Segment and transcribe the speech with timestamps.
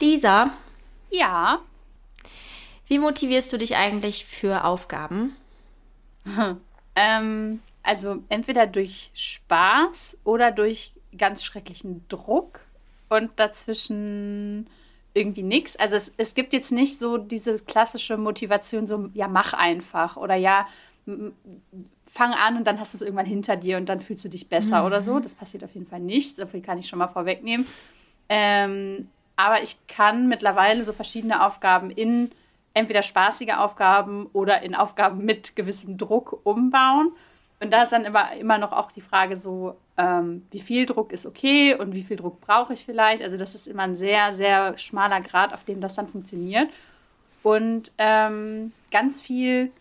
[0.00, 0.50] Lisa,
[1.10, 1.60] Ja.
[2.86, 5.36] wie motivierst du dich eigentlich für Aufgaben?
[6.98, 12.60] Ähm, also entweder durch Spaß oder durch ganz schrecklichen Druck
[13.10, 14.66] und dazwischen
[15.12, 15.76] irgendwie nichts.
[15.76, 20.36] Also es, es gibt jetzt nicht so diese klassische Motivation, so ja, mach einfach oder
[20.36, 20.66] ja,
[22.06, 24.48] fang an und dann hast du es irgendwann hinter dir und dann fühlst du dich
[24.48, 25.20] besser oder so.
[25.20, 26.36] Das passiert auf jeden Fall nicht.
[26.36, 27.66] So viel kann ich schon mal vorwegnehmen.
[28.30, 32.30] Ähm, aber ich kann mittlerweile so verschiedene Aufgaben in
[32.74, 37.12] entweder spaßige Aufgaben oder in Aufgaben mit gewissem Druck umbauen.
[37.58, 41.10] Und da ist dann immer, immer noch auch die Frage so, ähm, wie viel Druck
[41.12, 43.22] ist okay und wie viel Druck brauche ich vielleicht.
[43.22, 46.68] Also das ist immer ein sehr, sehr schmaler Grad, auf dem das dann funktioniert.
[47.42, 49.72] Und ähm, ganz viel,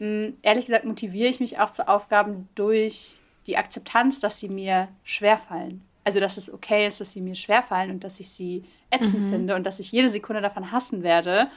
[0.00, 4.88] mh, ehrlich gesagt, motiviere ich mich auch zu Aufgaben durch die Akzeptanz, dass sie mir
[5.04, 5.82] schwerfallen.
[6.04, 9.54] Also dass es okay ist, dass sie mir schwerfallen und dass ich sie ätzend finde
[9.54, 11.48] und dass ich jede Sekunde davon hassen werde.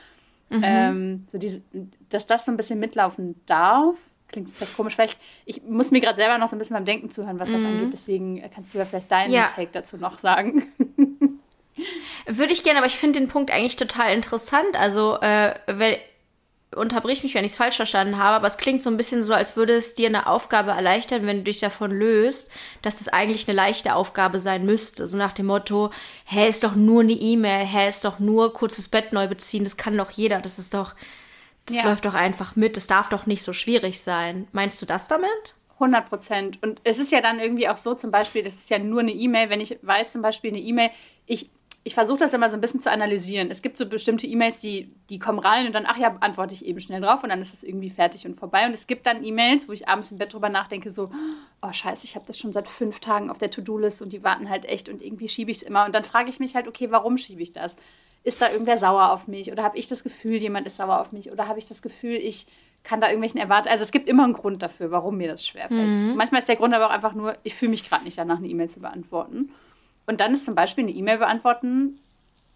[0.52, 1.63] Ähm, so diese,
[2.10, 3.96] dass das so ein bisschen mitlaufen darf.
[4.27, 4.96] Klingt jetzt vielleicht komisch.
[4.96, 7.63] Vielleicht, ich muss mir gerade selber noch so ein bisschen beim Denken zuhören, was das
[7.63, 7.93] angeht.
[7.93, 9.49] Deswegen äh, kannst du ja vielleicht deinen Ja.
[9.55, 10.71] Take dazu noch sagen.
[12.27, 14.76] Würde ich gerne, aber ich finde den Punkt eigentlich total interessant.
[14.79, 15.98] Also, äh, weil,
[16.76, 19.34] unterbrich mich, wenn ich es falsch verstanden habe, aber es klingt so ein bisschen so,
[19.34, 22.51] als würde es dir eine Aufgabe erleichtern, wenn du dich davon löst,
[22.82, 25.07] dass das eigentlich eine leichte Aufgabe sein müsste.
[25.07, 25.91] So nach dem Motto,
[26.26, 29.77] hä, ist doch nur eine E-Mail, hä, ist doch nur kurzes Bett neu beziehen, das
[29.77, 30.93] kann doch jeder, das ist doch,
[31.65, 31.84] das Ja.
[31.85, 34.48] läuft doch einfach mit, das darf doch nicht so schwierig sein.
[34.51, 35.55] Meinst du das damit?
[35.79, 36.63] 100 Prozent.
[36.63, 39.12] Und es ist ja dann irgendwie auch so, zum Beispiel, das ist ja nur eine
[39.12, 40.89] E-Mail, wenn ich weiß, zum Beispiel eine E-Mail,
[41.26, 41.49] ich,
[41.88, 43.52] ich versuche das immer so ein bisschen zu analysieren.
[43.52, 46.66] Es gibt so bestimmte E-Mails, die, die kommen rein und dann, ach ja, antworte ich
[46.66, 48.66] eben schnell drauf und dann ist es irgendwie fertig und vorbei.
[48.66, 51.12] Und es gibt dann E-Mails, wo ich abends im Bett drüber nachdenke, so,
[51.62, 54.50] oh scheiße, ich habe das schon seit fünf Tagen auf der To-Do-List und die warten
[54.50, 55.86] halt echt und irgendwie schiebe ich es immer.
[55.86, 57.78] Und dann frage ich mich halt, okay, warum schiebe ich das?
[58.24, 59.52] Ist da irgendwer sauer auf mich?
[59.52, 61.32] Oder habe ich das Gefühl, jemand ist sauer auf mich?
[61.32, 62.48] Oder habe ich das Gefühl, ich
[62.84, 63.72] kann da irgendwelchen Erwartungen.
[63.72, 66.16] Also es gibt immer einen Grund dafür, warum mir das schwerfällt.
[66.16, 68.47] Manchmal ist der Grund aber auch einfach nur, ich fühle mich gerade nicht danach, eine
[68.47, 69.51] E-Mail zu beantworten.
[70.05, 71.99] Und dann ist zum Beispiel eine E-Mail beantworten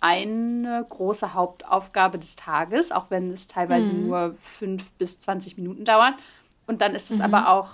[0.02, 6.14] eine große Hauptaufgabe des Tages, auch wenn es teilweise nur fünf bis 20 Minuten dauert.
[6.68, 7.70] Und dann ist es aber auch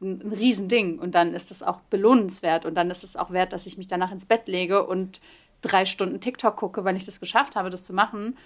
[0.00, 3.52] ein, ein Riesending und dann ist es auch belohnenswert und dann ist es auch wert,
[3.52, 5.20] dass ich mich danach ins Bett lege und
[5.60, 8.36] drei Stunden TikTok gucke, weil ich das geschafft habe, das zu machen.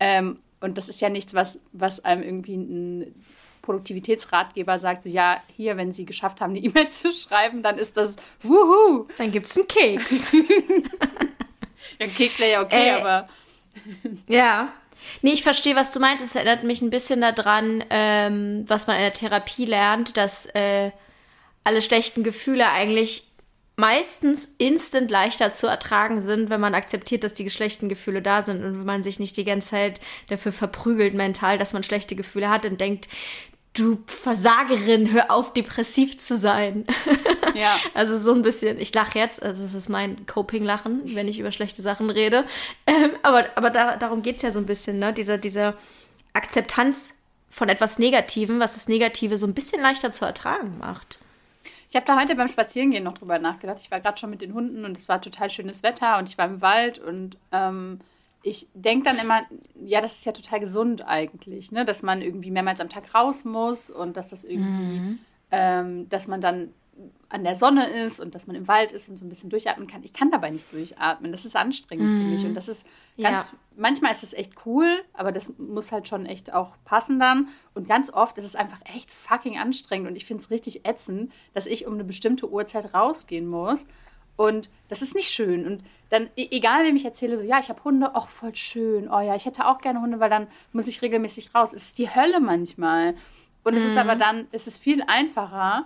[0.00, 3.24] Ähm, und das ist ja nichts, was, was einem irgendwie ein
[3.66, 7.96] Produktivitätsratgeber sagt, so ja, hier, wenn Sie geschafft haben, eine E-Mail zu schreiben, dann ist
[7.96, 9.06] das wuhu.
[9.18, 10.32] Dann gibt's einen Keks.
[11.98, 13.28] Ja, ein Keks wäre ja okay, Äh, aber
[14.28, 14.72] Ja.
[15.22, 16.22] Nee, ich verstehe, was du meinst.
[16.24, 20.90] Es erinnert mich ein bisschen daran, ähm, was man in der Therapie lernt, dass äh,
[21.64, 23.28] alle schlechten Gefühle eigentlich
[23.76, 28.64] meistens instant leichter zu ertragen sind, wenn man akzeptiert, dass die schlechten Gefühle da sind
[28.64, 32.48] und wenn man sich nicht die ganze Zeit dafür verprügelt mental, dass man schlechte Gefühle
[32.48, 33.06] hat und denkt,
[33.78, 36.84] du Versagerin, hör auf, depressiv zu sein.
[37.54, 37.76] ja.
[37.94, 41.52] Also so ein bisschen, ich lache jetzt, also es ist mein Coping-Lachen, wenn ich über
[41.52, 42.44] schlechte Sachen rede.
[42.86, 45.12] Ähm, aber aber da, darum geht's ja so ein bisschen, ne?
[45.12, 45.74] Diese, diese
[46.34, 47.14] Akzeptanz
[47.50, 51.18] von etwas Negativem, was das Negative so ein bisschen leichter zu ertragen macht.
[51.88, 53.78] Ich habe da heute beim Spazierengehen noch drüber nachgedacht.
[53.80, 56.36] Ich war gerade schon mit den Hunden und es war total schönes Wetter und ich
[56.36, 58.00] war im Wald und ähm,
[58.46, 59.42] ich denke dann immer,
[59.84, 61.84] ja, das ist ja total gesund eigentlich, ne?
[61.84, 65.18] dass man irgendwie mehrmals am Tag raus muss und dass das irgendwie,
[65.50, 66.72] ähm, dass man dann
[67.28, 69.88] an der Sonne ist und dass man im Wald ist und so ein bisschen durchatmen
[69.88, 70.04] kann.
[70.04, 71.32] Ich kann dabei nicht durchatmen.
[71.32, 72.86] Das ist anstrengend für mich und das ist
[73.20, 73.48] ganz, Ja.
[73.76, 77.48] manchmal ist es echt cool, aber das muss halt schon echt auch passen dann.
[77.74, 81.32] Und ganz oft ist es einfach echt fucking anstrengend und ich finde es richtig ätzend,
[81.52, 83.86] dass ich um eine bestimmte Uhrzeit rausgehen muss.
[84.36, 85.66] Und das ist nicht schön.
[85.66, 89.10] Und dann, e- egal wem ich erzähle, so, ja, ich habe Hunde, auch voll schön.
[89.10, 91.72] Oh ja, ich hätte auch gerne Hunde, weil dann muss ich regelmäßig raus.
[91.72, 93.14] Es ist die Hölle manchmal.
[93.64, 95.84] Und es ist aber dann, es ist viel einfacher,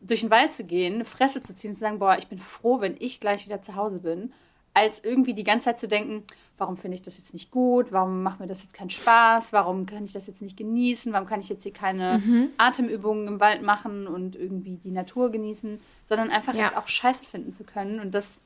[0.00, 2.38] durch den Wald zu gehen, eine Fresse zu ziehen und zu sagen, boah, ich bin
[2.38, 4.32] froh, wenn ich gleich wieder zu Hause bin,
[4.74, 6.22] als irgendwie die ganze Zeit zu denken,
[6.56, 9.86] warum finde ich das jetzt nicht gut, warum macht mir das jetzt keinen Spaß, warum
[9.86, 12.22] kann ich das jetzt nicht genießen, warum kann ich jetzt hier keine
[12.58, 16.64] Atemübungen im Wald machen und irgendwie die Natur genießen, sondern einfach Ja.
[16.68, 18.40] das auch scheiße finden zu können und das,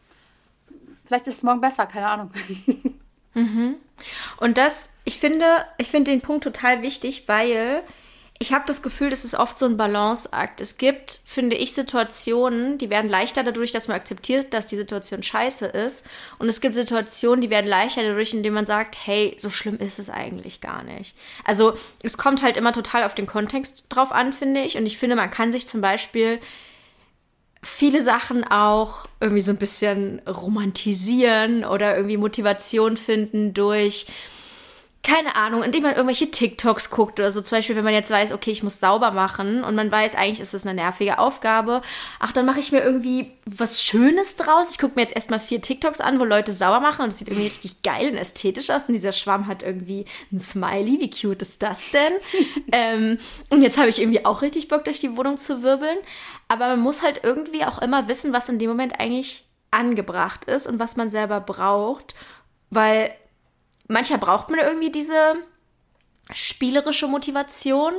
[1.12, 2.30] vielleicht ist es morgen besser, keine Ahnung.
[4.38, 7.82] Und das, ich finde, ich finde den Punkt total wichtig, weil
[8.38, 10.60] ich habe das Gefühl, das ist oft so ein Balanceakt.
[10.60, 15.22] Es gibt, finde ich, Situationen, die werden leichter dadurch, dass man akzeptiert, dass die Situation
[15.22, 16.04] scheiße ist.
[16.38, 19.98] Und es gibt Situationen, die werden leichter dadurch, indem man sagt, hey, so schlimm ist
[19.98, 21.14] es eigentlich gar nicht.
[21.44, 24.76] Also es kommt halt immer total auf den Kontext drauf an, finde ich.
[24.78, 26.40] Und ich finde, man kann sich zum Beispiel
[27.62, 34.06] viele Sachen auch irgendwie so ein bisschen romantisieren oder irgendwie Motivation finden durch
[35.04, 37.40] keine Ahnung, indem man irgendwelche TikToks guckt oder so.
[37.40, 40.38] Zum Beispiel, wenn man jetzt weiß, okay, ich muss sauber machen und man weiß, eigentlich
[40.38, 41.82] ist das eine nervige Aufgabe.
[42.20, 44.70] Ach, dann mache ich mir irgendwie was Schönes draus.
[44.70, 47.28] Ich gucke mir jetzt erstmal vier TikToks an, wo Leute sauber machen und es sieht
[47.28, 48.86] irgendwie richtig geil und ästhetisch aus.
[48.86, 51.00] Und dieser Schwamm hat irgendwie ein Smiley.
[51.00, 52.12] Wie cute ist das denn?
[52.72, 53.18] ähm,
[53.50, 55.98] und jetzt habe ich irgendwie auch richtig Bock, durch die Wohnung zu wirbeln.
[56.46, 60.68] Aber man muss halt irgendwie auch immer wissen, was in dem Moment eigentlich angebracht ist
[60.68, 62.14] und was man selber braucht.
[62.70, 63.10] Weil
[63.88, 65.34] manchmal braucht man irgendwie diese
[66.32, 67.94] spielerische Motivation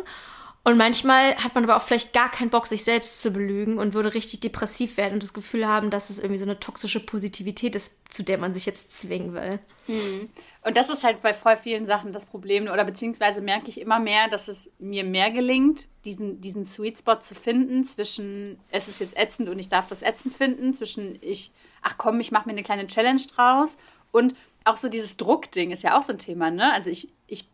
[0.66, 3.94] und manchmal hat man aber auch vielleicht gar keinen Bock, sich selbst zu belügen und
[3.94, 7.76] würde richtig depressiv werden und das Gefühl haben, dass es irgendwie so eine toxische Positivität
[7.76, 9.60] ist, zu der man sich jetzt zwingen will.
[9.88, 10.30] Hm.
[10.62, 12.68] Und das ist halt bei voll vielen Sachen das Problem.
[12.68, 17.20] Oder beziehungsweise merke ich immer mehr, dass es mir mehr gelingt, diesen, diesen Sweet Spot
[17.20, 21.52] zu finden zwischen, es ist jetzt ätzend und ich darf das ätzend finden, zwischen ich,
[21.82, 23.76] ach komm, ich mache mir eine kleine Challenge draus
[24.14, 24.34] und
[24.66, 26.72] auch so dieses Druckding ist ja auch so ein Thema, ne?
[26.74, 27.48] Also ich, ich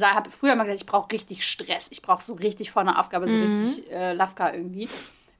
[0.00, 3.28] habe früher immer gesagt, ich brauche richtig Stress, ich brauche so richtig vor einer Aufgabe,
[3.28, 3.54] so mhm.
[3.54, 4.88] richtig äh, Lafka irgendwie.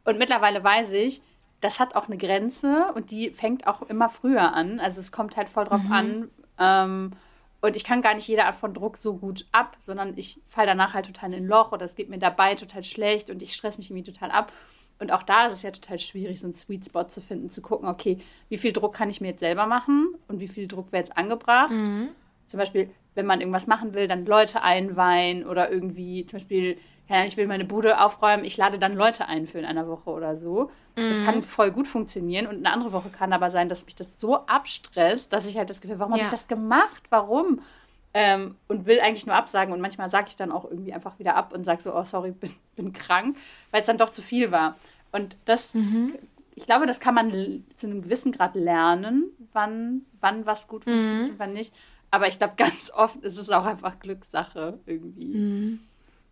[0.04, 1.22] Und mittlerweile weiß ich,
[1.60, 4.80] das hat auch eine Grenze und die fängt auch immer früher an.
[4.80, 5.92] Also es kommt halt voll drauf mhm.
[5.92, 6.30] an.
[6.58, 7.12] Ähm,
[7.62, 10.66] und ich kann gar nicht jede Art von Druck so gut ab, sondern ich falle
[10.66, 13.54] danach halt total in ein Loch oder es geht mir dabei total schlecht und ich
[13.54, 14.52] stress mich irgendwie total ab.
[14.98, 17.60] Und auch da ist es ja total schwierig, so einen Sweet Spot zu finden, zu
[17.62, 18.18] gucken, okay,
[18.48, 21.16] wie viel Druck kann ich mir jetzt selber machen und wie viel Druck wäre jetzt
[21.16, 21.70] angebracht.
[21.70, 22.08] Mhm.
[22.46, 27.24] Zum Beispiel, wenn man irgendwas machen will, dann Leute einweihen oder irgendwie, zum Beispiel, ja,
[27.24, 30.36] ich will meine Bude aufräumen, ich lade dann Leute ein für in einer Woche oder
[30.36, 30.70] so.
[30.96, 31.08] Mhm.
[31.08, 34.20] Das kann voll gut funktionieren und eine andere Woche kann aber sein, dass mich das
[34.20, 36.18] so abstresst, dass ich halt das Gefühl, warum ja.
[36.18, 37.02] habe ich das gemacht?
[37.10, 37.60] Warum?
[38.16, 41.34] Ähm, und will eigentlich nur absagen und manchmal sage ich dann auch irgendwie einfach wieder
[41.34, 43.36] ab und sage so, oh sorry, bin, bin krank,
[43.72, 44.76] weil es dann doch zu viel war.
[45.10, 46.14] Und das, mhm.
[46.54, 51.24] ich glaube, das kann man zu einem gewissen Grad lernen, wann, wann was gut funktioniert
[51.24, 51.30] mhm.
[51.30, 51.74] und wann nicht.
[52.12, 55.36] Aber ich glaube, ganz oft ist es auch einfach Glückssache irgendwie.
[55.36, 55.80] Mhm.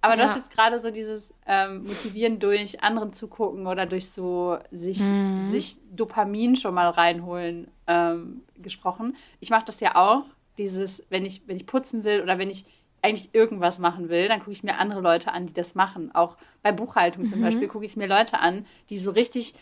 [0.03, 0.23] Aber ja.
[0.23, 5.01] du hast jetzt gerade so dieses ähm, Motivieren durch anderen zugucken oder durch so sich,
[5.01, 5.49] mhm.
[5.49, 9.17] sich Dopamin schon mal reinholen ähm, gesprochen.
[9.41, 10.25] Ich mache das ja auch
[10.59, 12.65] dieses, wenn ich, wenn ich putzen will oder wenn ich
[13.03, 16.15] eigentlich irgendwas machen will, dann gucke ich mir andere Leute an, die das machen.
[16.15, 17.45] Auch bei Buchhaltung zum mhm.
[17.45, 19.55] Beispiel gucke ich mir Leute an, die so richtig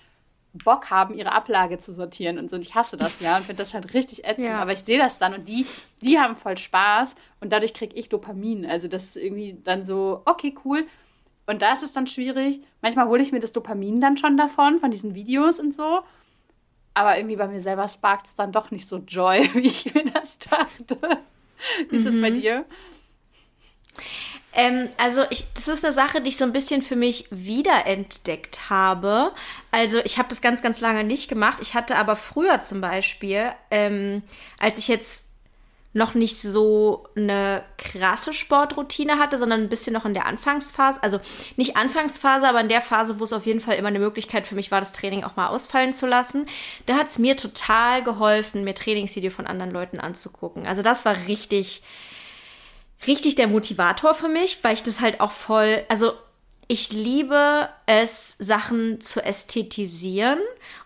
[0.53, 2.57] Bock haben, ihre Ablage zu sortieren und so.
[2.57, 4.47] Und ich hasse das ja und finde das halt richtig ätzend.
[4.47, 4.61] Ja.
[4.61, 5.65] Aber ich sehe das dann und die,
[6.03, 8.67] die haben voll Spaß und dadurch kriege ich Dopamin.
[8.67, 10.87] Also das ist irgendwie dann so, okay, cool.
[11.47, 12.61] Und da ist es dann schwierig.
[12.83, 16.01] Manchmal hole ich mir das Dopamin dann schon davon, von diesen Videos und so.
[16.95, 20.05] Aber irgendwie bei mir selber sparkt es dann doch nicht so Joy, wie ich mir
[20.05, 21.19] das dachte.
[21.89, 22.23] Wie ist es mhm.
[22.23, 22.65] bei dir?
[24.53, 28.69] Ähm, also ich, das ist eine Sache, die ich so ein bisschen für mich wiederentdeckt
[28.69, 29.33] habe.
[29.71, 31.59] Also ich habe das ganz, ganz lange nicht gemacht.
[31.61, 34.23] Ich hatte aber früher zum Beispiel, ähm,
[34.59, 35.30] als ich jetzt
[35.93, 41.03] noch nicht so eine krasse Sportroutine hatte, sondern ein bisschen noch in der Anfangsphase.
[41.03, 41.21] Also
[41.57, 44.55] nicht Anfangsphase, aber in der Phase, wo es auf jeden Fall immer eine Möglichkeit für
[44.55, 46.47] mich war, das Training auch mal ausfallen zu lassen.
[46.87, 50.65] Da hat es mir total geholfen, mir Trainingsvideo von anderen Leuten anzugucken.
[50.65, 51.83] Also das war richtig,
[53.09, 56.13] richtig der Motivator für mich, weil ich das halt auch voll, also
[56.71, 60.39] ich liebe es, Sachen zu ästhetisieren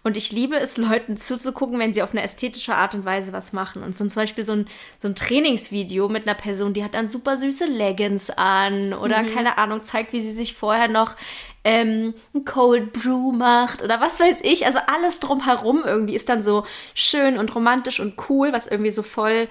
[0.03, 3.53] und ich liebe es, Leuten zuzugucken, wenn sie auf eine ästhetische Art und Weise was
[3.53, 3.83] machen.
[3.83, 4.67] Und so zum Beispiel so ein,
[4.97, 9.35] so ein Trainingsvideo mit einer Person, die hat dann super süße Leggings an oder mhm.
[9.35, 11.17] keine Ahnung, zeigt, wie sie sich vorher noch
[11.65, 14.65] ähm, ein Cold Brew macht oder was weiß ich.
[14.65, 16.65] Also alles drumherum irgendwie ist dann so
[16.95, 19.49] schön und romantisch und cool, was irgendwie so voll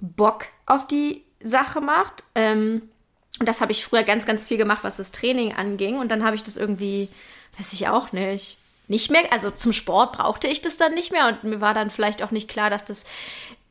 [0.00, 2.24] Bock auf die Sache macht.
[2.34, 2.88] Ähm,
[3.38, 5.98] und das habe ich früher ganz, ganz viel gemacht, was das Training anging.
[5.98, 7.08] Und dann habe ich das irgendwie,
[7.58, 9.22] weiß ich auch nicht, nicht mehr.
[9.32, 11.28] Also zum Sport brauchte ich das dann nicht mehr.
[11.28, 13.04] Und mir war dann vielleicht auch nicht klar, dass das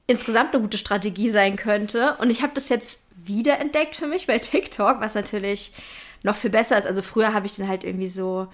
[0.06, 2.16] insgesamt eine gute Strategie sein könnte.
[2.20, 5.74] Und ich habe das jetzt wiederentdeckt für mich bei TikTok, was natürlich
[6.24, 6.88] noch viel besser ist.
[6.88, 8.48] Also früher habe ich dann halt irgendwie so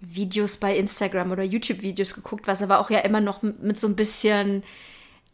[0.00, 3.96] Videos bei Instagram oder YouTube-Videos geguckt, was aber auch ja immer noch mit so ein
[3.96, 4.62] bisschen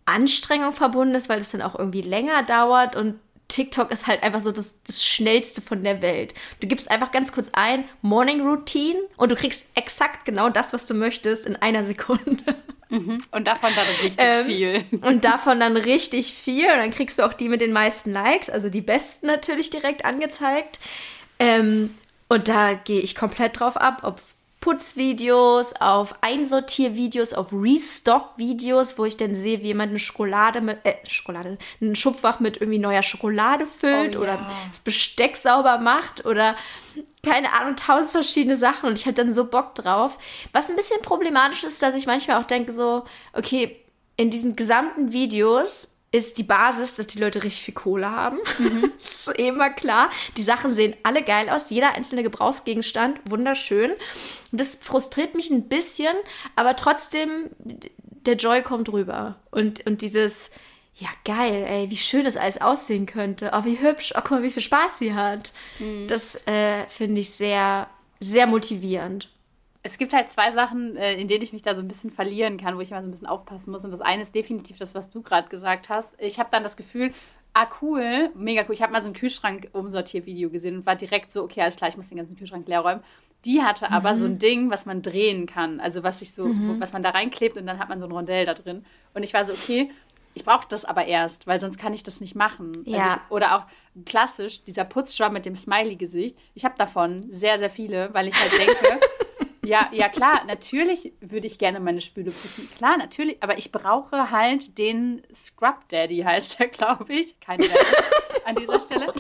[0.05, 4.43] Anstrengung verbunden ist, weil es dann auch irgendwie länger dauert und TikTok ist halt einfach
[4.43, 6.35] so das, das Schnellste von der Welt.
[6.61, 10.87] Du gibst einfach ganz kurz ein Morning Routine und du kriegst exakt genau das, was
[10.87, 12.43] du möchtest, in einer Sekunde.
[12.91, 13.23] Mhm.
[13.33, 14.85] Und davon dann richtig ähm, viel.
[15.03, 16.65] Und davon dann richtig viel.
[16.65, 20.07] Und dann kriegst du auch die mit den meisten Likes, also die besten natürlich direkt
[20.07, 20.79] angezeigt.
[21.39, 21.95] Ähm,
[22.29, 24.23] und da gehe ich komplett drauf ab, ob
[24.61, 30.97] Putzvideos, auf Einsortiervideos, auf Restock-Videos, wo ich dann sehe, wie jemand eine Schokolade mit, äh,
[31.07, 34.35] Schokolade, ein Schubfach mit irgendwie neuer Schokolade füllt oh, ja.
[34.35, 36.57] oder das Besteck sauber macht oder
[37.25, 40.19] keine Ahnung, tausend verschiedene Sachen und ich hatte dann so Bock drauf.
[40.53, 43.77] Was ein bisschen problematisch ist, dass ich manchmal auch denke so, okay,
[44.17, 48.39] in diesen gesamten Videos ist die Basis, dass die Leute richtig viel Kohle haben.
[48.59, 48.93] Mhm.
[48.99, 50.11] das ist immer klar.
[50.37, 51.71] Die Sachen sehen alle geil aus.
[51.71, 53.93] Jeder einzelne Gebrauchsgegenstand, wunderschön.
[54.51, 56.15] Das frustriert mich ein bisschen,
[56.57, 59.37] aber trotzdem, der Joy kommt rüber.
[59.51, 60.51] Und, und dieses,
[60.95, 63.51] ja geil, ey, wie schön das alles aussehen könnte.
[63.53, 64.13] Oh, wie hübsch.
[64.17, 65.53] Oh, guck mal, wie viel Spaß sie hat.
[65.79, 66.07] Mhm.
[66.09, 67.87] Das äh, finde ich sehr,
[68.19, 69.29] sehr motivierend
[69.91, 72.59] es gibt halt zwei Sachen, äh, in denen ich mich da so ein bisschen verlieren
[72.59, 73.85] kann, wo ich mal so ein bisschen aufpassen muss.
[73.85, 76.09] Und das eine ist definitiv das, was du gerade gesagt hast.
[76.19, 77.13] Ich habe dann das Gefühl,
[77.55, 78.75] ah cool, mega cool.
[78.75, 81.97] Ich habe mal so ein Kühlschrank-Umsortier-Video gesehen und war direkt so, okay, alles klar, ich
[81.97, 83.03] muss den ganzen Kühlschrank leer räumen.
[83.45, 83.93] Die hatte mhm.
[83.93, 85.81] aber so ein Ding, was man drehen kann.
[85.81, 86.81] Also was sich so, mhm.
[86.81, 88.85] was man da reinklebt und dann hat man so ein Rondell da drin.
[89.15, 89.91] Und ich war so, okay,
[90.35, 92.73] ich brauche das aber erst, weil sonst kann ich das nicht machen.
[92.79, 93.05] Also ja.
[93.05, 93.63] Also ich, oder auch
[94.05, 96.37] klassisch, dieser Putzschwamm mit dem Smiley-Gesicht.
[96.55, 99.01] Ich habe davon sehr, sehr viele, weil ich halt denke,
[99.69, 102.71] Ja, ja klar, natürlich würde ich gerne meine Spüle putzen.
[102.77, 107.39] Klar, natürlich, aber ich brauche halt den Scrub Daddy, heißt er, glaube ich.
[107.41, 108.09] Keine Ahnung
[108.47, 109.13] an dieser Stelle.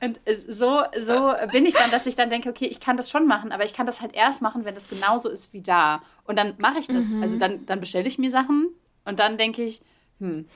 [0.00, 3.10] Und äh, so, so bin ich dann, dass ich dann denke, okay, ich kann das
[3.10, 6.00] schon machen, aber ich kann das halt erst machen, wenn das genauso ist wie da.
[6.24, 7.06] Und dann mache ich das.
[7.06, 7.22] Mhm.
[7.22, 8.68] Also dann, dann bestelle ich mir Sachen
[9.04, 9.82] und dann denke ich,
[10.20, 10.46] hm,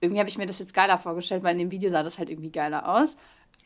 [0.00, 2.28] irgendwie habe ich mir das jetzt geiler vorgestellt, weil in dem Video sah das halt
[2.28, 3.16] irgendwie geiler aus.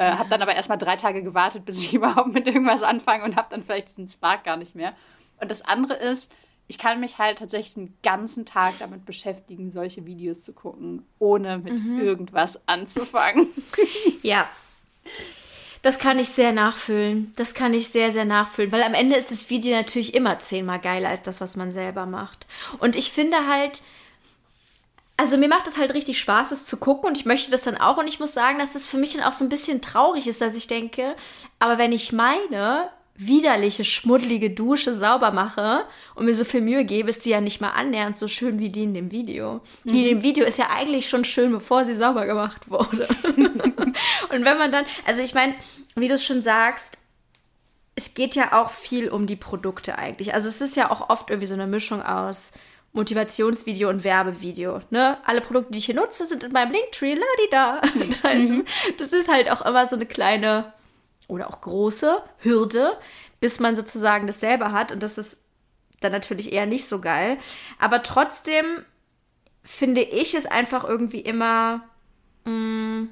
[0.00, 3.36] Äh, habe dann aber erstmal drei Tage gewartet, bis ich überhaupt mit irgendwas anfange und
[3.36, 4.94] habe dann vielleicht diesen Spark gar nicht mehr.
[5.38, 6.32] Und das andere ist,
[6.68, 11.58] ich kann mich halt tatsächlich den ganzen Tag damit beschäftigen, solche Videos zu gucken, ohne
[11.58, 12.00] mit mhm.
[12.00, 13.48] irgendwas anzufangen.
[14.22, 14.48] Ja.
[15.82, 17.32] Das kann ich sehr nachfühlen.
[17.36, 18.70] Das kann ich sehr, sehr nachfühlen.
[18.70, 22.04] Weil am Ende ist das Video natürlich immer zehnmal geiler als das, was man selber
[22.04, 22.46] macht.
[22.78, 23.80] Und ich finde halt,
[25.20, 27.76] also mir macht es halt richtig Spaß, es zu gucken und ich möchte das dann
[27.76, 27.98] auch.
[27.98, 30.40] Und ich muss sagen, dass es für mich dann auch so ein bisschen traurig ist,
[30.40, 31.14] dass ich denke,
[31.58, 35.84] aber wenn ich meine widerliche, schmuddelige Dusche sauber mache
[36.14, 38.70] und mir so viel Mühe gebe, ist die ja nicht mal annähernd so schön wie
[38.70, 39.60] die in dem Video.
[39.84, 39.92] Mhm.
[39.92, 43.06] Die in dem Video ist ja eigentlich schon schön, bevor sie sauber gemacht wurde.
[43.26, 45.54] und wenn man dann, also ich meine,
[45.96, 46.96] wie du es schon sagst,
[47.94, 50.32] es geht ja auch viel um die Produkte eigentlich.
[50.32, 52.52] Also es ist ja auch oft irgendwie so eine Mischung aus
[52.92, 54.80] Motivationsvideo und Werbevideo.
[54.90, 55.18] Ne?
[55.24, 57.80] Alle Produkte, die ich hier nutze, sind in meinem Linktree, ladida.
[58.22, 58.64] Das mhm.
[58.98, 60.72] das ist halt auch immer so eine kleine
[61.28, 62.98] oder auch große Hürde,
[63.38, 64.90] bis man sozusagen das selber hat.
[64.90, 65.44] Und das ist
[66.00, 67.38] dann natürlich eher nicht so geil.
[67.78, 68.84] Aber trotzdem
[69.62, 71.82] finde ich es einfach irgendwie immer
[72.44, 73.08] mh, mm,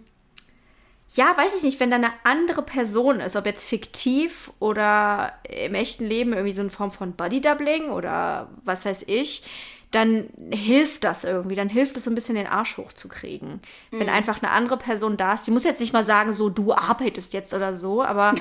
[1.15, 5.75] ja, weiß ich nicht, wenn da eine andere Person ist, ob jetzt fiktiv oder im
[5.75, 9.43] echten Leben irgendwie so eine Form von Bodydoubling oder was weiß ich,
[9.91, 13.62] dann hilft das irgendwie, dann hilft es so ein bisschen den Arsch hochzukriegen.
[13.91, 14.00] Mhm.
[14.00, 16.75] Wenn einfach eine andere Person da ist, die muss jetzt nicht mal sagen, so du
[16.75, 18.35] arbeitest jetzt oder so, aber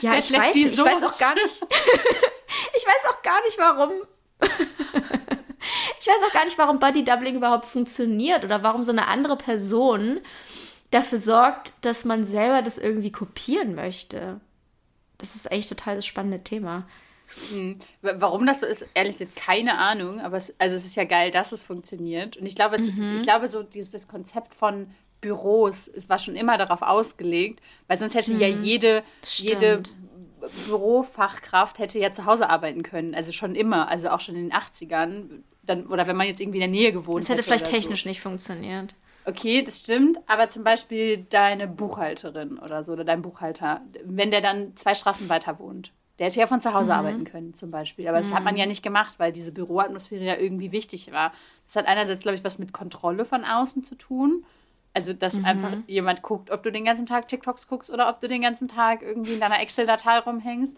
[0.00, 1.62] ja, ich weiß nicht, ich weiß auch gar nicht,
[2.76, 3.92] ich weiß auch gar nicht, warum.
[6.00, 10.20] ich weiß auch gar nicht, warum Bodydoubling überhaupt funktioniert oder warum so eine andere Person
[10.90, 14.40] dafür sorgt, dass man selber das irgendwie kopieren möchte.
[15.18, 16.86] Das ist eigentlich total das spannende Thema.
[17.50, 17.78] Hm.
[18.00, 20.20] Warum das so ist, ehrlich gesagt, keine Ahnung.
[20.20, 22.36] Aber es, also es ist ja geil, dass es funktioniert.
[22.36, 23.16] Und ich glaube, es, mhm.
[23.18, 24.90] ich glaube so dieses, das Konzept von
[25.20, 28.40] Büros, es war schon immer darauf ausgelegt, weil sonst hätte mhm.
[28.40, 29.82] ja jede, jede
[30.66, 33.14] Bürofachkraft hätte ja zu Hause arbeiten können.
[33.14, 35.42] Also schon immer, also auch schon in den 80ern.
[35.64, 37.36] Dann, oder wenn man jetzt irgendwie in der Nähe gewohnt hätte.
[37.36, 38.08] Das hätte vielleicht technisch so.
[38.08, 38.94] nicht funktioniert.
[39.28, 44.40] Okay, das stimmt, aber zum Beispiel deine Buchhalterin oder so oder dein Buchhalter, wenn der
[44.40, 46.98] dann zwei Straßen weiter wohnt, der hätte ja von zu Hause mhm.
[46.98, 48.08] arbeiten können zum Beispiel.
[48.08, 48.70] Aber das hat man ja mhm.
[48.70, 51.32] nicht gemacht, weil diese Büroatmosphäre ja irgendwie wichtig war.
[51.66, 54.46] Das hat einerseits, glaube ich, was mit Kontrolle von außen zu tun.
[54.94, 55.44] Also, dass mhm.
[55.44, 58.66] einfach jemand guckt, ob du den ganzen Tag TikToks guckst oder ob du den ganzen
[58.66, 60.74] Tag irgendwie in deiner Excel-Datei rumhängst.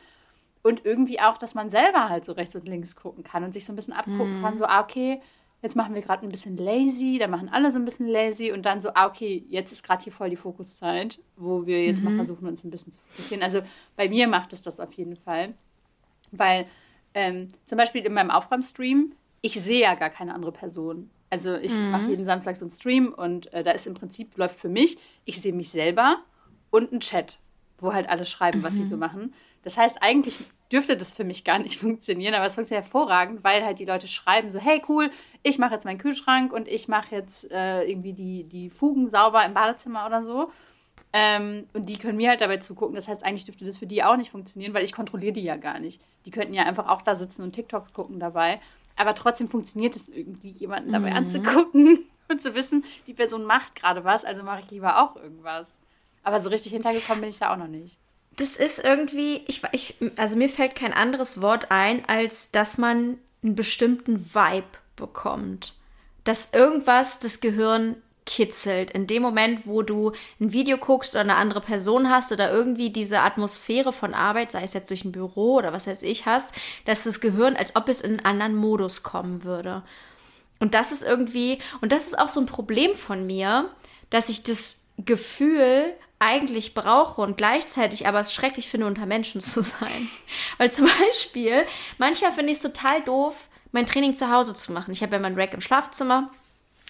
[0.64, 3.64] Und irgendwie auch, dass man selber halt so rechts und links gucken kann und sich
[3.64, 4.42] so ein bisschen abgucken mhm.
[4.42, 5.22] kann, so, ah, okay,
[5.62, 8.64] jetzt machen wir gerade ein bisschen lazy, dann machen alle so ein bisschen lazy und
[8.64, 12.04] dann so, ah, okay, jetzt ist gerade hier voll die Fokuszeit, wo wir jetzt mhm.
[12.04, 13.42] mal versuchen, uns ein bisschen zu fokussieren.
[13.42, 13.60] Also
[13.96, 15.54] bei mir macht es das auf jeden Fall,
[16.30, 16.66] weil
[17.14, 19.12] ähm, zum Beispiel in meinem Aufräumstream,
[19.42, 21.10] ich sehe ja gar keine andere Person.
[21.28, 21.90] Also ich mhm.
[21.90, 24.98] mache jeden Samstag so einen Stream und äh, da ist im Prinzip, läuft für mich,
[25.24, 26.18] ich sehe mich selber
[26.70, 27.38] und ein Chat,
[27.78, 29.00] wo halt alle schreiben, was sie so mhm.
[29.00, 29.34] machen.
[29.62, 30.38] Das heißt, eigentlich
[30.72, 34.08] dürfte das für mich gar nicht funktionieren, aber es funktioniert hervorragend, weil halt die Leute
[34.08, 35.10] schreiben so, hey cool,
[35.42, 39.44] ich mache jetzt meinen Kühlschrank und ich mache jetzt äh, irgendwie die, die Fugen sauber
[39.44, 40.50] im Badezimmer oder so.
[41.12, 42.94] Ähm, und die können mir halt dabei zugucken.
[42.94, 45.56] Das heißt, eigentlich dürfte das für die auch nicht funktionieren, weil ich kontrolliere die ja
[45.56, 46.00] gar nicht.
[46.24, 48.60] Die könnten ja einfach auch da sitzen und TikToks gucken dabei.
[48.96, 51.16] Aber trotzdem funktioniert es irgendwie, jemanden dabei mhm.
[51.16, 55.76] anzugucken und zu wissen, die Person macht gerade was, also mache ich lieber auch irgendwas.
[56.22, 57.98] Aber so richtig hintergekommen bin ich da auch noch nicht.
[58.36, 63.18] Das ist irgendwie, ich, ich, also mir fällt kein anderes Wort ein, als dass man
[63.42, 65.74] einen bestimmten Vibe bekommt.
[66.24, 67.96] Dass irgendwas das Gehirn
[68.26, 68.92] kitzelt.
[68.92, 72.90] In dem Moment, wo du ein Video guckst oder eine andere Person hast oder irgendwie
[72.90, 76.54] diese Atmosphäre von Arbeit, sei es jetzt durch ein Büro oder was weiß ich, hast,
[76.84, 79.82] dass das Gehirn, als ob es in einen anderen Modus kommen würde.
[80.60, 83.70] Und das ist irgendwie, und das ist auch so ein Problem von mir,
[84.10, 89.62] dass ich das Gefühl eigentlich brauche und gleichzeitig aber es schrecklich finde, unter Menschen zu
[89.62, 90.08] sein.
[90.58, 91.58] Weil zum Beispiel,
[91.98, 94.92] manchmal finde ich es total doof, mein Training zu Hause zu machen.
[94.92, 96.30] Ich habe ja mein Rack im Schlafzimmer.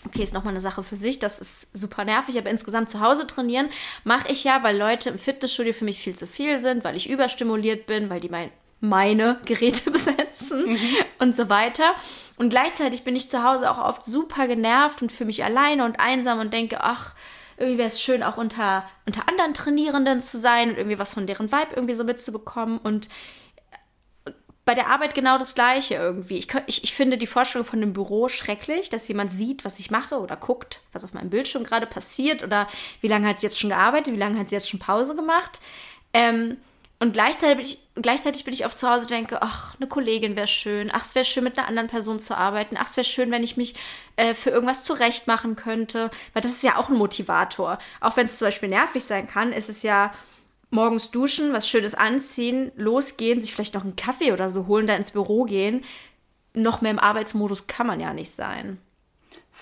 [0.06, 3.26] Okay, ist nochmal eine Sache für sich, das ist super nervig, aber insgesamt zu Hause
[3.26, 3.68] trainieren
[4.02, 7.10] mache ich ja, weil Leute im Fitnessstudio für mich viel zu viel sind, weil ich
[7.10, 10.78] überstimuliert bin, weil die mein, meine Geräte besetzen mhm.
[11.18, 11.94] und so weiter.
[12.38, 16.00] Und gleichzeitig bin ich zu Hause auch oft super genervt und fühle mich alleine und
[16.00, 17.14] einsam und denke, ach,
[17.60, 21.26] irgendwie wäre es schön, auch unter, unter anderen Trainierenden zu sein und irgendwie was von
[21.26, 22.78] deren Vibe irgendwie so mitzubekommen.
[22.78, 23.08] Und
[24.64, 26.36] bei der Arbeit genau das Gleiche irgendwie.
[26.36, 29.90] Ich, ich, ich finde die Vorstellung von einem Büro schrecklich, dass jemand sieht, was ich
[29.90, 32.68] mache oder guckt, was auf meinem Bildschirm gerade passiert oder
[33.00, 35.60] wie lange hat sie jetzt schon gearbeitet, wie lange hat sie jetzt schon Pause gemacht.
[36.12, 36.56] Ähm,
[37.02, 40.36] und gleichzeitig bin, ich, gleichzeitig bin ich oft zu Hause und denke, ach, eine Kollegin
[40.36, 40.90] wäre schön.
[40.92, 42.76] Ach, es wäre schön, mit einer anderen Person zu arbeiten.
[42.78, 43.74] Ach, es wäre schön, wenn ich mich
[44.16, 46.10] äh, für irgendwas zurecht machen könnte.
[46.34, 47.78] Weil das ist ja auch ein Motivator.
[48.02, 50.12] Auch wenn es zum Beispiel nervig sein kann, ist es ja
[50.68, 54.94] morgens duschen, was Schönes anziehen, losgehen, sich vielleicht noch einen Kaffee oder so holen, da
[54.94, 55.84] ins Büro gehen.
[56.52, 58.78] Noch mehr im Arbeitsmodus kann man ja nicht sein.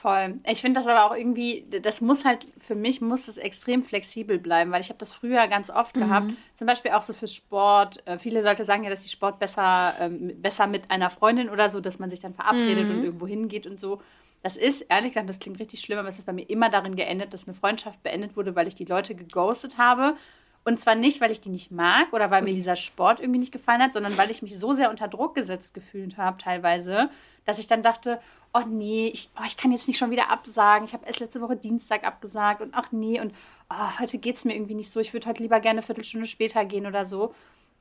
[0.01, 0.39] Voll.
[0.47, 4.39] Ich finde das aber auch irgendwie, das muss halt, für mich muss es extrem flexibel
[4.39, 6.01] bleiben, weil ich habe das früher ganz oft mhm.
[6.01, 8.07] gehabt, zum Beispiel auch so fürs Sport.
[8.07, 11.69] Äh, viele Leute sagen ja, dass die Sport besser, ähm, besser mit einer Freundin oder
[11.69, 12.91] so, dass man sich dann verabredet mhm.
[12.99, 14.01] und irgendwo hingeht und so.
[14.45, 16.95] Das ist, ehrlich gesagt, das klingt richtig schlimm, aber es ist bei mir immer darin
[16.95, 20.17] geendet, dass eine Freundschaft beendet wurde, weil ich die Leute geghostet habe.
[20.65, 23.53] Und zwar nicht, weil ich die nicht mag oder weil mir dieser Sport irgendwie nicht
[23.53, 27.11] gefallen hat, sondern weil ich mich so sehr unter Druck gesetzt gefühlt habe, teilweise,
[27.47, 28.21] dass ich dann dachte,
[28.55, 30.87] oh nee, ich, oh, ich kann jetzt nicht schon wieder absagen.
[30.87, 33.33] Ich habe erst letzte Woche Dienstag abgesagt und ach nee, und
[33.71, 35.01] oh, heute geht es mir irgendwie nicht so.
[35.01, 37.35] Ich würde heute lieber gerne eine Viertelstunde später gehen oder so.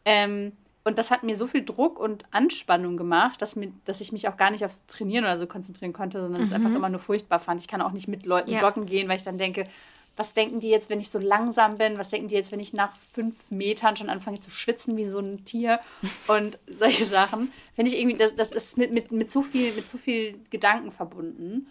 [0.05, 4.13] Ähm, und das hat mir so viel Druck und Anspannung gemacht, dass, mir, dass ich
[4.13, 6.55] mich auch gar nicht aufs Trainieren oder so konzentrieren konnte, sondern es mhm.
[6.55, 7.59] einfach immer nur furchtbar fand.
[7.59, 8.61] Ich kann auch nicht mit Leuten ja.
[8.61, 9.67] joggen gehen, weil ich dann denke,
[10.17, 11.99] was denken die jetzt, wenn ich so langsam bin?
[11.99, 15.19] Was denken die jetzt, wenn ich nach fünf Metern schon anfange zu schwitzen wie so
[15.19, 15.79] ein Tier?
[16.27, 17.53] Und solche Sachen.
[17.75, 20.91] Finde ich irgendwie, das, das ist mit, mit, mit, zu viel, mit zu viel Gedanken
[20.91, 21.67] verbunden.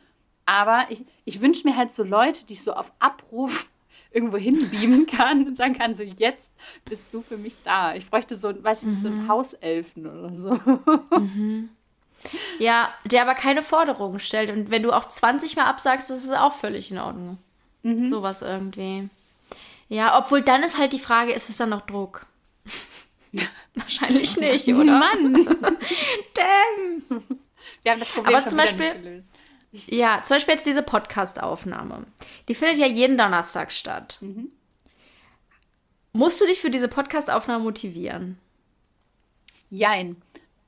[0.46, 3.68] Aber ich, ich wünsche mir halt so Leute, die ich so auf Abruf
[4.12, 6.50] irgendwo hinbeamen kann und sagen kann, so jetzt
[6.84, 7.96] bist du für mich da.
[7.96, 9.28] Ich bräuchte so, weiß ich nicht, so einen mhm.
[9.28, 11.18] Hauselfen oder so.
[11.18, 11.70] Mhm.
[12.58, 14.50] Ja, der aber keine Forderungen stellt.
[14.50, 17.38] Und wenn du auch 20 Mal absagst, ist auch völlig in Ordnung.
[17.86, 18.06] Mhm.
[18.08, 19.08] Sowas irgendwie.
[19.88, 22.26] Ja, obwohl dann ist halt die Frage, ist es dann noch Druck?
[23.74, 24.98] Wahrscheinlich nicht, oder?
[24.98, 25.34] Mann!
[26.34, 27.22] Damn!
[27.82, 29.22] Wir haben das Problem Aber zum Beispiel,
[29.72, 32.06] Ja, zum Beispiel jetzt diese Podcast-Aufnahme.
[32.48, 34.18] Die findet ja jeden Donnerstag statt.
[34.20, 34.50] Mhm.
[36.12, 38.38] Musst du dich für diese Podcast-Aufnahme motivieren?
[39.70, 40.16] Jein.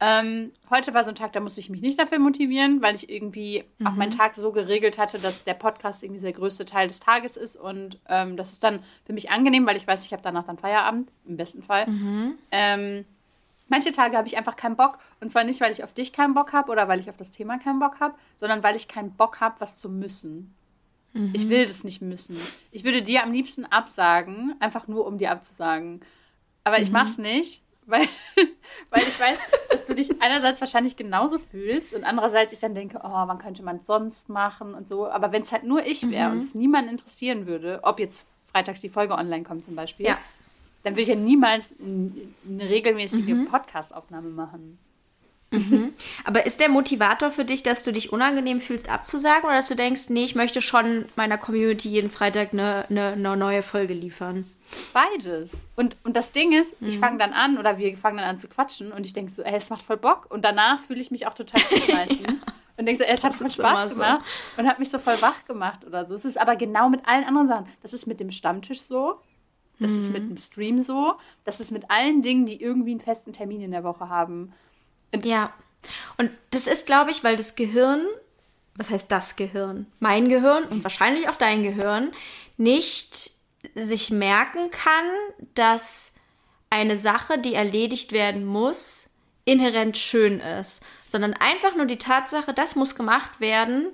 [0.00, 3.10] Ähm, heute war so ein Tag, da musste ich mich nicht dafür motivieren, weil ich
[3.10, 3.86] irgendwie mhm.
[3.86, 7.36] auch meinen Tag so geregelt hatte, dass der Podcast irgendwie der größte Teil des Tages
[7.36, 7.56] ist.
[7.56, 10.58] Und ähm, das ist dann für mich angenehm, weil ich weiß, ich habe danach dann
[10.58, 11.88] Feierabend, im besten Fall.
[11.88, 12.34] Mhm.
[12.52, 13.04] Ähm,
[13.66, 14.98] manche Tage habe ich einfach keinen Bock.
[15.20, 17.32] Und zwar nicht, weil ich auf dich keinen Bock habe oder weil ich auf das
[17.32, 20.54] Thema keinen Bock habe, sondern weil ich keinen Bock habe, was zu müssen.
[21.12, 21.32] Mhm.
[21.34, 22.36] Ich will das nicht müssen.
[22.70, 26.02] Ich würde dir am liebsten absagen, einfach nur um dir abzusagen.
[26.62, 26.92] Aber ich mhm.
[26.92, 28.08] mache es nicht, weil,
[28.90, 29.38] weil ich weiß,
[29.70, 33.62] dass du dich einerseits wahrscheinlich genauso fühlst und andererseits ich dann denke, oh, wann könnte
[33.62, 35.08] man es sonst machen und so.
[35.08, 36.36] Aber wenn es halt nur ich wäre mhm.
[36.36, 40.18] und es niemanden interessieren würde, ob jetzt freitags die Folge online kommt zum Beispiel, ja.
[40.84, 43.46] dann würde ich ja niemals eine regelmäßige mhm.
[43.46, 44.78] Podcast-Aufnahme machen.
[45.50, 45.94] Mhm.
[46.24, 49.76] Aber ist der Motivator für dich, dass du dich unangenehm fühlst, abzusagen oder dass du
[49.76, 54.44] denkst, nee, ich möchte schon meiner Community jeden Freitag eine, eine, eine neue Folge liefern?
[54.92, 55.68] Beides.
[55.76, 56.88] Und, und das Ding ist, mhm.
[56.88, 59.42] ich fange dann an oder wir fangen dann an zu quatschen und ich denke so,
[59.42, 60.26] ey, es macht voll Bock.
[60.30, 62.40] Und danach fühle ich mich auch total gut meistens.
[62.40, 62.52] ja.
[62.76, 64.60] Und denke so, ey, es hat voll Spaß gemacht so.
[64.60, 66.14] und hat mich so voll wach gemacht oder so.
[66.14, 67.66] Es ist aber genau mit allen anderen Sachen.
[67.82, 69.20] Das ist mit dem Stammtisch so.
[69.80, 69.98] Das mhm.
[69.98, 70.28] ist mit mhm.
[70.28, 71.14] dem Stream so.
[71.44, 74.52] Das ist mit allen Dingen, die irgendwie einen festen Termin in der Woche haben.
[75.12, 75.52] Und ja.
[76.18, 78.04] Und das ist, glaube ich, weil das Gehirn,
[78.76, 79.86] was heißt das Gehirn?
[79.98, 82.10] Mein Gehirn und wahrscheinlich auch dein Gehirn,
[82.56, 83.37] nicht
[83.78, 85.06] sich merken kann,
[85.54, 86.12] dass
[86.70, 89.10] eine Sache, die erledigt werden muss,
[89.44, 93.88] inhärent schön ist, sondern einfach nur die Tatsache, das muss gemacht werden,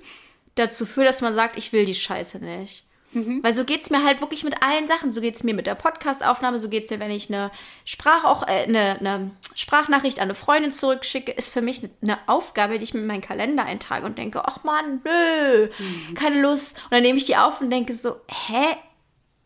[0.55, 2.85] dazu führt, dass man sagt, ich will die Scheiße nicht.
[3.15, 3.41] Mhm.
[3.41, 5.11] Weil so geht es mir halt wirklich mit allen Sachen.
[5.11, 7.49] So geht es mir mit der Podcastaufnahme, so geht es mir, wenn ich eine,
[7.85, 12.77] Sprach auch, äh, eine, eine Sprachnachricht an eine Freundin zurückschicke, ist für mich eine Aufgabe,
[12.77, 16.13] die ich mir in meinen Kalender eintrage und denke, ach man, nö, mhm.
[16.13, 16.77] keine Lust.
[16.83, 18.75] Und dann nehme ich die auf und denke so, hä?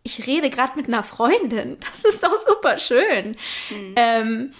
[0.09, 1.77] Ich rede gerade mit einer Freundin.
[1.89, 3.35] Das ist doch super schön.
[3.69, 3.95] Mhm.
[3.95, 4.53] Ähm,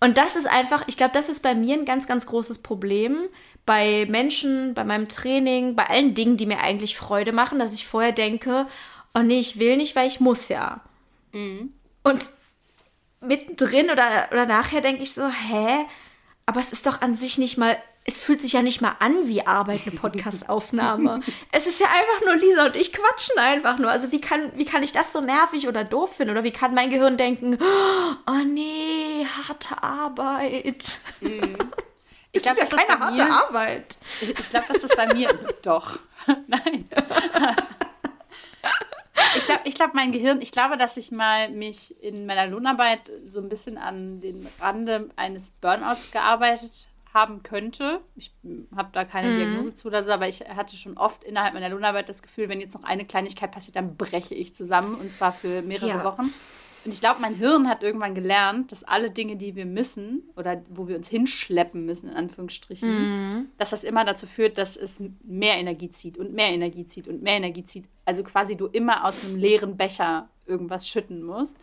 [0.00, 3.28] und das ist einfach, ich glaube, das ist bei mir ein ganz, ganz großes Problem,
[3.66, 7.86] bei Menschen, bei meinem Training, bei allen Dingen, die mir eigentlich Freude machen, dass ich
[7.86, 8.66] vorher denke,
[9.14, 10.80] oh nee, ich will nicht, weil ich muss ja.
[11.32, 11.74] Mhm.
[12.02, 12.30] Und
[13.20, 15.86] mittendrin oder, oder nachher denke ich so, hä?
[16.46, 17.76] Aber es ist doch an sich nicht mal,
[18.10, 21.20] es fühlt sich ja nicht mal an wie Arbeit, eine Podcastaufnahme.
[21.52, 23.88] es ist ja einfach nur Lisa und ich quatschen einfach nur.
[23.88, 26.32] Also wie kann, wie kann ich das so nervig oder doof finden?
[26.32, 27.56] Oder wie kann mein Gehirn denken,
[28.26, 31.00] oh nee, harte Arbeit.
[31.20, 31.56] Mhm.
[32.32, 33.96] Ich glaube, das ist ja keine harte mir, Arbeit.
[34.20, 35.98] Ich, ich glaube, das ist bei mir doch.
[36.46, 36.88] Nein.
[39.36, 43.00] ich glaube, ich glaub, mein Gehirn, ich glaube, dass ich mal mich in meiner Lohnarbeit
[43.26, 48.00] so ein bisschen an den Rande eines Burnouts gearbeitet haben könnte.
[48.16, 48.32] Ich
[48.74, 49.36] habe da keine mhm.
[49.36, 52.60] Diagnose zu oder so, aber ich hatte schon oft innerhalb meiner Lohnarbeit das Gefühl, wenn
[52.60, 56.04] jetzt noch eine Kleinigkeit passiert, dann breche ich zusammen und zwar für mehrere ja.
[56.04, 56.32] Wochen.
[56.84, 60.62] Und ich glaube, mein Hirn hat irgendwann gelernt, dass alle Dinge, die wir müssen oder
[60.70, 63.48] wo wir uns hinschleppen müssen, in Anführungsstrichen, mhm.
[63.58, 67.22] dass das immer dazu führt, dass es mehr Energie zieht und mehr Energie zieht und
[67.22, 67.84] mehr Energie zieht.
[68.06, 71.54] Also quasi du immer aus einem leeren Becher irgendwas schütten musst.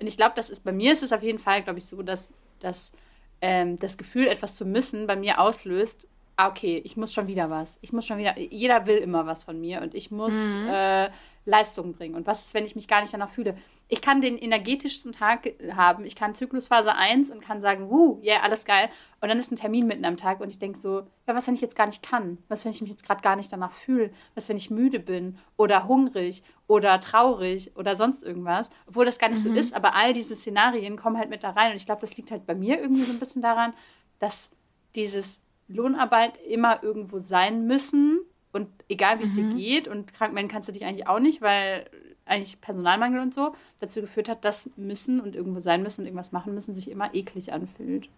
[0.00, 2.02] Und ich glaube, das ist bei mir ist es auf jeden Fall, glaube ich, so,
[2.02, 2.92] dass, dass
[3.42, 7.50] ähm, das Gefühl, etwas zu müssen, bei mir auslöst, ah, okay, ich muss schon wieder
[7.50, 7.76] was.
[7.82, 10.68] Ich muss schon wieder, jeder will immer was von mir und ich muss mhm.
[10.68, 11.10] äh,
[11.44, 12.14] Leistung bringen.
[12.14, 13.56] Und was ist, wenn ich mich gar nicht danach fühle?
[13.92, 16.06] ich kann den energetischsten Tag haben.
[16.06, 18.88] Ich kann Zyklusphase 1 und kann sagen, wuh, ja, yeah, alles geil.
[19.20, 21.54] Und dann ist ein Termin mitten am Tag und ich denke so, ja, was, wenn
[21.54, 22.38] ich jetzt gar nicht kann?
[22.48, 24.10] Was, wenn ich mich jetzt gerade gar nicht danach fühle?
[24.34, 28.70] Was, wenn ich müde bin oder hungrig oder traurig oder sonst irgendwas?
[28.86, 29.52] Obwohl das gar nicht mhm.
[29.52, 31.72] so ist, aber all diese Szenarien kommen halt mit da rein.
[31.72, 33.74] Und ich glaube, das liegt halt bei mir irgendwie so ein bisschen daran,
[34.20, 34.48] dass
[34.94, 38.20] dieses Lohnarbeit immer irgendwo sein müssen
[38.52, 39.50] und egal wie es mhm.
[39.50, 41.90] dir geht und krank melden kannst du dich eigentlich auch nicht, weil
[42.24, 46.32] eigentlich Personalmangel und so dazu geführt hat, dass müssen und irgendwo sein müssen und irgendwas
[46.32, 48.08] machen müssen sich immer eklig anfühlt.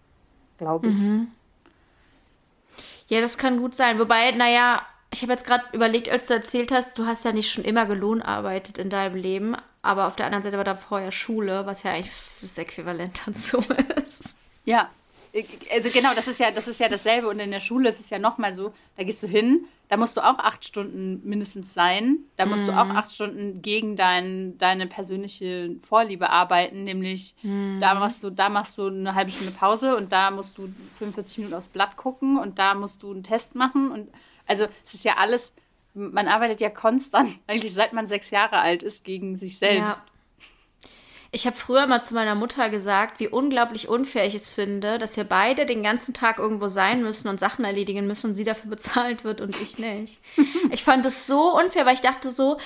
[0.58, 0.94] Glaube ich.
[0.94, 1.28] Mhm.
[3.08, 3.98] Ja, das kann gut sein.
[3.98, 4.82] Wobei, naja,
[5.14, 7.86] ich habe jetzt gerade überlegt, als du erzählt hast, du hast ja nicht schon immer
[7.86, 11.92] gelohnarbeitet in deinem Leben, aber auf der anderen Seite war da vorher Schule, was ja
[11.92, 13.58] eigentlich das Äquivalent dazu
[13.96, 14.36] ist.
[14.64, 14.90] Ja,
[15.72, 17.28] also genau, das ist ja, das ist ja dasselbe.
[17.28, 20.16] Und in der Schule ist es ja nochmal so, da gehst du hin, da musst
[20.16, 22.18] du auch acht Stunden mindestens sein.
[22.36, 22.66] Da musst mm.
[22.66, 22.96] du auch mhm.
[22.96, 27.80] acht Stunden gegen dein, deine persönliche Vorliebe arbeiten, nämlich mm.
[27.80, 31.38] da machst du, da machst du eine halbe Stunde Pause und da musst du 45
[31.38, 33.90] Minuten aufs Blatt gucken und da musst du einen Test machen.
[33.90, 34.08] Und
[34.46, 35.52] also es ist ja alles,
[35.94, 39.78] man arbeitet ja konstant, eigentlich seit man sechs Jahre alt ist, gegen sich selbst.
[39.78, 40.04] Ja.
[41.34, 45.16] Ich habe früher mal zu meiner Mutter gesagt, wie unglaublich unfair ich es finde, dass
[45.16, 48.70] wir beide den ganzen Tag irgendwo sein müssen und Sachen erledigen müssen und sie dafür
[48.70, 50.20] bezahlt wird und ich nicht.
[50.70, 52.58] ich fand es so unfair, weil ich dachte so,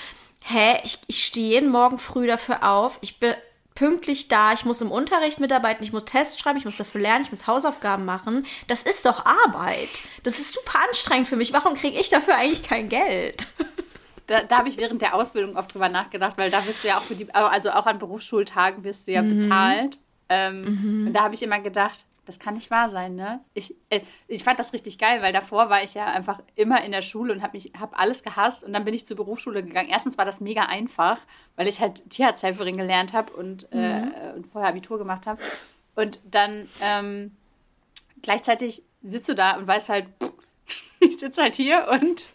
[0.45, 3.35] hä, ich, ich stehe jeden Morgen früh dafür auf, ich bin
[3.79, 7.23] pünktlich da, ich muss im Unterricht mitarbeiten, ich muss Tests schreiben, ich muss dafür lernen,
[7.23, 8.45] ich muss Hausaufgaben machen.
[8.67, 9.89] Das ist doch Arbeit.
[10.25, 11.53] Das ist super anstrengend für mich.
[11.53, 13.47] Warum kriege ich dafür eigentlich kein Geld?
[14.27, 16.99] da, da habe ich während der Ausbildung oft drüber nachgedacht, weil da wirst du ja
[16.99, 19.39] auch für die, also auch an Berufsschultagen wirst du ja mhm.
[19.39, 19.99] bezahlt.
[20.29, 21.07] Ähm, mhm.
[21.07, 23.41] Und da habe ich immer gedacht, das kann nicht wahr sein, ne?
[23.55, 26.93] Ich, äh, ich fand das richtig geil, weil davor war ich ja einfach immer in
[26.93, 29.89] der Schule und habe mich hab alles gehasst und dann bin ich zur Berufsschule gegangen.
[29.89, 31.19] Erstens war das mega einfach,
[31.57, 34.13] weil ich halt Tierarzthelferin gelernt habe und, äh, mhm.
[34.13, 35.41] äh, und vorher Abitur gemacht habe.
[35.95, 37.35] Und dann ähm,
[38.21, 40.33] gleichzeitig sitzt du da und weißt halt, pff,
[41.01, 42.31] ich sitze halt hier und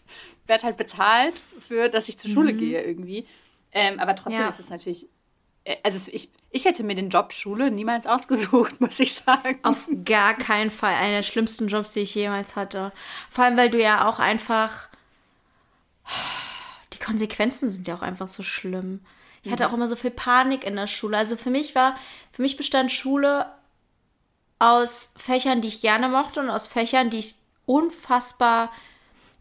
[0.46, 2.58] werde halt bezahlt für, dass ich zur Schule mhm.
[2.58, 3.26] gehe irgendwie.
[3.72, 4.48] Ähm, aber trotzdem ja.
[4.48, 5.06] ist es natürlich,
[5.82, 9.58] also ich, ich hätte mir den Job Schule niemals ausgesucht, muss ich sagen.
[9.62, 10.94] Auf gar keinen Fall.
[10.94, 12.92] Einer der schlimmsten Jobs, die ich jemals hatte.
[13.30, 14.88] Vor allem, weil du ja auch einfach,
[16.92, 19.00] die Konsequenzen sind ja auch einfach so schlimm.
[19.42, 21.18] Ich hatte auch immer so viel Panik in der Schule.
[21.18, 21.96] Also für mich war,
[22.32, 23.52] für mich bestand Schule
[24.58, 27.34] aus Fächern, die ich gerne mochte und aus Fächern, die ich
[27.66, 28.72] unfassbar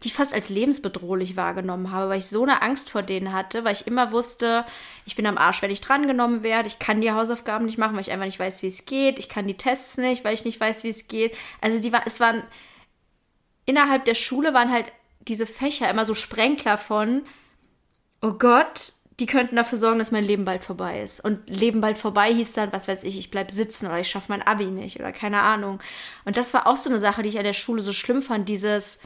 [0.04, 3.64] die ich fast als lebensbedrohlich wahrgenommen habe, weil ich so eine Angst vor denen hatte,
[3.64, 4.66] weil ich immer wusste,
[5.06, 8.02] ich bin am Arsch, wenn ich drangenommen werde, ich kann die Hausaufgaben nicht machen, weil
[8.02, 10.60] ich einfach nicht weiß, wie es geht, ich kann die Tests nicht, weil ich nicht
[10.60, 11.36] weiß, wie es geht.
[11.62, 12.44] Also die es waren
[13.66, 17.22] innerhalb der Schule waren halt diese Fächer immer so Sprenkler von,
[18.22, 21.24] oh Gott, die könnten dafür sorgen, dass mein Leben bald vorbei ist.
[21.24, 24.32] Und Leben bald vorbei hieß dann, was weiß ich, ich bleib sitzen oder ich schaffe
[24.32, 25.80] mein Abi nicht oder keine Ahnung.
[26.26, 28.50] Und das war auch so eine Sache, die ich an der Schule so schlimm fand,
[28.50, 29.00] dieses,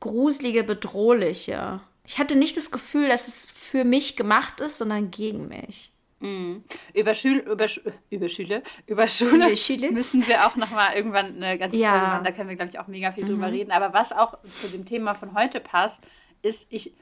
[0.00, 1.80] gruselige, bedrohliche.
[2.06, 5.92] ich hatte nicht das Gefühl, dass es für mich gemacht ist, sondern gegen mich.
[6.20, 6.64] Mhm.
[6.92, 10.94] Über, Schül über, Sch über Schüle, über Schule, über Schule müssen wir auch noch mal
[10.94, 11.92] irgendwann eine ganze ja.
[11.92, 12.24] Folge machen.
[12.24, 13.28] Da können wir, glaube ich, auch mega viel mhm.
[13.28, 13.70] drüber reden.
[13.70, 16.02] Aber was auch zu dem Thema von heute passt,
[16.42, 16.92] ist, ich,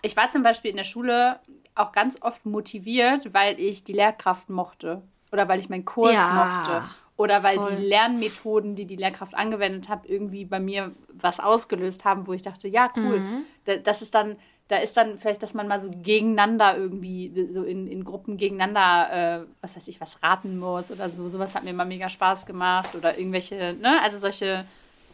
[0.00, 1.38] ich war zum Beispiel in der Schule
[1.74, 6.64] auch ganz oft motiviert, weil ich die Lehrkraft mochte oder weil ich meinen Kurs ja,
[6.66, 7.76] mochte oder weil voll.
[7.76, 12.42] die Lernmethoden, die die Lehrkraft angewendet hat, irgendwie bei mir was ausgelöst haben, wo ich
[12.42, 13.20] dachte, ja, cool.
[13.20, 13.44] Mhm.
[13.84, 14.36] Das ist dann,
[14.68, 19.42] da ist dann vielleicht, dass man mal so gegeneinander irgendwie, so in, in Gruppen gegeneinander,
[19.42, 21.28] äh, was weiß ich, was raten muss oder so.
[21.28, 24.64] Sowas hat mir immer mega Spaß gemacht oder irgendwelche, ne, also solche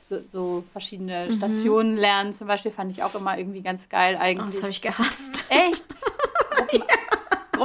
[0.08, 1.34] so, so verschiedene mhm.
[1.34, 4.42] Stationen lernen zum Beispiel fand ich auch immer irgendwie ganz geil eigentlich.
[4.42, 5.44] Oh, das habe ich gehasst.
[5.50, 5.84] Echt?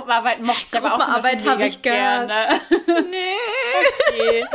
[0.03, 2.33] Gruppenarbeit mochte ich aber auch Gruppenarbeit habe ich gehasst.
[2.85, 3.09] Gerne.
[3.09, 4.43] nee.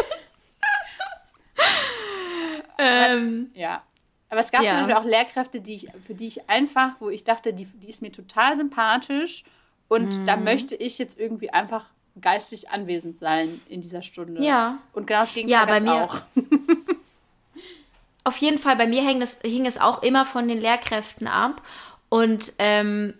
[2.81, 3.13] Okay.
[3.13, 3.83] ähm, ja.
[4.31, 4.71] Aber es gab ja.
[4.71, 7.89] zum Beispiel auch Lehrkräfte, die ich, für die ich einfach, wo ich dachte, die, die
[7.89, 9.43] ist mir total sympathisch
[9.89, 10.27] und mhm.
[10.27, 11.87] da möchte ich jetzt irgendwie einfach
[12.21, 14.45] geistig anwesend sein in dieser Stunde.
[14.45, 14.79] Ja.
[14.93, 16.21] Und genau das Gegenteil ja, bei mir auch.
[18.23, 21.63] auf jeden Fall, bei mir hing es, hing es auch immer von den Lehrkräften ab.
[22.09, 23.15] Und ähm,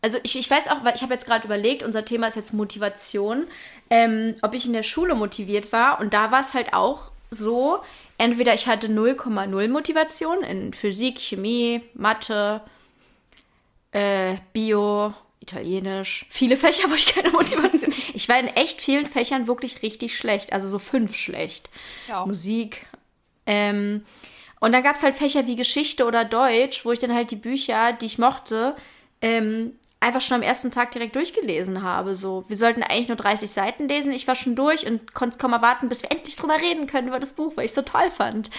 [0.00, 2.52] also ich, ich weiß auch, weil ich habe jetzt gerade überlegt, unser Thema ist jetzt
[2.52, 3.46] Motivation,
[3.90, 6.00] ähm, ob ich in der Schule motiviert war.
[6.00, 7.80] Und da war es halt auch so,
[8.16, 12.60] entweder ich hatte 0,0 Motivation in Physik, Chemie, Mathe,
[13.90, 17.92] äh, Bio, Italienisch, viele Fächer, wo ich keine Motivation.
[18.14, 21.70] ich war in echt vielen Fächern wirklich richtig schlecht, also so fünf schlecht.
[22.06, 22.24] Ja.
[22.24, 22.86] Musik.
[23.46, 24.04] Ähm,
[24.60, 27.36] und dann gab es halt Fächer wie Geschichte oder Deutsch, wo ich dann halt die
[27.36, 28.76] Bücher, die ich mochte,
[29.22, 32.14] ähm, einfach schon am ersten Tag direkt durchgelesen habe.
[32.14, 34.12] So, wir sollten eigentlich nur 30 Seiten lesen.
[34.12, 37.08] Ich war schon durch und konnte es kaum erwarten, bis wir endlich drüber reden können
[37.08, 38.50] über das Buch, weil ich es so toll fand.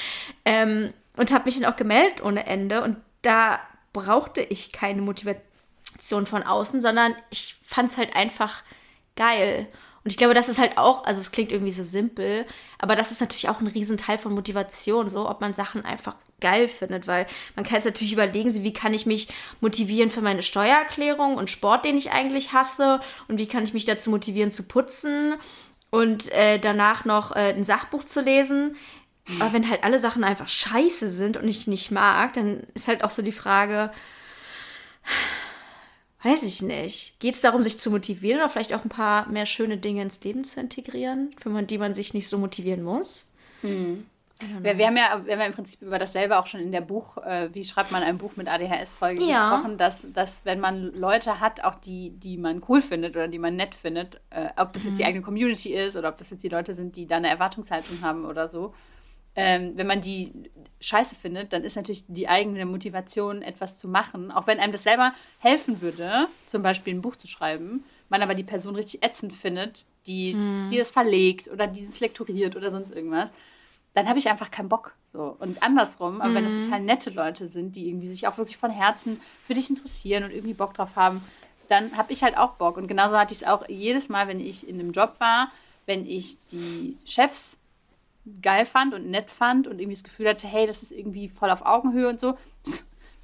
[0.46, 2.82] Ähm, und habe mich dann auch gemeldet ohne Ende.
[2.82, 3.60] Und da
[3.94, 8.64] brauchte ich keine Motivation von außen, sondern ich fand es halt einfach
[9.16, 9.68] geil.
[10.04, 12.46] Und ich glaube, das ist halt auch, also es klingt irgendwie so simpel,
[12.78, 16.70] aber das ist natürlich auch ein Riesenteil von Motivation, so ob man Sachen einfach geil
[16.70, 19.28] findet, weil man kann jetzt natürlich überlegen, wie kann ich mich
[19.60, 23.86] motivieren für meine Steuererklärung und Sport, den ich eigentlich hasse, und wie kann ich mich
[23.86, 25.36] dazu motivieren zu putzen
[25.90, 28.78] und äh, danach noch äh, ein Sachbuch zu lesen.
[29.40, 33.04] Aber wenn halt alle Sachen einfach scheiße sind und ich nicht mag, dann ist halt
[33.04, 33.92] auch so die Frage,
[36.24, 37.20] weiß ich nicht.
[37.20, 40.24] Geht es darum, sich zu motivieren oder vielleicht auch ein paar mehr schöne Dinge ins
[40.24, 43.32] Leben zu integrieren, für man, die man sich nicht so motivieren muss?
[43.62, 44.06] Hm.
[44.62, 46.80] Wir, wir, haben ja, wir haben ja im Prinzip über dasselbe auch schon in der
[46.80, 49.50] Buch, äh, wie schreibt man ein Buch mit ADHS-Folge ja.
[49.50, 53.38] gesprochen, dass, dass wenn man Leute hat, auch die, die man cool findet oder die
[53.38, 54.90] man nett findet, äh, ob das mhm.
[54.90, 55.08] jetzt die mhm.
[55.08, 58.24] eigene Community ist oder ob das jetzt die Leute sind, die da eine Erwartungshaltung haben
[58.24, 58.74] oder so,
[59.36, 60.32] ähm, wenn man die
[60.82, 64.84] scheiße findet, dann ist natürlich die eigene Motivation, etwas zu machen, auch wenn einem das
[64.84, 69.34] selber helfen würde, zum Beispiel ein Buch zu schreiben, man aber die Person richtig ätzend
[69.34, 70.70] findet, die, hm.
[70.72, 73.30] die das verlegt oder die das lektoriert oder sonst irgendwas,
[73.94, 74.94] dann habe ich einfach keinen Bock.
[75.12, 75.36] So.
[75.40, 76.36] Und andersrum, aber hm.
[76.36, 79.70] wenn es total nette Leute sind, die irgendwie sich auch wirklich von Herzen für dich
[79.70, 81.24] interessieren und irgendwie Bock drauf haben,
[81.68, 82.78] dann habe ich halt auch Bock.
[82.78, 85.52] Und genauso hatte ich es auch jedes Mal, wenn ich in einem Job war,
[85.86, 87.58] wenn ich die Chefs
[88.42, 91.50] geil fand und nett fand und irgendwie das Gefühl hatte, hey, das ist irgendwie voll
[91.50, 92.38] auf Augenhöhe und so.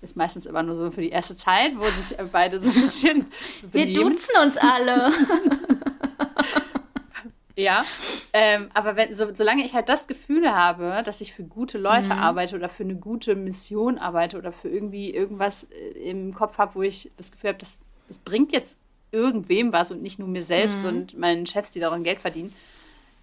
[0.01, 3.27] Ist meistens immer nur so für die erste Zeit, wo sich beide so ein bisschen.
[3.61, 5.11] So Wir duzen uns alle.
[7.55, 7.85] ja,
[8.33, 12.13] ähm, aber wenn, so, solange ich halt das Gefühl habe, dass ich für gute Leute
[12.13, 12.19] mhm.
[12.19, 16.75] arbeite oder für eine gute Mission arbeite oder für irgendwie irgendwas äh, im Kopf habe,
[16.75, 18.77] wo ich das Gefühl habe, das, das bringt jetzt
[19.11, 20.89] irgendwem was und nicht nur mir selbst mhm.
[20.89, 22.53] und meinen Chefs, die daran Geld verdienen,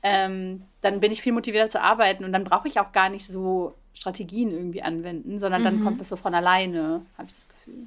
[0.03, 3.27] ähm, dann bin ich viel motivierter zu arbeiten und dann brauche ich auch gar nicht
[3.27, 5.85] so Strategien irgendwie anwenden, sondern dann mhm.
[5.85, 7.87] kommt das so von alleine, habe ich das Gefühl.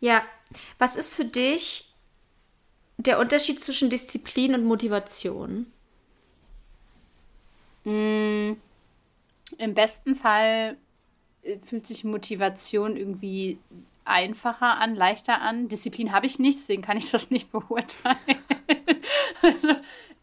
[0.00, 0.22] Ja,
[0.78, 1.92] was ist für dich
[2.98, 5.66] der Unterschied zwischen Disziplin und Motivation?
[7.84, 8.52] Mm,
[9.58, 10.76] Im besten Fall
[11.42, 13.58] äh, fühlt sich Motivation irgendwie
[14.04, 15.68] einfacher an, leichter an.
[15.68, 18.16] Disziplin habe ich nicht, deswegen kann ich das nicht beurteilen.
[19.42, 19.74] also,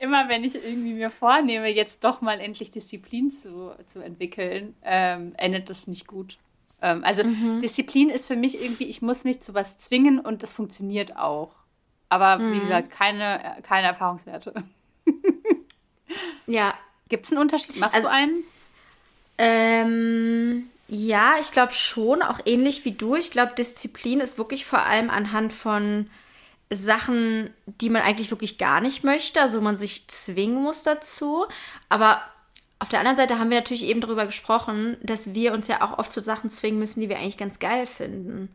[0.02, 5.34] immer wenn ich irgendwie mir vornehme, jetzt doch mal endlich Disziplin zu, zu entwickeln, ähm,
[5.38, 6.38] endet das nicht gut.
[6.82, 7.62] Ähm, also mhm.
[7.62, 11.54] Disziplin ist für mich irgendwie, ich muss mich zu was zwingen und das funktioniert auch.
[12.10, 12.54] Aber mhm.
[12.54, 14.54] wie gesagt, keine, keine Erfahrungswerte.
[16.48, 16.74] ja.
[17.08, 17.78] Gibt es einen Unterschied?
[17.78, 18.44] Machst also, du einen?
[19.38, 23.16] Ähm, ja, ich glaube schon, auch ähnlich wie du.
[23.16, 26.10] Ich glaube, Disziplin ist wirklich vor allem anhand von
[26.72, 31.46] Sachen, die man eigentlich wirklich gar nicht möchte, also man sich zwingen muss dazu.
[31.90, 32.22] Aber
[32.80, 36.00] auf der anderen Seite haben wir natürlich eben darüber gesprochen, dass wir uns ja auch
[36.00, 38.50] oft zu Sachen zwingen müssen, die wir eigentlich ganz geil finden.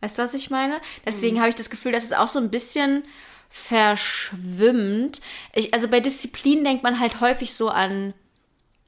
[0.00, 0.80] Weißt du, was ich meine?
[1.06, 1.40] Deswegen mhm.
[1.40, 3.04] habe ich das Gefühl, dass es auch so ein bisschen
[3.48, 5.20] verschwimmt.
[5.54, 8.14] Ich, also bei Disziplin denkt man halt häufig so an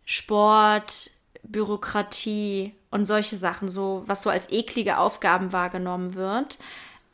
[0.04, 1.10] Sport,
[1.42, 6.58] Bürokratie und solche Sachen, so was so als eklige Aufgaben wahrgenommen wird.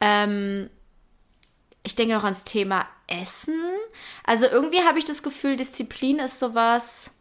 [0.01, 0.71] Ähm,
[1.89, 3.59] ich denke noch ans Thema Essen.
[4.23, 7.13] Also irgendwie habe ich das Gefühl, Disziplin ist sowas.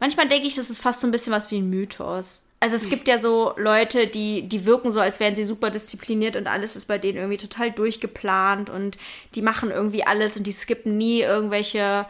[0.00, 2.46] Manchmal denke ich, das ist fast so ein bisschen was wie ein Mythos.
[2.58, 6.34] Also es gibt ja so Leute, die, die wirken so, als wären sie super diszipliniert
[6.34, 8.98] und alles ist bei denen irgendwie total durchgeplant und
[9.36, 12.06] die machen irgendwie alles und die skippen nie irgendwelche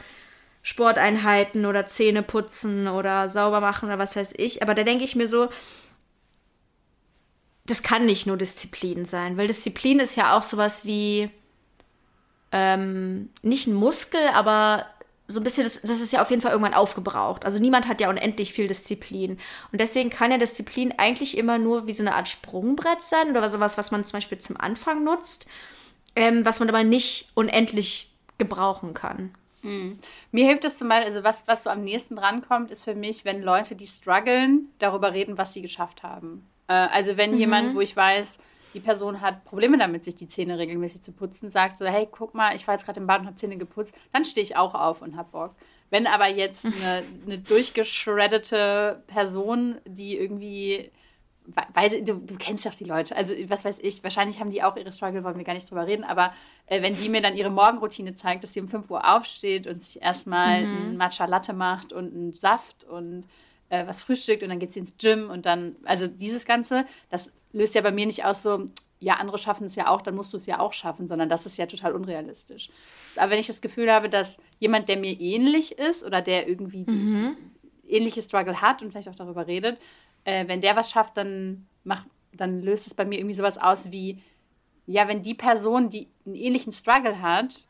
[0.63, 4.63] Sporteinheiten oder Zähne putzen oder sauber machen oder was weiß ich.
[4.63, 5.51] Aber da denke ich mir so,
[7.69, 11.31] das kann nicht nur Disziplin sein, weil Disziplin ist ja auch sowas wie
[12.51, 14.87] ähm, nicht ein Muskel, aber
[15.27, 17.45] so ein bisschen, das, das ist ja auf jeden Fall irgendwann aufgebraucht.
[17.45, 19.33] Also niemand hat ja unendlich viel Disziplin.
[19.71, 23.51] Und deswegen kann ja Disziplin eigentlich immer nur wie so eine Art Sprungbrett sein oder
[23.51, 25.47] sowas, was man zum Beispiel zum Anfang nutzt,
[26.17, 29.35] ähm, was man aber nicht unendlich gebrauchen kann.
[29.61, 29.99] Mhm.
[30.33, 33.27] Mir hilft es zum Beispiel, also was, was so am nächsten drankommt, ist für mich,
[33.27, 36.47] wenn Leute, die strugglen, darüber reden, was sie geschafft haben.
[36.69, 37.39] Äh, also wenn mhm.
[37.39, 38.39] jemand, wo ich weiß,
[38.75, 42.35] die Person hat Probleme damit, sich die Zähne regelmäßig zu putzen, sagt so, hey, guck
[42.35, 44.75] mal, ich war jetzt gerade im Bad und habe Zähne geputzt, dann stehe ich auch
[44.75, 45.55] auf und habe Bock.
[45.91, 50.91] Wenn aber jetzt eine, eine durchgeschreddete Person, die irgendwie,
[51.75, 54.63] weiß, du, du kennst ja auch die Leute, also was weiß ich, wahrscheinlich haben die
[54.63, 56.35] auch ihre Struggle, wollen wir gar nicht drüber reden, aber
[56.67, 59.83] äh, wenn die mir dann ihre Morgenroutine zeigt, dass sie um 5 Uhr aufsteht und
[59.83, 60.91] sich erstmal mhm.
[60.91, 63.25] ein Matcha Latte macht und einen Saft und
[63.71, 67.31] äh, was frühstückt und dann geht sie ins Gym und dann, also dieses Ganze, das
[67.53, 68.67] löst ja bei mir nicht aus so,
[69.01, 71.47] ja, andere schaffen es ja auch, dann musst du es ja auch schaffen, sondern das
[71.47, 72.69] ist ja total unrealistisch.
[73.17, 76.85] Aber wenn ich das Gefühl habe, dass jemand, der mir ähnlich ist oder der irgendwie
[76.85, 77.37] mhm.
[77.87, 79.79] ähnliche Struggle hat und vielleicht auch darüber redet,
[80.25, 83.93] äh, wenn der was schafft, dann, mach, dann löst es bei mir irgendwie sowas aus
[83.93, 84.21] wie,
[84.87, 87.67] ja, wenn die Person, die einen ähnlichen Struggle hat,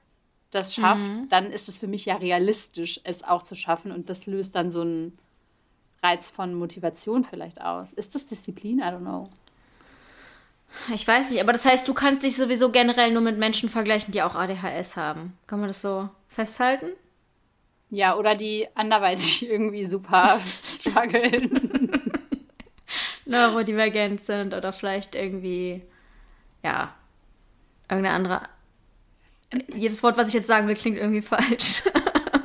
[0.50, 1.28] das schafft, mhm.
[1.28, 4.70] dann ist es für mich ja realistisch, es auch zu schaffen und das löst dann
[4.70, 5.18] so einen
[6.02, 7.92] Reiz von Motivation vielleicht aus.
[7.92, 8.78] Ist das Disziplin?
[8.78, 9.28] I don't know.
[10.94, 14.12] Ich weiß nicht, aber das heißt, du kannst dich sowieso generell nur mit Menschen vergleichen,
[14.12, 15.36] die auch ADHS haben.
[15.46, 16.88] Kann man das so festhalten?
[17.90, 21.90] Ja, oder die anderweitig irgendwie super strugglen.
[23.24, 25.82] Neurodivergent sind oder vielleicht irgendwie,
[26.62, 26.94] ja,
[27.88, 28.42] irgendeine andere.
[29.74, 31.82] Jedes Wort, was ich jetzt sagen will, klingt irgendwie falsch.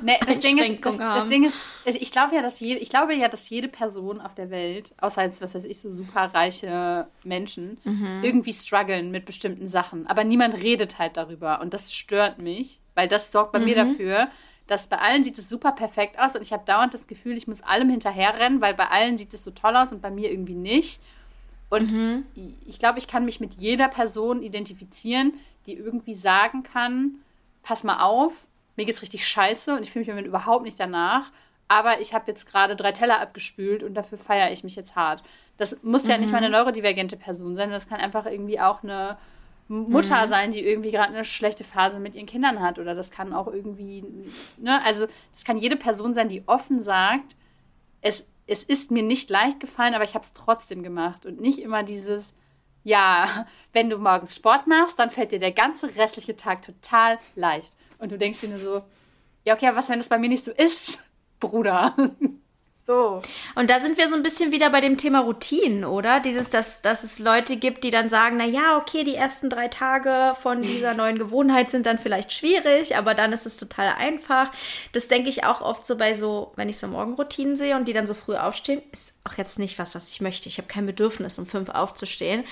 [0.04, 3.16] Nee, das, Ding ist, das, das Ding ist, ich glaube ja, dass jede, ich glaube
[3.16, 7.78] ja, dass jede Person auf der Welt, außer jetzt, was weiß ich, so superreiche Menschen,
[7.84, 8.20] mhm.
[8.22, 10.06] irgendwie strugglen mit bestimmten Sachen.
[10.08, 11.62] Aber niemand redet halt darüber.
[11.62, 13.66] Und das stört mich, weil das sorgt bei mhm.
[13.66, 14.28] mir dafür,
[14.68, 17.48] dass bei allen sieht es super perfekt aus und ich habe dauernd das Gefühl, ich
[17.48, 20.56] muss allem hinterherrennen, weil bei allen sieht es so toll aus und bei mir irgendwie
[20.56, 21.02] nicht.
[21.70, 22.26] Und mhm.
[22.68, 25.34] ich glaube, ich kann mich mit jeder Person identifizieren,
[25.66, 27.16] die irgendwie sagen kann,
[27.64, 31.32] pass mal auf, mir geht's richtig scheiße und ich fühle mich überhaupt nicht danach.
[31.68, 35.24] Aber ich habe jetzt gerade drei Teller abgespült und dafür feiere ich mich jetzt hart.
[35.58, 36.10] Das muss mhm.
[36.10, 36.54] ja nicht mal eine mhm.
[36.54, 39.18] neurodivergente Person sein, das kann einfach irgendwie auch eine
[39.68, 40.30] Mutter mhm.
[40.30, 42.80] sein, die irgendwie gerade eine schlechte Phase mit ihren Kindern hat.
[42.80, 44.04] Oder das kann auch irgendwie,
[44.58, 47.36] ne, also das kann jede Person sein, die offen sagt,
[48.02, 51.26] es, es ist mir nicht leicht gefallen, aber ich habe es trotzdem gemacht.
[51.26, 52.36] Und nicht immer dieses,
[52.84, 57.74] ja, wenn du morgens Sport machst, dann fällt dir der ganze restliche Tag total leicht.
[58.04, 58.82] Und du denkst dir nur so,
[59.46, 61.00] ja, okay, was, wenn das bei mir nicht so ist,
[61.40, 61.96] Bruder?
[62.86, 63.22] So.
[63.56, 66.20] Und da sind wir so ein bisschen wieder bei dem Thema Routinen, oder?
[66.20, 69.70] Dieses, dass, dass es Leute gibt, die dann sagen, na ja, okay, die ersten drei
[69.70, 74.52] Tage von dieser neuen Gewohnheit sind dann vielleicht schwierig, aber dann ist es total einfach.
[74.92, 77.94] Das denke ich auch oft so bei so, wenn ich so Morgenroutinen sehe und die
[77.94, 80.50] dann so früh aufstehen, ist auch jetzt nicht was, was ich möchte.
[80.50, 82.44] Ich habe kein Bedürfnis, um fünf aufzustehen.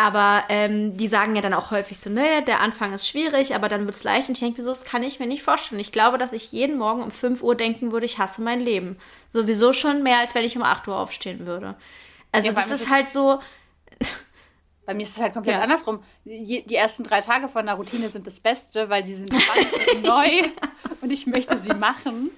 [0.00, 3.68] Aber ähm, die sagen ja dann auch häufig so, ne, der Anfang ist schwierig, aber
[3.68, 4.28] dann wird es leicht.
[4.28, 5.80] Und ich denke mir so, das kann ich mir nicht vorstellen.
[5.80, 8.96] Ich glaube, dass ich jeden Morgen um 5 Uhr denken würde, ich hasse mein Leben.
[9.26, 11.74] Sowieso schon mehr, als wenn ich um 8 Uhr aufstehen würde.
[12.30, 13.40] Also ja, das ist halt so.
[14.86, 15.62] Bei mir ist es halt komplett ja.
[15.62, 16.00] andersrum.
[16.24, 19.94] Die, die, ersten drei Tage von der Routine sind das Beste, weil sie sind spannend
[19.96, 20.48] und neu
[21.00, 22.30] und ich möchte sie machen.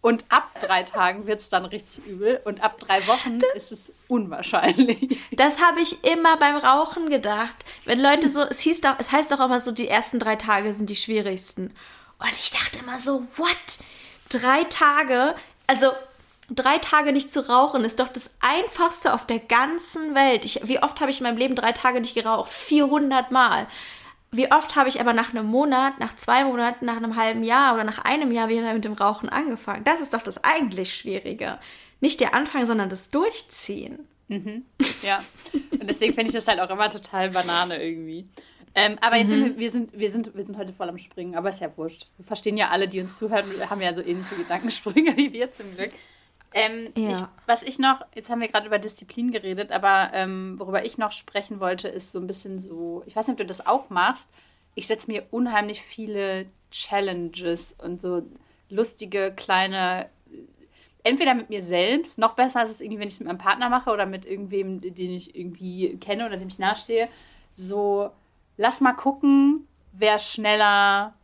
[0.00, 2.40] Und ab drei Tagen wird es dann richtig übel.
[2.44, 5.18] Und ab drei Wochen ist es unwahrscheinlich.
[5.32, 7.56] Das habe ich immer beim Rauchen gedacht.
[7.84, 10.72] Wenn Leute so, es hieß doch, es heißt doch immer so, die ersten drei Tage
[10.72, 11.74] sind die schwierigsten.
[12.18, 13.78] Und ich dachte immer so, what?
[14.28, 15.34] Drei Tage?
[15.66, 15.92] Also
[16.50, 20.44] drei Tage nicht zu rauchen ist doch das einfachste auf der ganzen Welt.
[20.44, 22.50] Ich, wie oft habe ich in meinem Leben drei Tage nicht geraucht?
[22.50, 23.66] 400 Mal.
[24.30, 27.74] Wie oft habe ich aber nach einem Monat, nach zwei Monaten, nach einem halben Jahr
[27.74, 29.84] oder nach einem Jahr wieder mit dem Rauchen angefangen?
[29.84, 31.58] Das ist doch das eigentlich Schwierige.
[32.00, 34.06] Nicht der Anfang, sondern das Durchziehen.
[34.28, 34.66] Mhm.
[35.02, 35.24] Ja.
[35.72, 38.28] Und deswegen finde ich das halt auch immer total Banane irgendwie.
[38.74, 39.44] Ähm, aber jetzt mhm.
[39.44, 41.74] sind wir, wir, sind, wir, sind, wir sind heute voll am Springen, aber ist ja
[41.76, 42.06] wurscht.
[42.18, 45.74] Wir verstehen ja alle, die uns zuhören, haben ja so ähnliche Gedankensprünge wie wir zum
[45.74, 45.92] Glück.
[46.54, 47.10] Ähm, ja.
[47.10, 50.96] ich, was ich noch, jetzt haben wir gerade über Disziplin geredet, aber ähm, worüber ich
[50.98, 53.90] noch sprechen wollte, ist so ein bisschen so, ich weiß nicht, ob du das auch
[53.90, 54.28] machst.
[54.74, 58.22] Ich setze mir unheimlich viele Challenges und so
[58.70, 60.08] lustige kleine
[61.02, 63.68] entweder mit mir selbst, noch besser ist es irgendwie, wenn ich es mit meinem Partner
[63.70, 67.08] mache oder mit irgendwem, den ich irgendwie kenne oder dem ich nahestehe,
[67.56, 68.10] so
[68.56, 71.14] lass mal gucken, wer schneller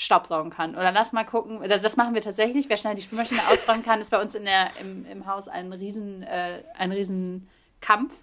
[0.00, 0.76] Staubsaugen kann.
[0.76, 4.00] Oder lass mal gucken, das, das machen wir tatsächlich, wer schneller die Spülmaschine ausräumen kann,
[4.00, 7.50] ist bei uns in der, im, im Haus ein riesen, äh, ein riesen
[7.82, 8.14] Kampf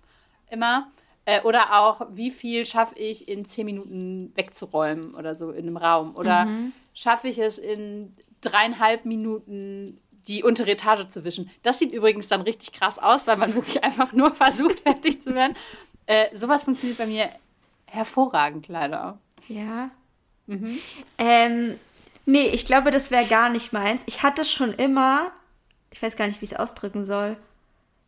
[0.49, 0.87] immer.
[1.25, 5.77] Äh, oder auch, wie viel schaffe ich in zehn Minuten wegzuräumen oder so in einem
[5.77, 6.15] Raum?
[6.15, 6.73] Oder mhm.
[6.95, 11.51] schaffe ich es in dreieinhalb Minuten die untere Etage zu wischen.
[11.61, 15.35] Das sieht übrigens dann richtig krass aus, weil man wirklich einfach nur versucht, fertig zu
[15.35, 15.55] werden.
[16.07, 17.29] Äh, sowas funktioniert bei mir
[17.85, 19.19] hervorragend, leider.
[19.47, 19.91] Ja.
[20.47, 20.79] Mhm.
[21.17, 21.79] Ähm,
[22.25, 24.03] nee, ich glaube, das wäre gar nicht meins.
[24.07, 25.31] Ich hatte schon immer,
[25.91, 27.37] ich weiß gar nicht, wie ich es ausdrücken soll,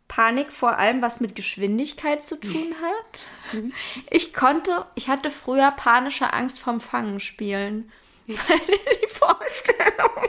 [0.10, 3.30] Panik vor allem, was mit Geschwindigkeit zu tun hat.
[3.54, 3.74] Mhm.
[4.10, 7.92] Ich konnte, ich hatte früher panische Angst vom Fangen spielen.
[8.28, 8.60] Weil
[9.02, 10.12] die Vorstellung,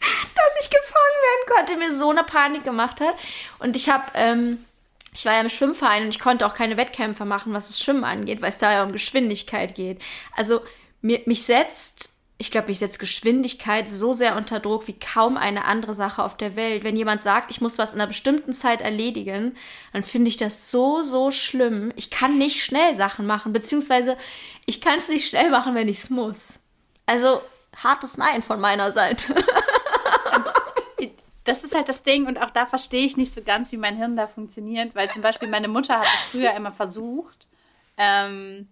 [0.00, 3.14] dass ich gefangen werden konnte, mir so eine Panik gemacht hat.
[3.60, 4.64] Und ich habe, ähm,
[5.12, 8.02] ich war ja im Schwimmverein und ich konnte auch keine Wettkämpfe machen, was das Schwimmen
[8.02, 10.02] angeht, weil es da ja um Geschwindigkeit geht.
[10.36, 10.62] Also
[11.04, 15.66] mir, mich setzt, ich glaube, mich setzt Geschwindigkeit so sehr unter Druck wie kaum eine
[15.66, 16.82] andere Sache auf der Welt.
[16.82, 19.54] Wenn jemand sagt, ich muss was in einer bestimmten Zeit erledigen,
[19.92, 21.92] dann finde ich das so, so schlimm.
[21.94, 24.16] Ich kann nicht schnell Sachen machen, beziehungsweise
[24.64, 26.54] ich kann es nicht schnell machen, wenn ich es muss.
[27.06, 27.42] Also
[27.76, 29.34] hartes Nein von meiner Seite.
[31.44, 33.96] das ist halt das Ding und auch da verstehe ich nicht so ganz, wie mein
[33.96, 37.46] Hirn da funktioniert, weil zum Beispiel meine Mutter hat es früher immer versucht.
[37.98, 38.68] Ähm,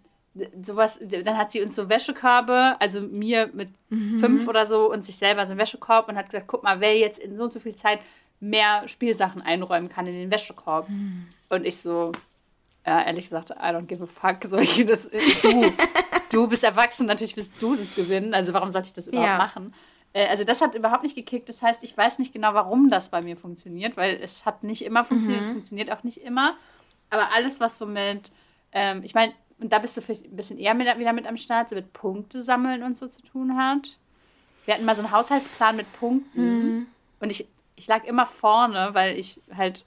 [0.62, 4.18] sowas, dann hat sie uns so Wäschekörbe, also mir mit mhm.
[4.18, 6.96] fünf oder so und sich selber so einen Wäschekorb und hat gesagt, guck mal, wer
[6.96, 8.00] jetzt in so und so viel Zeit
[8.40, 10.88] mehr Spielsachen einräumen kann in den Wäschekorb.
[10.88, 11.28] Mhm.
[11.48, 12.12] Und ich so,
[12.86, 14.42] ja, ehrlich gesagt, I don't give a fuck.
[14.44, 15.08] So, ich, das,
[15.42, 15.72] du,
[16.30, 18.34] du bist erwachsen, natürlich wirst du das gewinnen.
[18.34, 19.38] Also warum sollte ich das überhaupt ja.
[19.38, 19.74] machen?
[20.12, 21.48] Äh, also das hat überhaupt nicht gekickt.
[21.48, 24.82] Das heißt, ich weiß nicht genau, warum das bei mir funktioniert, weil es hat nicht
[24.82, 25.46] immer funktioniert, mhm.
[25.46, 26.56] es funktioniert auch nicht immer.
[27.10, 28.32] Aber alles, was so mit,
[28.72, 31.36] ähm, ich meine, und da bist du vielleicht ein bisschen eher mit, wieder mit am
[31.36, 33.96] Start, so mit Punkte sammeln und so zu tun hat.
[34.64, 36.86] Wir hatten mal so einen Haushaltsplan mit Punkten mhm.
[37.20, 37.46] und ich,
[37.76, 39.84] ich lag immer vorne, weil ich halt,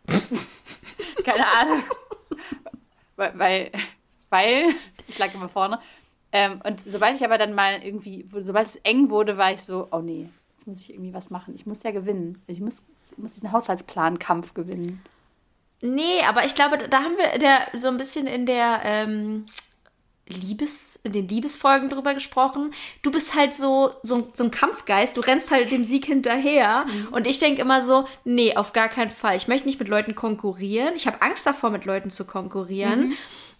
[1.26, 1.84] keine Ahnung,
[3.16, 3.72] weil, weil,
[4.30, 4.70] weil,
[5.08, 5.80] ich lag immer vorne,
[6.32, 9.88] ähm, und sobald ich aber dann mal irgendwie, sobald es eng wurde, war ich so,
[9.92, 11.56] oh nee, jetzt muss ich irgendwie was machen.
[11.56, 12.42] Ich muss ja gewinnen.
[12.48, 15.02] Ich muss, ich muss diesen Haushaltsplan-Kampf gewinnen.
[15.86, 19.46] Nee, aber ich glaube, da haben wir der, so ein bisschen in der ähm,
[20.28, 22.74] Liebes, in den Liebesfolgen drüber gesprochen.
[23.04, 26.86] Du bist halt so, so, so ein Kampfgeist, du rennst halt dem Sieg hinterher.
[26.86, 27.08] Mhm.
[27.12, 29.36] Und ich denke immer so, nee, auf gar keinen Fall.
[29.36, 30.96] Ich möchte nicht mit Leuten konkurrieren.
[30.96, 33.10] Ich habe Angst davor, mit Leuten zu konkurrieren.
[33.10, 33.18] Mhm.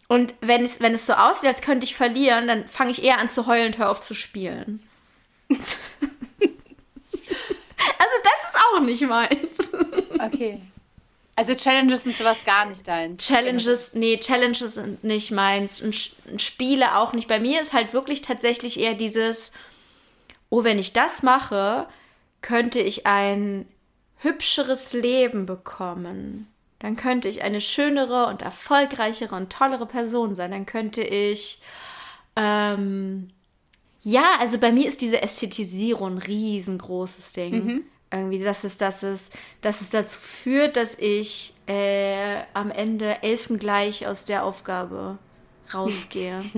[0.08, 3.20] Und wenn es, wenn es so aussieht, als könnte ich verlieren, dann fange ich eher
[3.20, 4.82] an zu heulen und höre auf zu spielen.
[5.50, 5.66] also
[8.24, 9.70] das ist auch nicht meins.
[10.20, 10.62] Okay.
[11.36, 13.26] Also Challenges sind sowas gar nicht deins.
[13.26, 15.82] Challenges, nee, Challenges sind nicht meins.
[15.82, 17.28] Und, und Spiele auch nicht.
[17.28, 19.52] Bei mir ist halt wirklich tatsächlich eher dieses,
[20.50, 21.88] oh, wenn ich das mache,
[22.42, 23.68] könnte ich ein
[24.18, 26.48] hübscheres Leben bekommen
[26.86, 30.52] dann könnte ich eine schönere und erfolgreichere und tollere Person sein.
[30.52, 31.60] Dann könnte ich,
[32.36, 33.30] ähm,
[34.04, 37.66] ja, also bei mir ist diese Ästhetisierung ein riesengroßes Ding.
[37.66, 37.84] Mhm.
[38.12, 39.32] Irgendwie, dass es, dass es,
[39.62, 45.18] dass es dazu führt, dass ich äh, am Ende elfengleich aus der Aufgabe
[45.74, 46.44] rausgehe.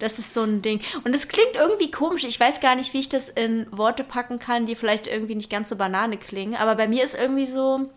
[0.00, 0.80] Das ist so ein Ding.
[1.02, 2.22] Und es klingt irgendwie komisch.
[2.22, 5.50] Ich weiß gar nicht, wie ich das in Worte packen kann, die vielleicht irgendwie nicht
[5.50, 6.54] ganz so banane klingen.
[6.54, 7.88] Aber bei mir ist irgendwie so,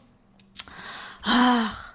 [1.24, 1.94] Ach.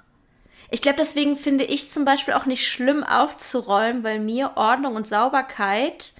[0.70, 5.06] Ich glaube, deswegen finde ich zum Beispiel auch nicht schlimm aufzuräumen, weil mir Ordnung und
[5.06, 6.12] Sauberkeit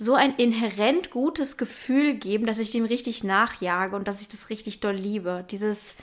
[0.00, 4.48] so ein inhärent gutes Gefühl geben, dass ich dem richtig nachjage und dass ich das
[4.48, 5.44] richtig doll liebe.
[5.50, 5.94] Dieses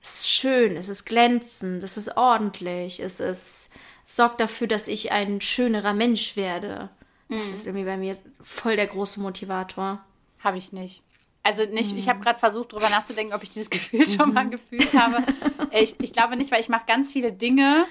[0.00, 3.70] es ist schön, es ist glänzend, es ist ordentlich, es ist
[4.04, 6.90] es sorgt dafür, dass ich ein schönerer Mensch werde.
[7.28, 7.52] Das mhm.
[7.54, 10.04] ist irgendwie bei mir voll der große Motivator.
[10.38, 11.02] Habe ich nicht.
[11.42, 11.98] Also nicht, mhm.
[11.98, 14.52] ich habe gerade versucht, darüber nachzudenken, ob ich dieses Gefühl schon mal mhm.
[14.52, 15.24] gefühlt habe.
[15.72, 17.86] Ich, ich glaube nicht, weil ich mache ganz viele Dinge,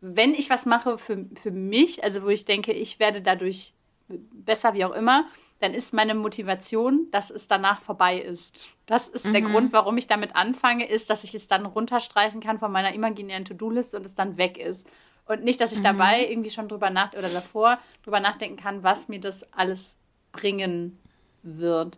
[0.00, 3.72] wenn ich was mache für, für mich, also wo ich denke, ich werde dadurch
[4.08, 5.26] besser, wie auch immer,
[5.60, 8.60] dann ist meine Motivation, dass es danach vorbei ist.
[8.84, 9.32] Das ist mhm.
[9.32, 12.92] der Grund, warum ich damit anfange, ist, dass ich es dann runterstreichen kann von meiner
[12.92, 14.86] imaginären To-Do-Liste und es dann weg ist.
[15.26, 15.84] Und nicht, dass ich mhm.
[15.84, 19.96] dabei irgendwie schon drüber nach oder davor drüber nachdenken kann, was mir das alles
[20.32, 20.98] bringen
[21.42, 21.96] wird.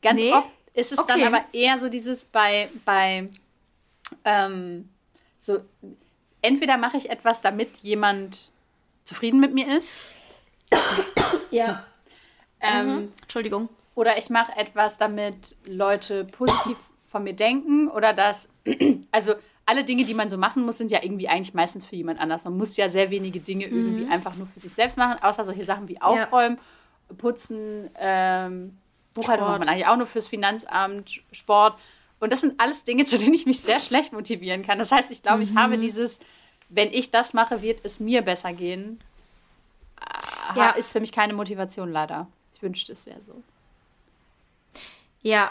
[0.00, 0.32] Ganz nee.
[0.32, 1.20] oft ist es okay.
[1.20, 3.28] dann aber eher so dieses bei, bei
[4.24, 4.88] ähm,
[5.38, 5.58] so,
[6.40, 8.50] entweder mache ich etwas, damit jemand
[9.04, 9.92] zufrieden mit mir ist.
[11.52, 11.84] Ja.
[12.64, 13.12] Ähm, mhm.
[13.22, 13.68] Entschuldigung.
[13.96, 16.76] Oder ich mache etwas, damit Leute positiv
[17.08, 18.48] von mir denken oder dass,
[19.10, 19.34] also
[19.66, 22.44] alle Dinge, die man so machen muss, sind ja irgendwie eigentlich meistens für jemand anders.
[22.44, 23.72] Man muss ja sehr wenige Dinge mhm.
[23.76, 27.16] irgendwie einfach nur für sich selbst machen, außer solche Sachen wie Aufräumen, ja.
[27.16, 28.78] Putzen, ähm,
[29.14, 31.76] Buchhaltung macht man eigentlich auch nur fürs Finanzamt, Sport.
[32.18, 34.78] Und das sind alles Dinge, zu denen ich mich sehr schlecht motivieren kann.
[34.78, 35.42] Das heißt, ich glaube, mhm.
[35.42, 36.18] ich habe dieses,
[36.68, 39.00] wenn ich das mache, wird es mir besser gehen.
[40.56, 40.70] Ja.
[40.70, 42.28] Ist für mich keine Motivation leider.
[42.54, 43.42] Ich wünschte, es wäre so.
[45.22, 45.50] Ja,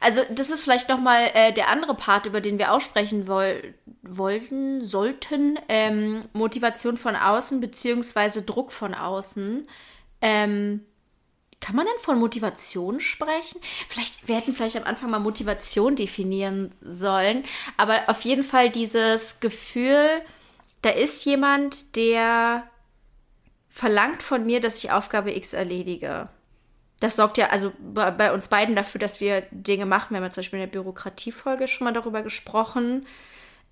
[0.00, 3.74] also das ist vielleicht noch mal äh, der andere Part, über den wir aussprechen woll
[4.02, 5.58] wollten, sollten.
[5.68, 9.66] Ähm, Motivation von außen beziehungsweise Druck von außen.
[10.20, 10.84] Ähm,
[11.60, 13.58] kann man denn von Motivation sprechen?
[13.88, 17.42] Vielleicht, wir hätten vielleicht am Anfang mal Motivation definieren sollen,
[17.78, 20.20] aber auf jeden Fall dieses Gefühl,
[20.82, 22.68] da ist jemand, der
[23.74, 26.28] verlangt von mir, dass ich Aufgabe X erledige
[27.04, 30.10] das sorgt ja also bei uns beiden dafür, dass wir Dinge machen.
[30.10, 33.06] Wir haben ja zum Beispiel in der Bürokratiefolge schon mal darüber gesprochen.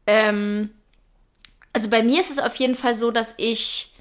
[0.07, 0.69] Ähm,
[1.73, 3.95] also bei mir ist es auf jeden Fall so, dass ich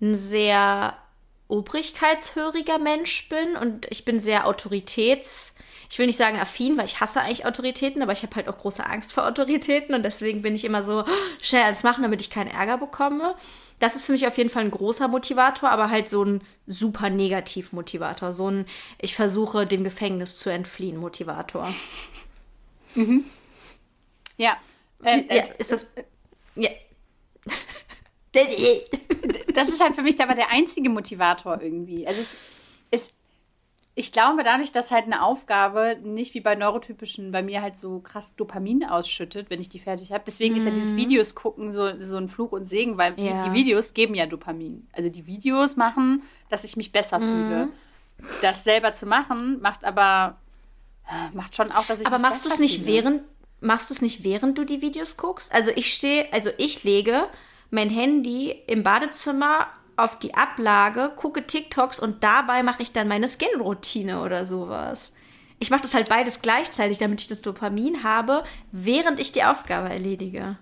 [0.00, 0.96] ein sehr
[1.48, 5.56] obrigkeitshöriger Mensch bin und ich bin sehr autoritäts,
[5.90, 8.58] ich will nicht sagen affin, weil ich hasse eigentlich Autoritäten, aber ich habe halt auch
[8.58, 11.04] große Angst vor Autoritäten und deswegen bin ich immer so
[11.40, 13.34] schnell alles machen, damit ich keinen Ärger bekomme
[13.78, 17.10] das ist für mich auf jeden Fall ein großer Motivator, aber halt so ein super
[17.10, 18.32] Negativ-Motivator.
[18.32, 18.66] So ein
[19.00, 21.74] Ich versuche dem Gefängnis zu entfliehen Motivator.
[22.94, 23.24] Mhm.
[24.36, 24.56] Ja.
[25.02, 25.44] Äh, ja.
[25.58, 25.92] Ist das.
[26.54, 26.70] Ja.
[29.54, 32.06] das ist halt für mich aber der einzige Motivator irgendwie.
[32.06, 32.36] Also es,
[32.90, 33.10] es
[33.96, 38.00] ich glaube, dadurch, dass halt eine Aufgabe nicht wie bei neurotypischen bei mir halt so
[38.00, 40.24] krass Dopamin ausschüttet, wenn ich die fertig habe.
[40.26, 40.58] Deswegen mm.
[40.58, 40.96] ist ja dieses mhm.
[40.96, 43.44] Videos gucken so, so ein Fluch und Segen, weil ja.
[43.44, 44.88] die Videos geben ja Dopamin.
[44.92, 47.22] Also die Videos machen, dass ich mich besser mm.
[47.22, 47.68] fühle.
[48.42, 50.38] Das selber zu machen, macht aber
[51.32, 53.22] macht schon auch, dass ich Aber machst du es nicht während
[53.60, 55.54] machst du es nicht während du die Videos guckst?
[55.54, 57.28] Also ich stehe, also ich lege
[57.70, 63.28] mein Handy im Badezimmer auf die Ablage, gucke TikToks und dabei mache ich dann meine
[63.28, 65.14] Skin-Routine oder sowas.
[65.58, 69.88] Ich mache das halt beides gleichzeitig, damit ich das Dopamin habe, während ich die Aufgabe
[69.88, 70.56] erledige.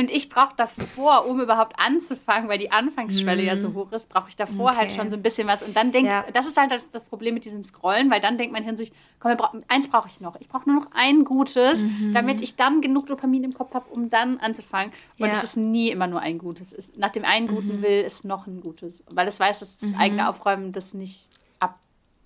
[0.00, 3.46] Und ich brauche davor, um überhaupt anzufangen, weil die Anfangsschwelle mm.
[3.46, 3.74] ja so mhm.
[3.74, 4.88] hoch ist, brauche ich davor halt okay.
[4.88, 5.62] halt schon so ein bisschen was.
[5.62, 6.24] Und dann denkt, ja.
[6.32, 8.92] das ist halt das, das, Problem mit diesem Scrollen, weil dann denkt mein Hirn sich,
[9.18, 10.40] komm, bra eins brauche ich noch.
[10.40, 12.14] Ich brauche nur noch ein Gutes, mhm.
[12.14, 14.90] damit ich dann genug Dopamin im Kopf habe, um dann anzufangen.
[15.18, 15.34] Und ja.
[15.34, 16.72] es ist nie immer nur ein Gutes.
[16.72, 17.82] Es, nach dem einen Guten mhm.
[17.82, 19.04] will, ist noch ein Gutes.
[19.10, 19.98] Weil es weiß, dass das mhm.
[19.98, 21.28] eigene Aufräumen das nicht
[21.58, 21.78] ab,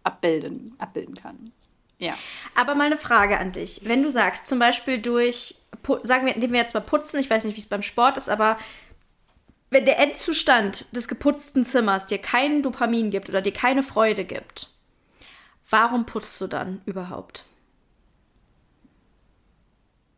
[0.04, 1.50] abbilden, abbilden kann.
[1.98, 2.14] Ja.
[2.54, 3.80] Aber mal eine Frage an dich.
[3.84, 5.56] Wenn du sagst, zum Beispiel durch,
[6.02, 8.28] sagen wir, nehmen wir jetzt mal Putzen, ich weiß nicht, wie es beim Sport ist,
[8.28, 8.58] aber
[9.70, 14.68] wenn der Endzustand des geputzten Zimmers dir keinen Dopamin gibt oder dir keine Freude gibt,
[15.68, 17.44] warum putzt du dann überhaupt?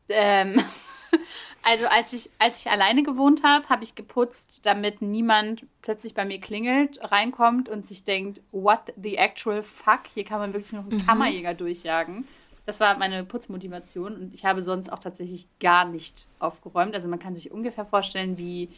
[0.09, 0.63] Ähm,
[1.69, 6.25] Also als ich, als ich alleine gewohnt habe, habe ich geputzt, damit niemand plötzlich bei
[6.25, 10.03] mir klingelt, reinkommt und sich denkt, what the actual fuck?
[10.15, 11.07] Hier kann man wirklich noch einen mhm.
[11.07, 12.29] Kammerjäger durchjagen.
[12.67, 16.95] Das war meine Putzmotivation und ich habe sonst auch tatsächlich gar nicht aufgeräumt.
[16.95, 18.69] Also man kann sich ungefähr vorstellen, wie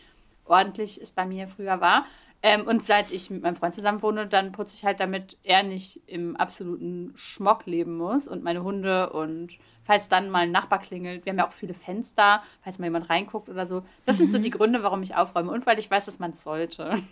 [0.44, 2.04] ordentlich es bei mir früher war.
[2.42, 5.62] Ähm, und seit ich mit meinem Freund zusammen wohne, dann putze ich halt, damit er
[5.62, 10.78] nicht im absoluten Schmock leben muss und meine Hunde und falls dann mal ein Nachbar
[10.78, 11.24] klingelt.
[11.24, 13.82] Wir haben ja auch viele Fenster, falls mal jemand reinguckt oder so.
[14.04, 14.18] Das mhm.
[14.18, 14.42] sind so mhm.
[14.42, 17.02] die Gründe, warum ich aufräume und weil ich weiß, dass man es sollte.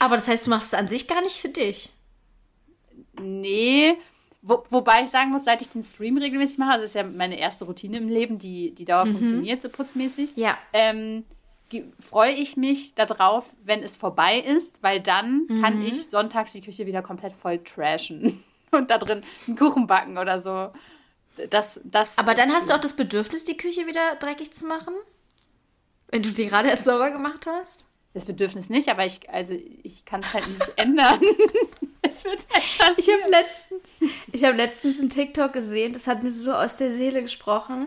[0.00, 1.92] Aber das heißt, du machst es an sich gar nicht für dich.
[3.20, 3.96] Nee.
[4.42, 7.04] Wo, wobei ich sagen muss, seit ich den Stream regelmäßig mache, also das ist ja
[7.04, 9.12] meine erste Routine im Leben, die, die dauer mhm.
[9.12, 10.32] funktioniert, so putzmäßig.
[10.36, 10.56] Ja.
[10.72, 11.24] Ähm,
[12.00, 15.62] freue ich mich darauf, wenn es vorbei ist, weil dann mhm.
[15.62, 18.42] kann ich sonntags die Küche wieder komplett voll trashen.
[18.70, 20.70] und da drin einen Kuchen backen oder so.
[21.50, 24.94] Das, das Aber dann hast du auch das Bedürfnis, die Küche wieder dreckig zu machen?
[26.08, 27.84] Wenn du die gerade erst sauber gemacht hast?
[28.12, 31.20] Das Bedürfnis nicht, aber ich, also ich kann es halt nicht ändern.
[32.02, 32.46] es wird
[32.80, 33.92] halt ich habe letztens,
[34.42, 37.86] hab letztens einen TikTok gesehen, das hat mir so aus der Seele gesprochen.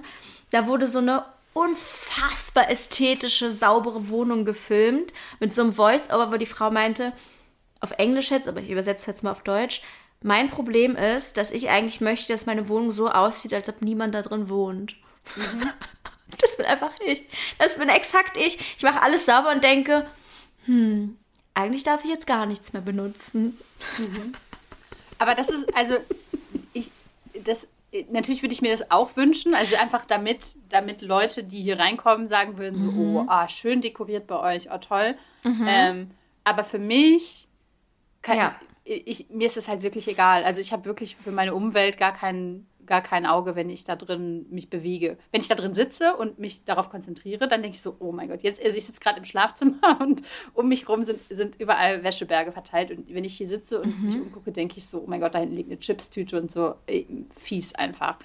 [0.52, 6.46] Da wurde so eine unfassbar ästhetische, saubere Wohnung gefilmt mit so einem Voice-Over, wo die
[6.46, 7.14] Frau meinte,
[7.80, 9.82] auf Englisch jetzt, aber ich übersetze jetzt mal auf Deutsch.
[10.22, 14.16] Mein Problem ist, dass ich eigentlich möchte, dass meine Wohnung so aussieht, als ob niemand
[14.16, 14.96] da drin wohnt.
[15.36, 15.70] Mhm.
[16.42, 17.24] Das bin einfach ich.
[17.60, 18.60] Das bin exakt ich.
[18.78, 20.08] Ich mache alles sauber und denke,
[20.66, 21.18] hm,
[21.54, 23.58] eigentlich darf ich jetzt gar nichts mehr benutzen.
[23.98, 24.34] Mhm.
[25.20, 25.98] Aber das ist, also,
[26.74, 26.92] ich,
[27.44, 27.68] das,
[28.10, 32.28] natürlich würde ich mir das auch wünschen, also einfach damit, damit Leute, die hier reinkommen,
[32.28, 33.16] sagen würden, so, mhm.
[33.16, 35.16] oh, ah, schön dekoriert bei euch, oh, toll.
[35.44, 35.66] Mhm.
[35.68, 36.12] Ähm,
[36.44, 37.48] aber für mich,
[38.22, 38.56] kann, ja.
[38.84, 40.44] ich, mir ist es halt wirklich egal.
[40.44, 43.96] Also ich habe wirklich für meine Umwelt gar kein, gar kein Auge, wenn ich da
[43.96, 45.18] drin mich bewege.
[45.32, 48.30] Wenn ich da drin sitze und mich darauf konzentriere, dann denke ich so, oh mein
[48.30, 50.22] Gott, jetzt, also ich sitze gerade im Schlafzimmer und
[50.54, 52.92] um mich rum sind, sind überall Wäscheberge verteilt.
[52.92, 54.08] Und wenn ich hier sitze und mhm.
[54.08, 56.76] mich umgucke, denke ich so, oh mein Gott, da hinten liegt eine Chipstüte und so.
[56.88, 58.18] Ey, fies einfach.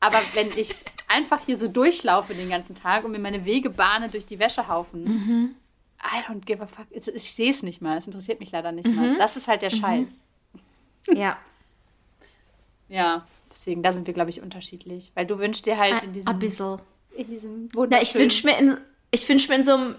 [0.00, 0.74] Aber wenn ich
[1.08, 5.04] einfach hier so durchlaufe den ganzen Tag und mir meine Wege bahne durch die Wäschehaufen,
[5.04, 5.54] mhm.
[6.00, 6.86] I don't give a fuck.
[6.90, 7.98] Ich, ich sehe es nicht mal.
[7.98, 8.96] Es interessiert mich leider nicht mhm.
[8.96, 9.18] mal.
[9.18, 9.76] Das ist halt der mhm.
[9.76, 10.20] Scheiß.
[11.12, 11.38] Ja.
[12.88, 13.26] ja,
[13.58, 15.10] deswegen, da sind wir, glaube ich, unterschiedlich.
[15.14, 16.28] Weil du wünschst dir halt in diesem.
[16.28, 16.78] Ein bisschen.
[17.16, 18.78] In diesem Na, ich wünsche mir, in,
[19.10, 19.96] ich wünsch mir in so einem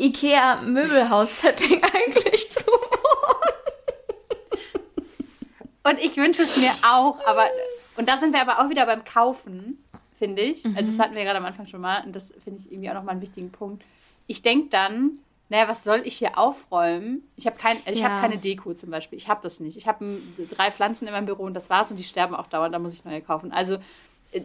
[0.00, 3.54] Ikea-Möbelhaus-Setting eigentlich zu wohnen.
[5.82, 7.46] Und ich wünsche es mir auch, aber.
[7.96, 9.84] Und da sind wir aber auch wieder beim Kaufen,
[10.18, 10.64] finde ich.
[10.64, 10.76] Mhm.
[10.76, 12.04] Also, das hatten wir gerade am Anfang schon mal.
[12.04, 13.82] Und das finde ich irgendwie auch nochmal einen wichtigen Punkt
[14.30, 15.18] ich denke dann,
[15.50, 17.28] naja, was soll ich hier aufräumen?
[17.34, 18.08] Ich habe kein, also ja.
[18.08, 19.18] hab keine Deko zum Beispiel.
[19.18, 19.76] Ich habe das nicht.
[19.76, 22.72] Ich habe drei Pflanzen in meinem Büro und das war's und die sterben auch dauernd,
[22.72, 23.52] da muss ich neue kaufen.
[23.52, 23.78] Also
[24.30, 24.42] äh,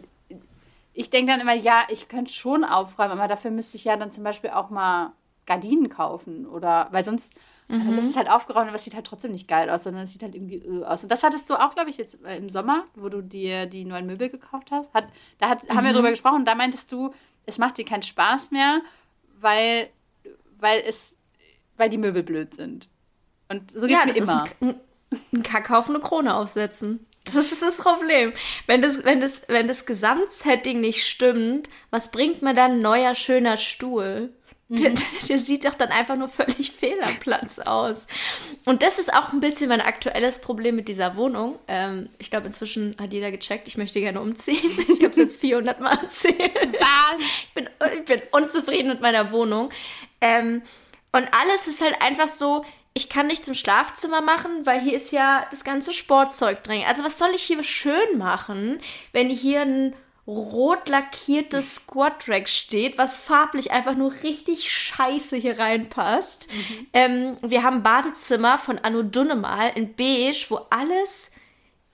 [0.92, 4.10] ich denke dann immer, ja, ich könnte schon aufräumen, aber dafür müsste ich ja dann
[4.10, 5.12] zum Beispiel auch mal
[5.46, 7.34] Gardinen kaufen oder, weil sonst,
[7.68, 7.94] äh, mhm.
[7.94, 10.24] das ist halt aufgeräumt, aber es sieht halt trotzdem nicht geil aus, sondern es sieht
[10.24, 11.04] halt irgendwie äh, aus.
[11.04, 14.06] Und das hattest du auch, glaube ich, jetzt im Sommer, wo du dir die neuen
[14.06, 14.92] Möbel gekauft hast.
[14.92, 15.06] Hat,
[15.38, 15.68] da hat, mhm.
[15.68, 15.96] haben wir mhm.
[15.96, 18.80] drüber gesprochen und da meintest du, es macht dir keinen Spaß mehr
[19.40, 19.88] weil,
[20.58, 21.12] weil es,
[21.76, 22.88] weil die Möbel blöd sind.
[23.48, 24.44] Und so geht es ja, mir immer.
[24.60, 24.80] Ein,
[25.32, 27.06] ein Kack auf eine Krone aufsetzen.
[27.34, 28.32] Das ist das Problem.
[28.66, 33.14] Wenn das, wenn das, wenn das Gesamtsetting nicht stimmt, was bringt mir dann ein neuer,
[33.14, 34.32] schöner Stuhl?
[34.68, 34.76] Mhm.
[34.76, 34.94] Der,
[35.28, 38.08] der, sieht doch dann einfach nur völlig fehl am Platz aus.
[38.64, 41.58] Und das ist auch ein bisschen mein aktuelles Problem mit dieser Wohnung.
[41.68, 44.56] Ähm, ich glaube, inzwischen hat jeder gecheckt, ich möchte gerne umziehen.
[44.96, 46.40] Ich habe es jetzt 400 Mal erzählt.
[46.80, 47.20] Was?
[47.20, 49.70] Ich bin, ich bin unzufrieden mit meiner Wohnung.
[50.20, 50.62] Ähm,
[51.12, 52.64] und alles ist halt einfach so,
[52.94, 56.82] ich kann nicht zum Schlafzimmer machen, weil hier ist ja das ganze Sportzeug drin.
[56.88, 58.80] Also was soll ich hier schön machen,
[59.12, 59.94] wenn hier ein
[60.26, 66.48] rot lackiertes Squad-Rack steht, was farblich einfach nur richtig scheiße hier reinpasst.
[66.52, 66.86] Mhm.
[66.94, 71.30] Ähm, wir haben ein Badezimmer von Anno Dunnemal in beige, wo alles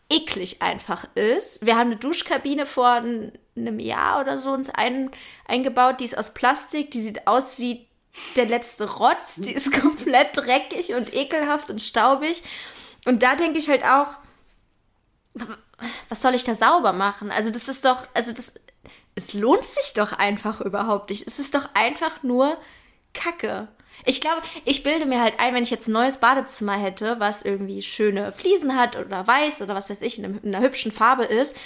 [0.09, 1.65] eklig einfach ist.
[1.65, 5.11] Wir haben eine Duschkabine vor einem Jahr oder so uns ein,
[5.47, 7.87] eingebaut, die ist aus Plastik, die sieht aus wie
[8.37, 12.43] der letzte Rotz, die ist komplett dreckig und ekelhaft und staubig.
[13.05, 14.17] Und da denke ich halt auch,
[16.09, 17.31] was soll ich da sauber machen?
[17.31, 18.53] Also das ist doch, also das,
[19.15, 21.27] es lohnt sich doch einfach überhaupt nicht.
[21.27, 22.59] Es ist doch einfach nur
[23.15, 23.69] Kacke.
[24.05, 27.43] Ich glaube, ich bilde mir halt ein, wenn ich jetzt ein neues Badezimmer hätte, was
[27.43, 31.57] irgendwie schöne Fliesen hat oder weiß oder was weiß ich, in, einer hübschen Farbe ist,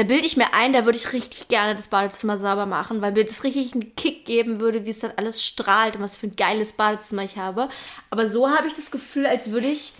[0.00, 3.12] da bilde ich mir ein, da würde ich richtig gerne das Badezimmer sauber machen, weil
[3.12, 6.28] mir das richtig einen Kick geben würde, wie es dann alles strahlt und was für
[6.28, 7.68] ein geiles Badezimmer ich habe.
[8.08, 9.92] Aber so habe ich das Gefühl, als würde ich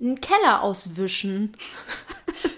[0.00, 1.56] einen Keller auswischen.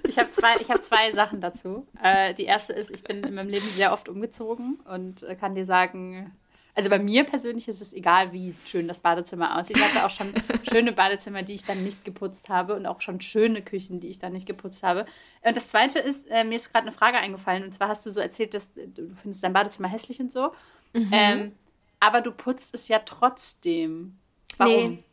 [0.08, 1.86] Ich habe zwei, hab zwei Sachen dazu.
[2.02, 5.54] Äh, die erste ist, ich bin in meinem Leben sehr oft umgezogen und äh, kann
[5.54, 6.36] dir sagen,
[6.80, 9.76] also bei mir persönlich ist es egal, wie schön das Badezimmer aussieht.
[9.76, 10.32] Ich hatte auch schon
[10.66, 14.18] schöne Badezimmer, die ich dann nicht geputzt habe und auch schon schöne Küchen, die ich
[14.18, 15.04] dann nicht geputzt habe.
[15.42, 18.12] Und das Zweite ist, äh, mir ist gerade eine Frage eingefallen und zwar hast du
[18.12, 20.52] so erzählt, dass du findest dein Badezimmer hässlich und so.
[20.94, 21.10] Mhm.
[21.12, 21.52] Ähm,
[22.00, 24.16] aber du putzt es ja trotzdem.
[24.56, 24.72] Warum?
[24.72, 25.04] Nee.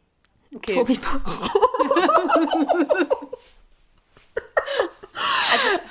[0.56, 0.76] Okay.
[0.76, 1.52] Tobi putzt.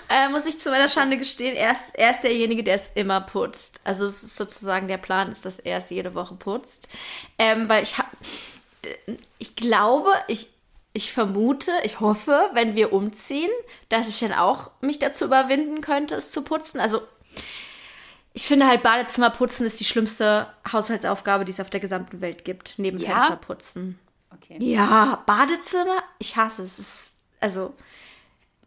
[0.09, 3.21] Äh, muss ich zu meiner Schande gestehen, er ist, er ist derjenige, der es immer
[3.21, 3.81] putzt.
[3.85, 6.89] Also es ist sozusagen der Plan, ist, dass er es jede Woche putzt.
[7.39, 8.09] Ähm, weil ich habe,
[9.39, 10.49] ich glaube, ich,
[10.93, 13.51] ich vermute, ich hoffe, wenn wir umziehen,
[13.89, 16.81] dass ich dann auch mich dazu überwinden könnte, es zu putzen.
[16.81, 17.03] Also
[18.37, 22.45] ich finde halt, Badezimmer putzen ist die schlimmste Haushaltsaufgabe, die es auf der gesamten Welt
[22.45, 23.19] gibt, neben ja?
[23.19, 23.99] Fensterputzen.
[24.35, 24.59] Okay.
[24.61, 26.79] Ja, Badezimmer, ich hasse es.
[26.79, 27.73] es ist, also,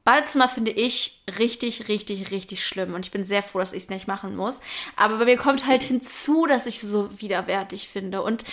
[0.09, 2.95] Badezimmer finde ich richtig, richtig, richtig schlimm.
[2.95, 4.59] Und ich bin sehr froh, dass ich es nicht machen muss.
[4.95, 8.23] Aber bei mir kommt halt hinzu, dass ich es so widerwärtig finde.
[8.23, 8.43] Und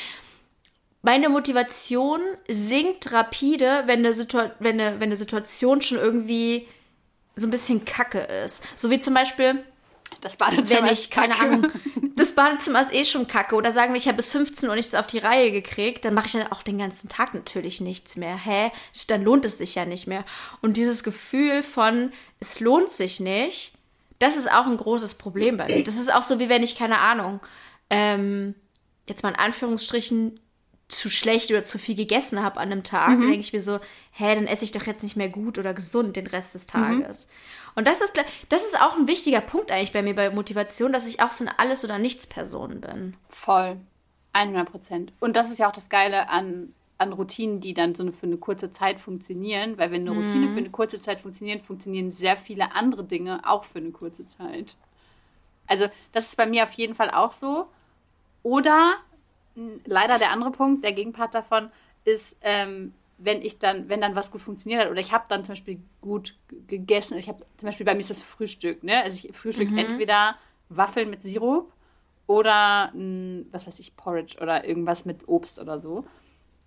[1.01, 6.69] meine Motivation sinkt rapide, wenn eine, Situa wenn eine, wenn eine Situation schon irgendwie
[7.37, 8.63] so ein bisschen kacke ist.
[8.77, 9.65] So wie zum Beispiel,
[10.21, 11.73] das Badezimmer wenn ich, keine Ahnung,
[12.17, 13.55] das Badezimmer ist eh schon kacke.
[13.55, 16.27] Oder sagen wir, ich habe bis 15 Uhr nichts auf die Reihe gekriegt, dann mache
[16.27, 18.37] ich dann auch den ganzen Tag natürlich nichts mehr.
[18.37, 18.73] Hä?
[19.07, 20.25] Dann lohnt es sich ja nicht mehr.
[20.63, 23.73] Und dieses Gefühl von, es lohnt sich nicht,
[24.19, 25.85] das ist auch ein großes Problem bei mir.
[25.85, 27.41] Das ist auch so, wie wenn ich, keine Ahnung,
[27.91, 28.55] ähm,
[29.07, 30.41] jetzt mal in Anführungsstrichen
[30.89, 33.23] zu schlecht oder zu viel gegessen habe an einem Tag, mhm.
[33.23, 33.81] denke ich mir so,
[34.13, 36.71] hä, dann esse ich doch jetzt nicht mehr gut oder gesund den Rest des mhm.
[36.71, 37.27] Tages.
[37.27, 37.33] Mhm.
[37.77, 38.15] Und das ist,
[38.49, 41.45] das ist auch ein wichtiger Punkt eigentlich bei mir bei Motivation, dass ich auch so
[41.45, 43.17] eine Alles- oder Nichts-Person bin.
[43.29, 43.79] Voll.
[44.33, 45.13] 100 Prozent.
[45.19, 48.27] Und das ist ja auch das Geile an, an Routinen, die dann so eine, für
[48.27, 50.53] eine kurze Zeit funktionieren, weil wenn eine Routine mhm.
[50.53, 54.77] für eine kurze Zeit funktioniert, funktionieren sehr viele andere Dinge auch für eine kurze Zeit.
[55.67, 57.67] Also das ist bei mir auf jeden Fall auch so.
[58.43, 58.97] Oder
[59.85, 61.71] leider der andere Punkt, der Gegenpart davon,
[62.05, 65.45] ist, ähm, wenn ich dann, wenn dann was gut funktioniert hat oder ich habe dann
[65.45, 66.35] zum Beispiel gut
[66.67, 67.17] gegessen.
[67.19, 69.03] Ich habe zum Beispiel bei mir ist das Frühstück, ne?
[69.03, 69.79] Also ich frühstück mhm.
[69.79, 70.37] entweder
[70.69, 71.73] Waffeln mit Sirup
[72.27, 76.05] oder ein, was weiß ich, Porridge oder irgendwas mit Obst oder so.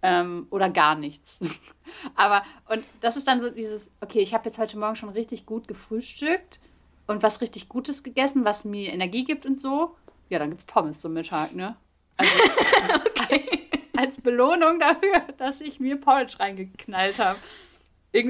[0.01, 1.39] Ähm, oder gar nichts.
[2.15, 5.45] Aber, und das ist dann so dieses, okay, ich habe jetzt heute Morgen schon richtig
[5.45, 6.59] gut gefrühstückt
[7.05, 9.95] und was richtig Gutes gegessen, was mir Energie gibt und so.
[10.29, 11.75] Ja, dann gibt es Pommes zum Mittag, ne?
[12.20, 13.41] Also, okay.
[13.41, 13.49] als,
[13.97, 17.39] als, Belohnung dafür, dass ich mir Porridge reingeknallt habe.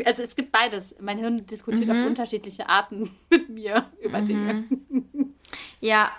[0.05, 0.95] also es gibt beides.
[0.99, 2.01] Mein Hirn diskutiert mhm.
[2.01, 4.25] auf unterschiedliche Arten mit mir über mhm.
[4.25, 4.63] Dinge.
[5.81, 6.11] Ja,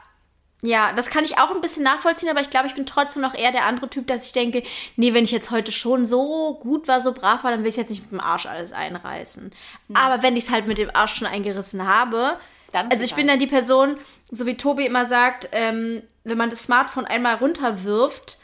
[0.63, 3.35] ja, das kann ich auch ein bisschen nachvollziehen, aber ich glaube, ich bin trotzdem noch
[3.35, 4.63] eher der andere Typ, dass ich denke,
[4.97, 7.77] nee, wenn ich jetzt heute schon so gut war, so brav war, dann will ich
[7.77, 9.53] jetzt nicht mit dem Arsch alles einreißen.
[9.89, 9.97] Mhm.
[9.97, 12.39] Aber wenn ich es halt mit dem Arsch schon eingerissen habe,
[12.73, 13.97] also ich bin dann die Person,
[14.31, 18.39] so wie Tobi immer sagt, ähm, wenn man das Smartphone einmal runterwirft,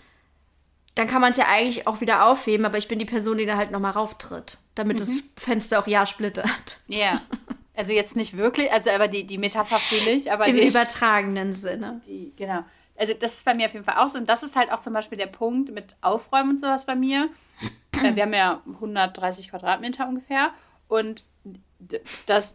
[0.94, 3.46] dann kann man es ja eigentlich auch wieder aufheben, aber ich bin die Person, die
[3.46, 5.00] da halt nochmal rauftritt, damit mhm.
[5.00, 6.78] das Fenster auch ja splittert.
[6.88, 7.20] Ja.
[7.74, 10.46] Also jetzt nicht wirklich, also aber die, die Metapher fühle ich, aber.
[10.46, 12.00] Im die, übertragenen Sinne.
[12.06, 12.64] Die, genau.
[12.96, 14.16] Also das ist bei mir auf jeden Fall auch so.
[14.16, 17.28] Und das ist halt auch zum Beispiel der Punkt mit Aufräumen und sowas bei mir.
[17.92, 20.52] Äh, wir haben ja 130 Quadratmeter ungefähr.
[20.88, 21.24] Und
[22.26, 22.54] das,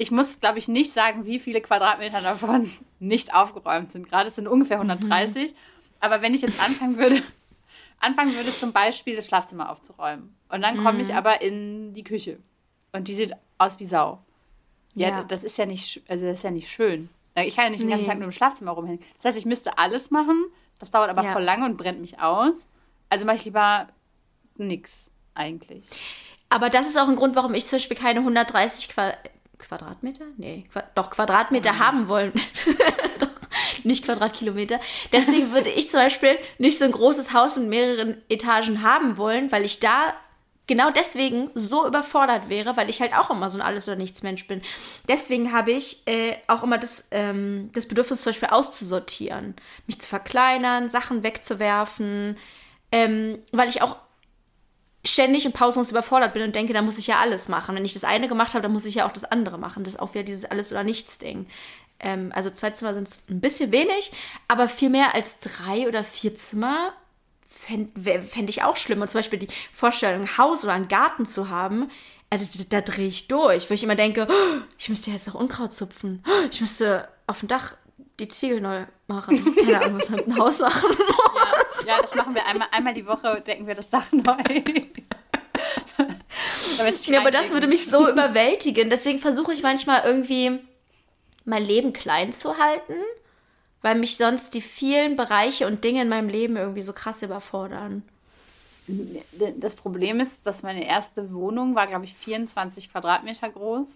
[0.00, 4.08] ich muss, glaube ich, nicht sagen, wie viele Quadratmeter davon nicht aufgeräumt sind.
[4.08, 5.50] Gerade es sind ungefähr 130.
[5.52, 5.56] Mhm.
[6.00, 7.22] Aber wenn ich jetzt anfangen würde,
[8.00, 10.34] anfangen würde, zum Beispiel das Schlafzimmer aufzuräumen.
[10.48, 11.00] Und dann komme mhm.
[11.00, 12.38] ich aber in die Küche.
[12.92, 14.22] Und die sieht aus wie Sau.
[14.94, 17.10] Ja, ja, das ist ja nicht, also das ist ja nicht schön.
[17.34, 19.02] Ich kann ja nicht den ganzen Tag nur im Schlafzimmer rumhängen.
[19.16, 20.46] Das heißt, ich müsste alles machen.
[20.78, 21.32] Das dauert aber ja.
[21.32, 22.68] voll lange und brennt mich aus.
[23.10, 23.86] Also mache ich lieber
[24.56, 25.84] nix eigentlich.
[26.48, 28.88] Aber das ist auch ein Grund, warum ich zum Beispiel keine 130
[29.60, 30.24] Quadratmeter?
[30.36, 32.32] Nee, Qu doch Quadratmeter haben wollen.
[33.18, 33.28] doch,
[33.84, 34.80] nicht Quadratkilometer.
[35.12, 39.52] Deswegen würde ich zum Beispiel nicht so ein großes Haus mit mehreren Etagen haben wollen,
[39.52, 40.14] weil ich da
[40.70, 44.46] genau deswegen so überfordert wäre, weil ich halt auch immer so ein Alles- oder Nichts-Mensch
[44.46, 44.62] bin.
[45.08, 49.56] Deswegen habe ich äh, auch immer das, ähm, das Bedürfnis, zum Beispiel auszusortieren,
[49.88, 52.38] mich zu verkleinern, Sachen wegzuwerfen,
[52.92, 53.96] ähm, weil ich auch
[55.04, 57.74] ständig und pausenlos überfordert bin und denke, da muss ich ja alles machen.
[57.74, 59.84] Wenn ich das eine gemacht habe, dann muss ich ja auch das andere machen.
[59.84, 61.46] Das ist auch wieder dieses Alles- oder Nichts-Ding.
[62.00, 64.12] Ähm, also zwei Zimmer sind ein bisschen wenig,
[64.48, 66.92] aber viel mehr als drei oder vier Zimmer
[67.46, 69.00] fände fänd ich auch schlimm.
[69.00, 71.90] Und zum Beispiel die Vorstellung, ein Haus oder einen Garten zu haben,
[72.30, 75.34] also da, da drehe ich durch, wo ich immer denke, oh, ich müsste jetzt noch
[75.34, 77.74] Unkraut zupfen, oh, ich müsste auf dem Dach
[78.20, 79.54] die Ziegel neu machen.
[79.56, 81.86] Keine Ahnung, was halt ein Haus machen muss.
[81.86, 84.22] Ja, ja, das machen wir einmal, einmal die Woche, decken wir das Dach neu.
[87.06, 88.90] ja, aber das würde mich so überwältigen.
[88.90, 90.58] Deswegen versuche ich manchmal irgendwie
[91.44, 92.94] mein Leben klein zu halten,
[93.82, 98.02] weil mich sonst die vielen Bereiche und Dinge in meinem Leben irgendwie so krass überfordern.
[99.58, 103.88] Das Problem ist, dass meine erste Wohnung war, glaube ich, 24 Quadratmeter groß.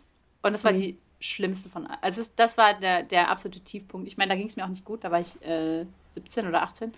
[0.42, 0.80] Und das war mhm.
[0.80, 1.86] die schlimmste von.
[2.00, 4.06] Also das war der, der absolute Tiefpunkt.
[4.06, 6.62] Ich meine, da ging es mir auch nicht gut, da war ich äh, 17 oder
[6.62, 6.92] 18.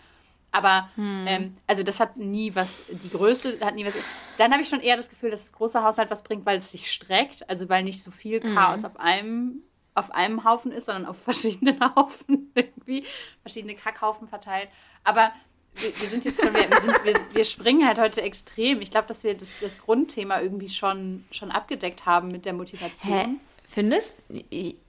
[0.52, 1.24] Aber hm.
[1.26, 3.94] ähm, also das hat nie was, die Größe hat nie was.
[4.38, 6.72] Dann habe ich schon eher das Gefühl, dass das große Haushalt was bringt, weil es
[6.72, 8.54] sich streckt, also weil nicht so viel hm.
[8.54, 9.62] Chaos auf einem
[9.94, 13.04] auf einem Haufen ist, sondern auf verschiedenen Haufen irgendwie,
[13.42, 14.68] verschiedene Kackhaufen verteilt.
[15.04, 15.32] Aber
[15.74, 18.80] wir, wir sind jetzt schon, wir, sind, wir, wir, springen halt heute extrem.
[18.80, 23.14] Ich glaube, dass wir das, das Grundthema irgendwie schon, schon abgedeckt haben mit der Motivation.
[23.14, 23.28] Hä?
[23.68, 24.22] Findest?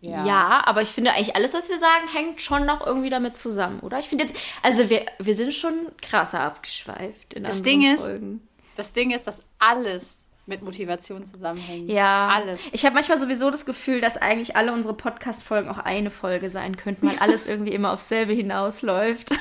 [0.01, 0.25] Ja.
[0.25, 0.61] ja.
[0.65, 3.99] aber ich finde eigentlich alles, was wir sagen, hängt schon noch irgendwie damit zusammen, oder?
[3.99, 8.47] Ich finde jetzt, also wir, wir sind schon krasser abgeschweift in das Ding ist, Folgen.
[8.75, 10.17] Das Ding ist, dass alles
[10.47, 11.91] mit Motivation zusammenhängt.
[11.91, 12.30] Ja.
[12.30, 12.59] Alles.
[12.71, 16.78] Ich habe manchmal sowieso das Gefühl, dass eigentlich alle unsere Podcast-Folgen auch eine Folge sein
[16.78, 19.32] könnten, weil alles irgendwie immer aufs selbe hinausläuft.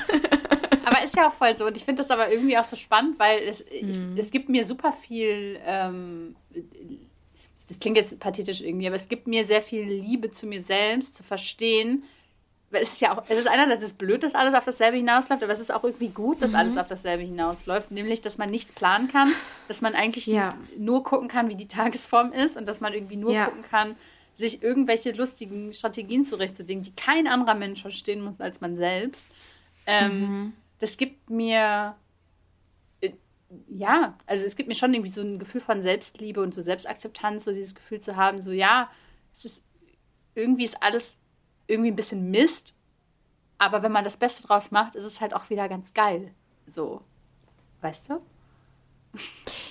[0.85, 1.65] aber ist ja auch voll so.
[1.65, 4.15] Und ich finde das aber irgendwie auch so spannend, weil es, hm.
[4.15, 6.35] ich, es gibt mir super viel ähm,
[7.77, 11.15] das klingt jetzt pathetisch irgendwie, aber es gibt mir sehr viel Liebe zu mir selbst,
[11.15, 12.03] zu verstehen,
[12.71, 15.53] es ist ja auch, es ist einerseits ist blöd, dass alles auf dasselbe hinausläuft, aber
[15.53, 16.57] es ist auch irgendwie gut, dass mhm.
[16.57, 19.31] alles auf dasselbe hinausläuft, nämlich, dass man nichts planen kann,
[19.67, 20.55] dass man eigentlich ja.
[20.75, 23.45] nur gucken kann, wie die Tagesform ist und dass man irgendwie nur ja.
[23.45, 23.95] gucken kann,
[24.33, 29.27] sich irgendwelche lustigen Strategien zurechtzulegen, die kein anderer Mensch verstehen muss als man selbst.
[29.85, 30.53] Ähm, mhm.
[30.79, 31.95] Das gibt mir
[33.69, 37.45] ja, also es gibt mir schon irgendwie so ein Gefühl von Selbstliebe und so Selbstakzeptanz,
[37.45, 38.89] so dieses Gefühl zu haben, so ja,
[39.33, 39.65] es ist
[40.35, 41.17] irgendwie ist alles
[41.67, 42.73] irgendwie ein bisschen Mist,
[43.57, 46.33] aber wenn man das Beste draus macht, ist es halt auch wieder ganz geil.
[46.69, 47.01] So,
[47.81, 48.21] weißt du?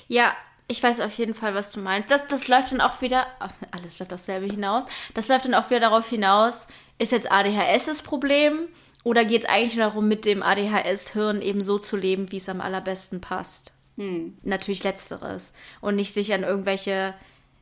[0.09, 0.35] Ja,
[0.68, 2.11] ich weiß auf jeden Fall, was du meinst.
[2.11, 3.27] Das, das läuft dann auch wieder,
[3.70, 6.66] alles läuft dasselbe hinaus, das läuft dann auch wieder darauf hinaus,
[6.99, 8.68] ist jetzt ADHS das Problem
[9.07, 12.61] oder geht es eigentlich darum, mit dem ADHS-Hirn eben so zu leben, wie es am
[12.61, 13.73] allerbesten passt?
[13.97, 14.37] Hm.
[14.43, 17.15] Natürlich letzteres und nicht sich an irgendwelche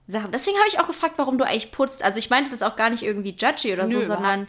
[0.07, 0.33] Sachen.
[0.33, 2.03] Deswegen habe ich auch gefragt, warum du eigentlich putzt.
[2.03, 4.49] Also ich meinte das auch gar nicht irgendwie judgy oder so, Nö, sondern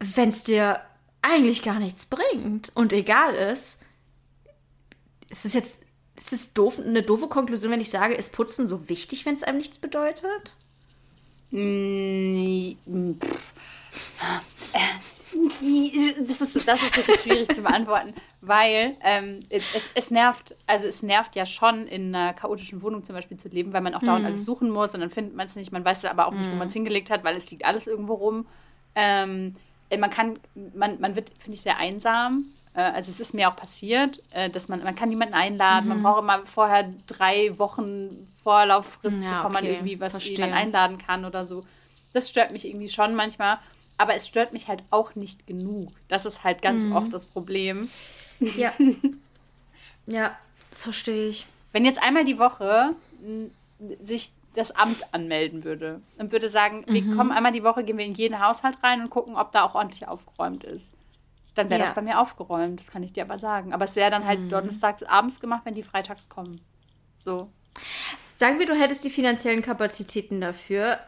[0.00, 0.80] wenn es dir
[1.22, 3.82] eigentlich gar nichts bringt und egal ist,
[5.30, 5.82] ist es jetzt
[6.16, 9.44] ist es doof, eine doofe Konklusion, wenn ich sage, ist Putzen so wichtig, wenn es
[9.44, 10.56] einem nichts bedeutet?
[11.52, 12.72] Mm,
[16.28, 21.02] das ist, das ist richtig schwierig zu beantworten, weil ähm, es, es nervt, also es
[21.02, 24.24] nervt ja schon, in einer chaotischen Wohnung zum Beispiel zu leben, weil man auch dauernd
[24.24, 24.26] mm.
[24.26, 26.56] alles suchen muss und dann findet man es nicht, man weiß aber auch nicht, wo
[26.56, 26.80] man es mhm.
[26.80, 28.46] hingelegt hat, weil es liegt alles irgendwo rum.
[28.94, 29.56] Ähm,
[29.98, 30.38] man kann,
[30.74, 32.46] man, man wird, finde ich, sehr einsam.
[32.74, 35.94] Äh, also es ist mir auch passiert, äh, dass man, man kann niemanden einladen, mhm.
[35.94, 39.54] man braucht immer vorher drei Wochen Vorlauffrist, ja, bevor okay.
[39.54, 41.64] man irgendwie was jemanden einladen kann oder so.
[42.12, 43.58] Das stört mich irgendwie schon manchmal.
[43.98, 45.92] Aber es stört mich halt auch nicht genug.
[46.08, 46.92] Das ist halt ganz mhm.
[46.92, 47.88] oft das Problem.
[48.56, 48.72] Ja.
[50.06, 50.36] ja,
[50.70, 51.46] das verstehe ich.
[51.72, 52.94] Wenn jetzt einmal die Woche
[54.02, 56.92] sich das Amt anmelden würde und würde sagen, mhm.
[56.92, 59.62] wir kommen einmal die Woche, gehen wir in jeden Haushalt rein und gucken, ob da
[59.62, 60.92] auch ordentlich aufgeräumt ist.
[61.54, 61.86] Dann wäre ja.
[61.86, 63.72] das bei mir aufgeräumt, das kann ich dir aber sagen.
[63.72, 64.48] Aber es wäre dann halt mhm.
[64.48, 66.60] donnerstags abends gemacht, wenn die freitags kommen.
[67.18, 67.50] So.
[68.34, 70.98] Sagen wir, du hättest die finanziellen Kapazitäten dafür.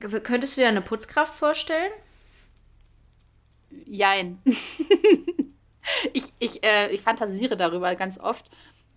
[0.00, 1.92] Könntest du dir eine Putzkraft vorstellen?
[3.86, 4.40] Jein.
[6.12, 8.50] ich, ich, äh, ich fantasiere darüber ganz oft,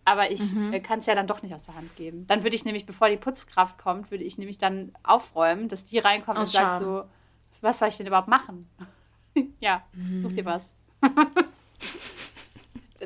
[0.06, 0.74] aber ich mhm.
[0.74, 2.26] äh, kann es ja dann doch nicht aus der Hand geben.
[2.28, 6.00] Dann würde ich nämlich, bevor die Putzkraft kommt, würde ich nämlich dann aufräumen, dass die
[6.00, 7.04] reinkommt aus und sagt so,
[7.62, 8.70] was soll ich denn überhaupt machen?
[9.60, 10.22] ja, mhm.
[10.22, 10.48] such dir mhm.
[10.48, 10.74] was.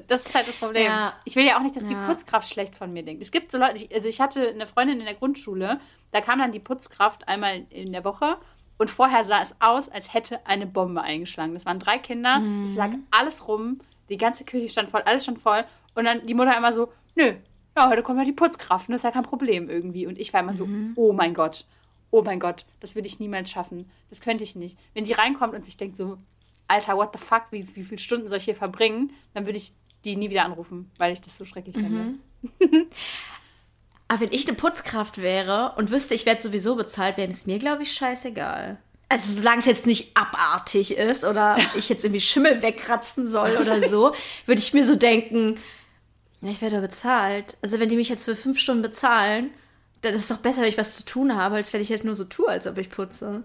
[0.08, 0.86] das ist halt das Problem.
[0.86, 1.14] Ja.
[1.26, 1.90] Ich will ja auch nicht, dass ja.
[1.90, 3.22] die Putzkraft schlecht von mir denkt.
[3.22, 5.80] Es gibt so Leute, also ich hatte eine Freundin in der Grundschule,
[6.12, 8.38] da kam dann die Putzkraft einmal in der Woche
[8.80, 11.54] und vorher sah es aus, als hätte eine Bombe eingeschlagen.
[11.54, 12.64] Das waren drei Kinder, mhm.
[12.64, 15.66] es lag alles rum, die ganze Küche stand voll, alles stand voll.
[15.96, 17.34] Und dann die Mutter immer so, nö,
[17.78, 20.08] ja, heute kommt ja die Putzkraft, das ist ja kein Problem irgendwie.
[20.08, 20.94] Und ich war immer so, mhm.
[20.96, 21.66] oh mein Gott,
[22.10, 23.90] oh mein Gott, das würde ich niemals schaffen.
[24.10, 24.78] Das könnte ich nicht.
[24.94, 26.18] Wenn die reinkommt und sich denkt so,
[26.70, 29.74] Alter, what the fuck, wie, wie viele Stunden soll ich hier verbringen, dann würde ich
[30.06, 32.20] die nie wieder anrufen, weil ich das so schrecklich mhm.
[32.62, 32.88] finde.
[34.10, 37.60] Aber wenn ich eine Putzkraft wäre und wüsste, ich werde sowieso bezahlt, wäre es mir,
[37.60, 38.78] glaube ich, scheißegal.
[39.08, 43.80] Also solange es jetzt nicht abartig ist oder ich jetzt irgendwie Schimmel wegkratzen soll oder
[43.80, 44.14] so,
[44.48, 45.56] würde ich mir so denken,
[46.42, 47.58] ja, ich werde bezahlt.
[47.62, 49.52] Also wenn die mich jetzt für fünf Stunden bezahlen,
[50.02, 52.04] dann ist es doch besser, wenn ich was zu tun habe, als wenn ich jetzt
[52.04, 53.44] nur so tue, als ob ich putze.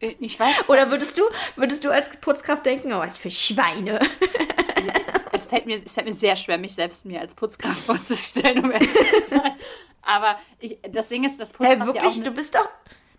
[0.00, 0.68] Ich weiß.
[0.68, 1.22] Oder würdest du,
[1.56, 3.98] würdest du als Putzkraft denken, oh, was für Schweine?
[5.48, 8.72] es, fällt mir, es fällt mir sehr schwer, mich selbst mir als Putzkraft vorzustellen, um
[10.02, 11.80] Aber ich, das Ding ist, das Putzkraft.
[11.80, 12.16] Hey, wirklich?
[12.18, 12.68] Ja du bist doch.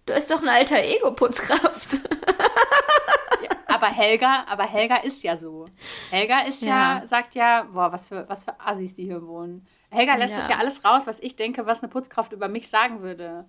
[0.05, 1.93] Du bist doch ein alter Ego-Putzkraft.
[1.93, 5.65] ja, aber Helga, aber Helga ist ja so.
[6.09, 9.67] Helga ist ja, ja sagt ja, boah, was für, was für Assis, die hier wohnen.
[9.91, 13.01] Helga lässt das ja alles raus, was ich denke, was eine Putzkraft über mich sagen
[13.01, 13.45] würde.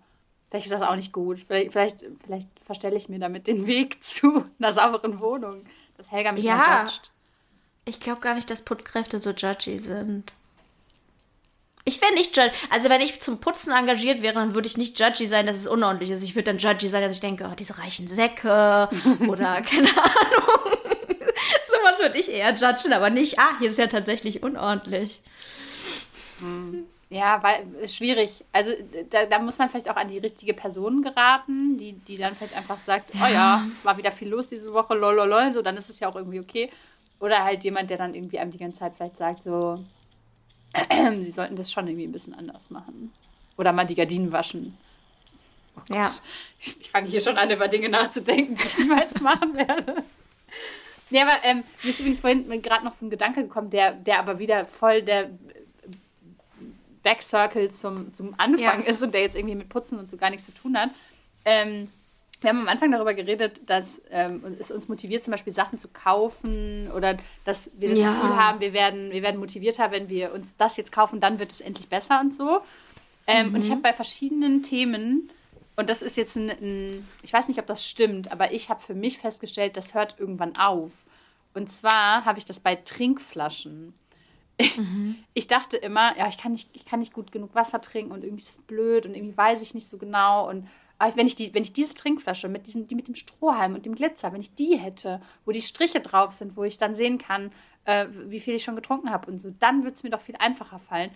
[0.48, 1.40] Vielleicht ist das auch nicht gut.
[1.46, 5.64] Vielleicht, vielleicht, vielleicht verstelle ich mir damit den Weg zu einer sauberen Wohnung,
[5.96, 6.82] dass Helga mich ja.
[6.82, 7.12] judgt.
[7.84, 10.32] Ich glaube gar nicht, dass Putzkräfte so judgy sind.
[11.84, 12.50] Ich wäre nicht judgy.
[12.70, 15.66] Also, wenn ich zum Putzen engagiert wäre, dann würde ich nicht judgy sein, dass es
[15.66, 16.22] unordentlich ist.
[16.22, 18.88] Ich würde dann judgy sein, dass ich denke, oh, diese reichen Säcke
[19.28, 20.76] oder keine Ahnung.
[21.66, 25.20] Sowas würde ich eher judgen, aber nicht, ah, hier ist ja tatsächlich unordentlich.
[26.40, 26.86] Hm.
[27.10, 28.30] Ja, weil ist schwierig.
[28.52, 28.70] Also
[29.10, 32.56] da, da, muss man vielleicht auch an die richtige Person geraten, die, die dann vielleicht
[32.56, 33.20] einfach sagt, ja.
[33.24, 36.14] oh ja, war wieder viel los diese Woche, lololol, so, dann ist es ja auch
[36.14, 36.70] irgendwie okay.
[37.20, 39.76] Oder halt jemand, der dann irgendwie einem die ganze Zeit vielleicht sagt, so,
[41.20, 43.12] sie sollten das schon irgendwie ein bisschen anders machen.
[43.56, 44.76] Oder mal die Gardinen waschen.
[45.76, 46.12] Oh ja.
[46.58, 50.02] Ich, ich fange hier schon an, über Dinge nachzudenken, die ich niemals machen werde.
[51.10, 54.18] Ja, aber ähm, mir ist übrigens vorhin gerade noch so ein Gedanke gekommen, der, der
[54.18, 55.30] aber wieder voll der
[57.02, 58.88] Backcircle zum, zum Anfang ja.
[58.88, 60.90] ist und der jetzt irgendwie mit Putzen und so gar nichts zu tun hat.
[61.44, 61.90] Ähm,
[62.40, 65.88] wir haben am Anfang darüber geredet, dass ähm, es uns motiviert, zum Beispiel Sachen zu
[65.88, 68.12] kaufen oder dass wir das ja.
[68.12, 71.52] Gefühl haben, wir werden, wir werden motivierter, wenn wir uns das jetzt kaufen, dann wird
[71.52, 72.60] es endlich besser und so.
[73.26, 73.54] Ähm, mhm.
[73.54, 73.72] Und ich mhm.
[73.72, 75.30] habe bei verschiedenen Themen,
[75.76, 78.80] und das ist jetzt ein, ein, ich weiß nicht, ob das stimmt, aber ich habe
[78.80, 80.90] für mich festgestellt, das hört irgendwann auf.
[81.52, 83.94] Und zwar habe ich das bei Trinkflaschen.
[84.58, 85.16] Mhm.
[85.34, 88.24] Ich dachte immer, ja, ich kann, nicht, ich kann nicht gut genug Wasser trinken und
[88.24, 90.48] irgendwie ist das blöd und irgendwie weiß ich nicht so genau.
[90.50, 90.68] Und
[91.14, 93.94] wenn ich, die, wenn ich diese Trinkflasche mit, diesem, die mit dem Strohhalm und dem
[93.94, 97.52] Glitzer, wenn ich die hätte, wo die Striche drauf sind, wo ich dann sehen kann,
[97.84, 100.36] äh, wie viel ich schon getrunken habe und so, dann würde es mir doch viel
[100.38, 101.10] einfacher fallen.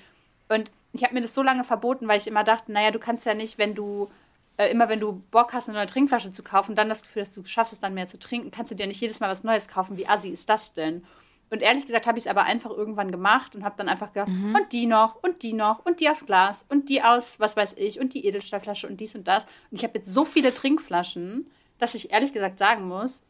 [0.49, 3.27] Und ich habe mir das so lange verboten, weil ich immer dachte, naja, du kannst
[3.27, 4.09] ja nicht, wenn du,
[4.57, 7.33] äh, immer wenn du Bock hast, eine neue Trinkflasche zu kaufen, dann das Gefühl, dass
[7.33, 9.69] du schaffst es dann mehr zu trinken, kannst du dir nicht jedes Mal was Neues
[9.69, 9.97] kaufen.
[9.97, 11.05] Wie assi ist das denn?
[11.51, 14.29] Und ehrlich gesagt habe ich es aber einfach irgendwann gemacht und habe dann einfach gedacht,
[14.29, 14.55] mhm.
[14.55, 17.75] und die noch, und die noch, und die aus Glas, und die aus, was weiß
[17.77, 19.45] ich, und die Edelstahlflasche und dies und das.
[19.71, 23.23] Und ich habe jetzt so viele Trinkflaschen, dass ich ehrlich gesagt sagen muss,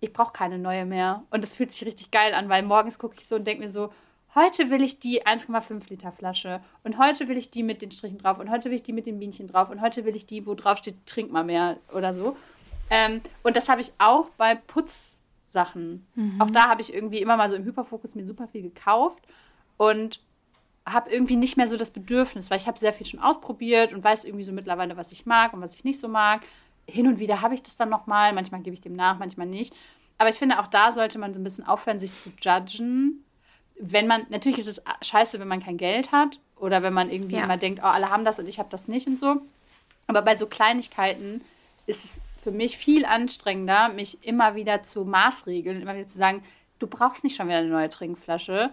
[0.00, 1.24] ich brauche keine neue mehr.
[1.30, 3.70] Und das fühlt sich richtig geil an, weil morgens gucke ich so und denke mir
[3.70, 3.90] so,
[4.34, 8.18] heute will ich die 1,5 Liter Flasche und heute will ich die mit den Strichen
[8.18, 10.46] drauf und heute will ich die mit den Bienchen drauf und heute will ich die,
[10.46, 12.36] wo drauf steht, trink mal mehr oder so.
[12.90, 14.54] Ähm, und das habe ich auch bei
[15.56, 16.06] Putzsachen.
[16.14, 16.40] Mhm.
[16.40, 19.24] Auch da habe ich irgendwie immer mal so im Hyperfokus mir super viel gekauft
[19.76, 20.20] und
[20.84, 24.04] habe irgendwie nicht mehr so das Bedürfnis, weil ich habe sehr viel schon ausprobiert und
[24.04, 26.42] weiß irgendwie so mittlerweile, was ich mag und was ich nicht so mag.
[26.86, 29.46] Hin und wieder habe ich das dann noch mal, manchmal gebe ich dem nach, manchmal
[29.46, 29.74] nicht.
[30.18, 33.24] Aber ich finde, auch da sollte man so ein bisschen aufhören, sich zu judgen
[33.78, 37.36] wenn man, natürlich ist es scheiße, wenn man kein Geld hat oder wenn man irgendwie
[37.36, 37.44] ja.
[37.44, 39.36] immer denkt, oh, alle haben das und ich habe das nicht und so.
[40.06, 41.42] Aber bei so Kleinigkeiten
[41.86, 46.44] ist es für mich viel anstrengender, mich immer wieder zu maßregeln, immer wieder zu sagen,
[46.78, 48.70] du brauchst nicht schon wieder eine neue Trinkflasche,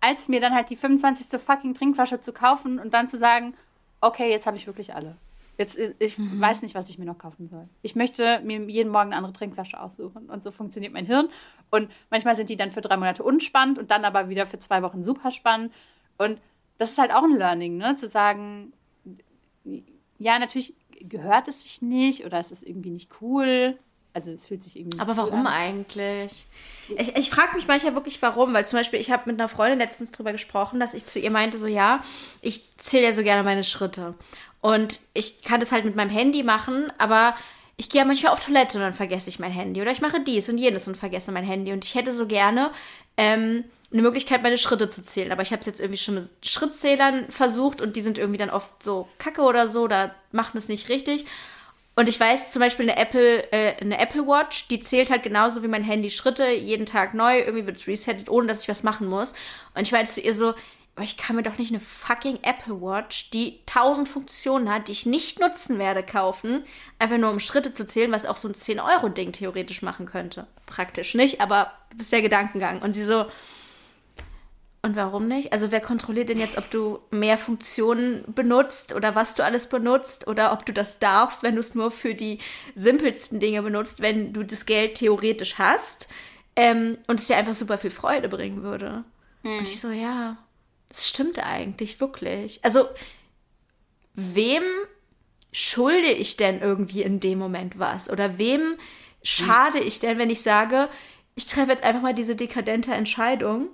[0.00, 1.40] als mir dann halt die 25.
[1.40, 3.54] fucking Trinkflasche zu kaufen und dann zu sagen,
[4.00, 5.16] okay, jetzt habe ich wirklich alle.
[5.58, 6.40] Jetzt, ich mhm.
[6.40, 7.68] weiß nicht, was ich mir noch kaufen soll.
[7.82, 10.30] Ich möchte mir jeden Morgen eine andere Trinkflasche aussuchen.
[10.30, 11.28] Und so funktioniert mein Hirn.
[11.70, 14.82] Und manchmal sind die dann für drei Monate unspannend und dann aber wieder für zwei
[14.82, 15.74] Wochen super spannend.
[16.16, 16.40] Und
[16.78, 17.96] das ist halt auch ein Learning, ne?
[17.96, 18.72] Zu sagen,
[20.20, 23.78] ja, natürlich gehört es sich nicht oder es ist irgendwie nicht cool.
[24.16, 24.98] Also es fühlt sich irgendwie.
[24.98, 26.46] Aber warum cool eigentlich?
[26.96, 28.54] Ich, ich frage mich manchmal wirklich, warum.
[28.54, 31.30] Weil zum Beispiel, ich habe mit einer Freundin letztens drüber gesprochen, dass ich zu ihr
[31.30, 32.02] meinte, so ja,
[32.40, 34.14] ich zähle ja so gerne meine Schritte.
[34.62, 37.36] Und ich kann das halt mit meinem Handy machen, aber
[37.76, 39.82] ich gehe ja manchmal auf Toilette und dann vergesse ich mein Handy.
[39.82, 41.72] Oder ich mache dies und jenes und vergesse mein Handy.
[41.72, 42.70] Und ich hätte so gerne
[43.18, 45.32] ähm, eine Möglichkeit, meine Schritte zu zählen.
[45.32, 48.50] Aber ich habe es jetzt irgendwie schon mit Schrittzählern versucht und die sind irgendwie dann
[48.50, 51.24] oft so kacke oder so, da machen es nicht richtig.
[51.98, 55.62] Und ich weiß zum Beispiel eine Apple, äh, eine Apple Watch, die zählt halt genauso
[55.62, 58.82] wie mein Handy Schritte, jeden Tag neu, irgendwie wird es resettet, ohne dass ich was
[58.82, 59.32] machen muss.
[59.74, 60.52] Und ich meinte zu ihr so,
[60.94, 64.92] aber ich kann mir doch nicht eine fucking Apple Watch, die tausend Funktionen hat, die
[64.92, 66.64] ich nicht nutzen werde, kaufen,
[66.98, 70.46] einfach nur um Schritte zu zählen, was auch so ein 10-Euro-Ding theoretisch machen könnte.
[70.66, 72.80] Praktisch nicht, aber das ist der Gedankengang.
[72.82, 73.26] Und sie so,
[74.86, 75.52] und warum nicht?
[75.52, 80.28] Also wer kontrolliert denn jetzt, ob du mehr Funktionen benutzt oder was du alles benutzt
[80.28, 82.38] oder ob du das darfst, wenn du es nur für die
[82.76, 86.08] simpelsten Dinge benutzt, wenn du das Geld theoretisch hast
[86.54, 89.02] ähm, und es dir einfach super viel Freude bringen würde?
[89.42, 89.58] Hm.
[89.58, 90.38] Und ich so, ja,
[90.88, 92.64] das stimmt eigentlich wirklich.
[92.64, 92.88] Also,
[94.14, 94.62] wem
[95.50, 98.08] schulde ich denn irgendwie in dem Moment was?
[98.08, 98.76] Oder wem
[99.24, 100.88] schade ich denn, wenn ich sage,
[101.34, 103.68] ich treffe jetzt einfach mal diese dekadente Entscheidung,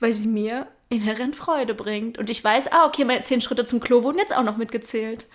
[0.00, 2.16] weil sie mir inhärent Freude bringt.
[2.16, 5.26] Und ich weiß, ah, okay, meine zehn Schritte zum Klo wurden jetzt auch noch mitgezählt.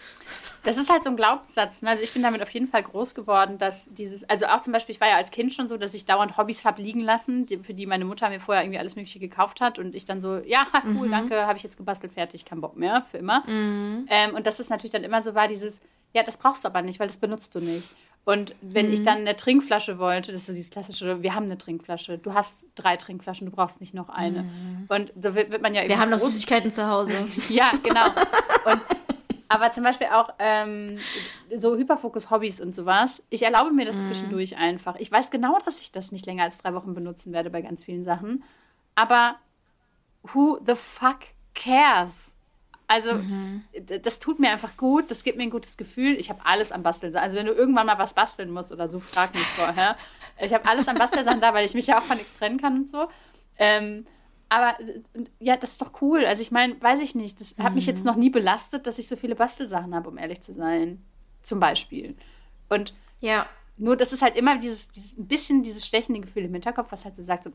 [0.64, 1.84] Das ist halt so ein Glaubenssatz.
[1.84, 1.89] Ne?
[1.89, 4.95] Also ich bin damit auf jeden Fall groß geworden, dass dieses, also auch zum Beispiel,
[4.95, 7.59] ich war ja als Kind schon so, dass ich dauernd Hobbys habe liegen lassen, die,
[7.59, 10.38] für die meine Mutter mir vorher irgendwie alles Mögliche gekauft hat und ich dann so,
[10.38, 11.11] ja, cool, mhm.
[11.11, 13.47] danke, habe ich jetzt gebastelt, fertig, kein Bock mehr, für immer.
[13.47, 14.07] Mhm.
[14.09, 15.82] Ähm, und dass es natürlich dann immer so war, dieses,
[16.14, 17.91] ja, das brauchst du aber nicht, weil das benutzt du nicht.
[18.26, 18.94] Und wenn mhm.
[18.94, 22.34] ich dann eine Trinkflasche wollte, das ist so dieses klassische, wir haben eine Trinkflasche, du
[22.34, 24.44] hast drei Trinkflaschen, du brauchst nicht noch eine.
[24.44, 24.86] Mhm.
[24.88, 27.16] Und da wird, wird, man ja Wir haben noch Süßigkeiten zu Hause.
[27.50, 28.06] ja, genau.
[28.66, 28.82] Und
[29.54, 30.98] aber zum Beispiel auch ähm,
[31.56, 33.22] so Hyperfokus-Hobbys und sowas.
[33.30, 34.02] Ich erlaube mir das mhm.
[34.04, 34.96] zwischendurch einfach.
[34.96, 37.84] Ich weiß genau, dass ich das nicht länger als drei Wochen benutzen werde bei ganz
[37.84, 38.44] vielen Sachen.
[38.96, 39.36] Aber
[40.24, 41.20] who the fuck
[41.54, 42.33] cares?
[42.88, 43.64] Also, mhm.
[44.04, 46.16] das tut mir einfach gut, das gibt mir ein gutes Gefühl.
[46.20, 47.16] Ich habe alles am Basteln.
[47.16, 49.96] Also, wenn du irgendwann mal was basteln musst oder so, frag mich vorher.
[50.40, 52.80] Ich habe alles am Bastelsachen da, weil ich mich ja auch von nichts trennen kann
[52.80, 53.08] und so.
[53.58, 54.06] Ähm,
[54.50, 54.78] aber
[55.40, 56.26] ja, das ist doch cool.
[56.26, 57.42] Also ich meine, weiß ich nicht.
[57.42, 57.64] Das mhm.
[57.64, 58.06] hat mich jetzt mhm.
[58.06, 61.04] noch nie belastet, dass ich so viele Bastelsachen habe, um ehrlich zu sein.
[61.42, 62.16] Zum Beispiel.
[62.70, 63.48] Und ja.
[63.78, 67.04] nur das ist halt immer dieses, dieses ein bisschen dieses stechende Gefühl im Hinterkopf, was
[67.04, 67.52] halt so sagt, so,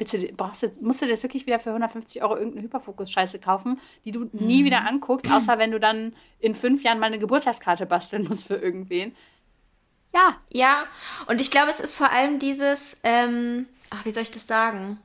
[0.00, 4.12] bitte, brauchst du, musst du das wirklich wieder für 150 Euro irgendeine Hyperfokus-Scheiße kaufen, die
[4.12, 4.30] du mhm.
[4.32, 8.46] nie wieder anguckst, außer wenn du dann in fünf Jahren mal eine Geburtstagskarte basteln musst
[8.46, 9.14] für irgendwen.
[10.14, 10.38] Ja.
[10.48, 10.86] Ja,
[11.26, 14.98] und ich glaube, es ist vor allem dieses, ähm, ach, wie soll ich das sagen?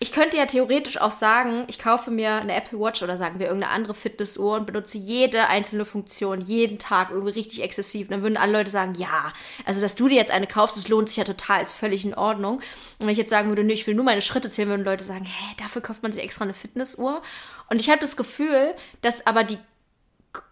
[0.00, 3.46] Ich könnte ja theoretisch auch sagen, ich kaufe mir eine Apple Watch oder sagen wir
[3.46, 8.08] irgendeine andere Fitnessuhr und benutze jede einzelne Funktion jeden Tag irgendwie richtig exzessiv.
[8.08, 9.32] Und dann würden alle Leute sagen, ja,
[9.64, 12.14] also dass du dir jetzt eine kaufst, das lohnt sich ja total, ist völlig in
[12.14, 12.56] Ordnung.
[12.56, 12.62] Und
[13.00, 15.24] wenn ich jetzt sagen würde, nee, ich will nur meine Schritte zählen, würden Leute sagen,
[15.24, 17.22] hä, dafür kauft man sich extra eine Fitnessuhr.
[17.70, 19.58] Und ich habe das Gefühl, dass aber die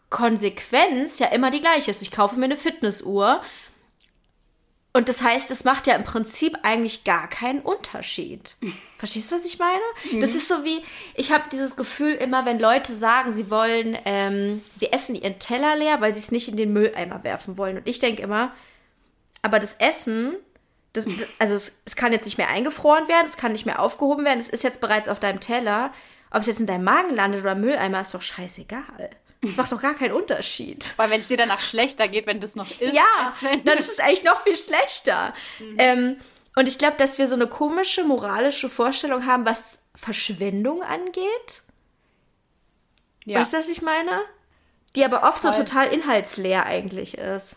[0.09, 2.03] Konsequenz ja immer die gleiche ist.
[2.03, 3.43] Ich kaufe mir eine Fitnessuhr.
[4.95, 8.57] Und das heißt, es macht ja im Prinzip eigentlich gar keinen Unterschied.
[8.99, 9.81] Verstehst du, was ich meine?
[10.13, 10.21] Mhm.
[10.21, 10.83] Das ist so wie,
[11.15, 15.77] ich habe dieses Gefühl immer, wenn Leute sagen, sie wollen, ähm, sie essen ihren Teller
[15.77, 17.79] leer, weil sie es nicht in den Mülleimer werfen wollen.
[17.79, 18.53] Und ich denke immer,
[19.41, 20.37] aber das Essen,
[20.93, 21.07] das,
[21.39, 24.39] also es, es kann jetzt nicht mehr eingefroren werden, es kann nicht mehr aufgehoben werden,
[24.39, 25.93] es ist jetzt bereits auf deinem Teller.
[26.31, 29.11] Ob es jetzt in deinem Magen landet oder im Mülleimer, ist doch scheißegal.
[29.43, 30.95] Das macht doch gar keinen Unterschied.
[30.97, 32.95] Weil wenn es dir danach schlechter geht, wenn du es noch isst.
[32.95, 33.35] Ja,
[33.65, 35.35] dann ist es eigentlich noch viel schlechter.
[35.59, 35.77] Mhm.
[35.79, 36.17] Ähm,
[36.55, 41.63] und ich glaube, dass wir so eine komische moralische Vorstellung haben, was Verschwendung angeht.
[43.25, 43.41] Ja.
[43.41, 44.23] Weißt du, was ich meine?
[44.95, 45.53] Die aber oft Voll.
[45.53, 47.57] so total inhaltsleer eigentlich ist.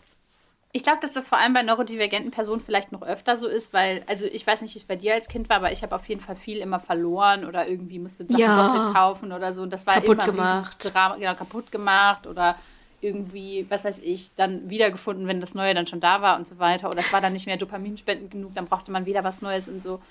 [0.76, 4.04] Ich glaube, dass das vor allem bei neurodivergenten Personen vielleicht noch öfter so ist, weil,
[4.06, 6.06] also ich weiß nicht, wie es bei dir als Kind war, aber ich habe auf
[6.06, 8.66] jeden Fall viel immer verloren oder irgendwie musste Sachen ja.
[8.66, 9.62] doppelt kaufen oder so.
[9.62, 10.92] Und das war kaputt immer gemacht.
[10.92, 12.56] Drama, genau, kaputt gemacht oder
[13.00, 16.58] irgendwie, was weiß ich, dann wiedergefunden, wenn das Neue dann schon da war und so
[16.58, 16.90] weiter.
[16.90, 19.82] Oder es war dann nicht mehr Dopaminspenden genug, dann brauchte man wieder was Neues und
[19.82, 20.02] so.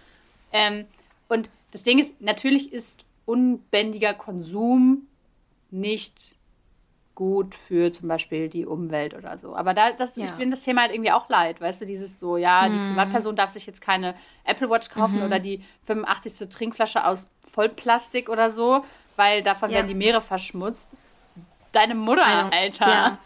[0.51, 0.86] Ähm,
[1.28, 5.05] und das Ding ist, natürlich ist unbändiger Konsum
[5.70, 6.38] nicht
[7.16, 9.55] gut für zum Beispiel die Umwelt oder so.
[9.55, 10.26] Aber da, das, ja.
[10.26, 12.89] ich bin das Thema halt irgendwie auch leid, weißt du, dieses so, ja, die mhm.
[12.89, 14.13] Privatperson darf sich jetzt keine
[14.43, 15.26] Apple Watch kaufen mhm.
[15.26, 16.49] oder die 85.
[16.49, 18.84] Trinkflasche aus Vollplastik oder so,
[19.16, 19.78] weil davon ja.
[19.78, 20.89] werden die Meere verschmutzt.
[21.72, 22.49] Deine Mutter, ja.
[22.51, 22.88] Alter.
[22.88, 23.20] Ja.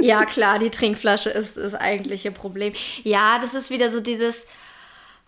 [0.00, 2.72] ja, klar, die Trinkflasche ist das eigentliche Problem.
[3.04, 4.48] Ja, das ist wieder so dieses,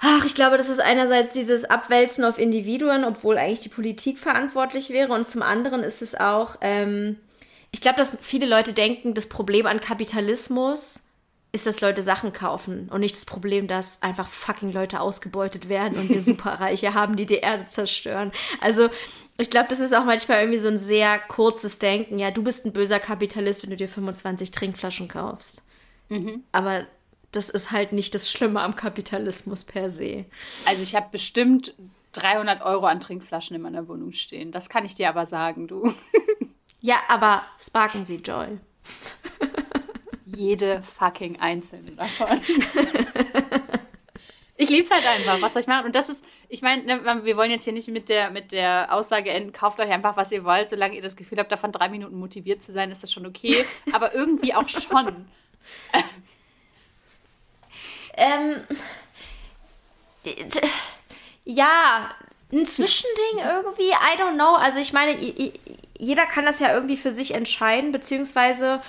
[0.00, 4.90] Ach, ich glaube, das ist einerseits dieses Abwälzen auf Individuen, obwohl eigentlich die Politik verantwortlich
[4.90, 5.12] wäre.
[5.12, 7.16] Und zum anderen ist es auch, ähm,
[7.70, 11.04] ich glaube, dass viele Leute denken, das Problem an Kapitalismus
[11.52, 15.98] ist, dass Leute Sachen kaufen und nicht das Problem, dass einfach fucking Leute ausgebeutet werden
[15.98, 18.32] und wir Superreiche haben, die die Erde zerstören.
[18.60, 18.90] Also
[19.38, 22.18] ich glaube, das ist auch manchmal irgendwie so ein sehr kurzes Denken.
[22.18, 25.62] Ja, du bist ein böser Kapitalist, wenn du dir 25 Trinkflaschen kaufst.
[26.08, 26.42] Mhm.
[26.52, 26.86] Aber
[27.32, 30.24] das ist halt nicht das Schlimme am Kapitalismus per se.
[30.64, 31.74] Also ich habe bestimmt
[32.12, 34.50] 300 Euro an Trinkflaschen in meiner Wohnung stehen.
[34.50, 35.94] Das kann ich dir aber sagen, du.
[36.80, 38.58] Ja, aber sparken Sie Joy.
[40.26, 42.40] Jede fucking einzelne davon.
[44.56, 45.86] ich liebe es halt einfach, was soll ich machen?
[45.86, 48.92] Und das ist, ich meine, ne, wir wollen jetzt hier nicht mit der, mit der
[48.92, 51.88] Aussage enden, kauft euch einfach, was ihr wollt, solange ihr das Gefühl habt, davon drei
[51.88, 53.64] Minuten motiviert zu sein, ist das schon okay.
[53.92, 55.26] Aber irgendwie auch schon.
[58.16, 58.64] ähm,
[61.44, 62.14] ja,
[62.52, 64.54] ein Zwischending irgendwie, I don't know.
[64.54, 65.12] Also ich meine,
[65.98, 68.80] jeder kann das ja irgendwie für sich entscheiden, beziehungsweise,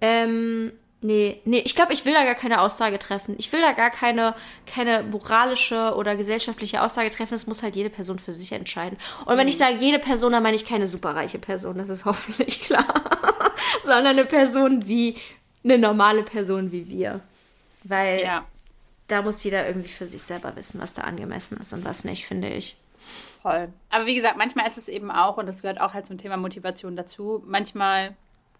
[0.00, 3.34] ähm, nee, nee, ich glaube, ich will da gar keine Aussage treffen.
[3.38, 4.34] Ich will da gar keine,
[4.66, 7.32] keine moralische oder gesellschaftliche Aussage treffen.
[7.32, 8.98] Das muss halt jede Person für sich entscheiden.
[9.24, 9.58] Und wenn ich mhm.
[9.58, 12.86] sage jede Person, dann meine ich keine superreiche Person, das ist hoffentlich klar.
[13.82, 15.16] Sondern eine Person wie,
[15.64, 17.20] eine normale Person wie wir.
[17.84, 18.44] Weil ja.
[19.08, 22.26] da muss jeder irgendwie für sich selber wissen, was da angemessen ist und was nicht,
[22.26, 22.76] finde ich.
[23.42, 23.72] Voll.
[23.88, 26.36] Aber wie gesagt, manchmal ist es eben auch, und das gehört auch halt zum Thema
[26.36, 28.16] Motivation dazu, manchmal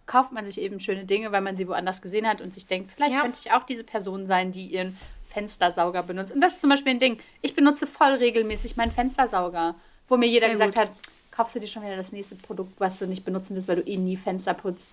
[0.07, 2.91] kauft man sich eben schöne Dinge, weil man sie woanders gesehen hat und sich denkt,
[2.93, 3.21] vielleicht ja.
[3.21, 4.97] könnte ich auch diese Person sein, die ihren
[5.29, 6.33] Fenstersauger benutzt.
[6.33, 7.19] Und das ist zum Beispiel ein Ding.
[7.43, 9.77] Ich benutze voll regelmäßig meinen Fenstersauger,
[10.09, 10.83] wo mir jeder Sehr gesagt gut.
[10.83, 10.91] hat,
[11.31, 13.89] kaufst du dir schon wieder das nächste Produkt, was du nicht benutzen willst, weil du
[13.89, 14.91] eh nie Fenster putzt.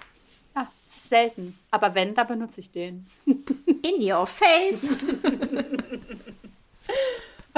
[0.55, 1.57] Ja, es ist selten.
[1.71, 3.07] Aber wenn, da benutze ich den.
[3.25, 4.89] In your face.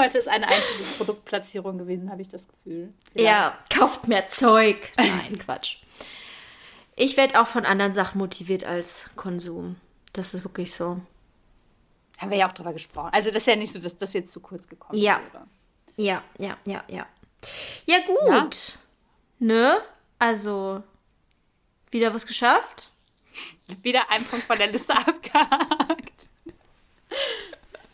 [0.00, 2.94] Heute ist eine einzige Produktplatzierung gewesen, habe ich das Gefühl.
[3.12, 3.28] Vielleicht.
[3.28, 4.90] Ja, kauft mehr Zeug.
[4.96, 5.76] Nein, Quatsch.
[6.96, 9.76] Ich werde auch von anderen Sachen motiviert als Konsum.
[10.14, 11.00] Das ist wirklich so.
[12.16, 13.10] Haben wir ja auch drüber gesprochen.
[13.12, 15.20] Also das ist ja nicht so, dass das jetzt zu kurz gekommen ja.
[15.32, 15.46] wäre.
[15.96, 17.06] Ja, ja, ja, ja.
[17.86, 18.78] Ja, gut.
[19.38, 19.46] Ja.
[19.46, 19.78] Ne?
[20.18, 20.82] Also,
[21.90, 22.90] wieder was geschafft?
[23.82, 26.28] Wieder ein Punkt von der Liste abgehakt.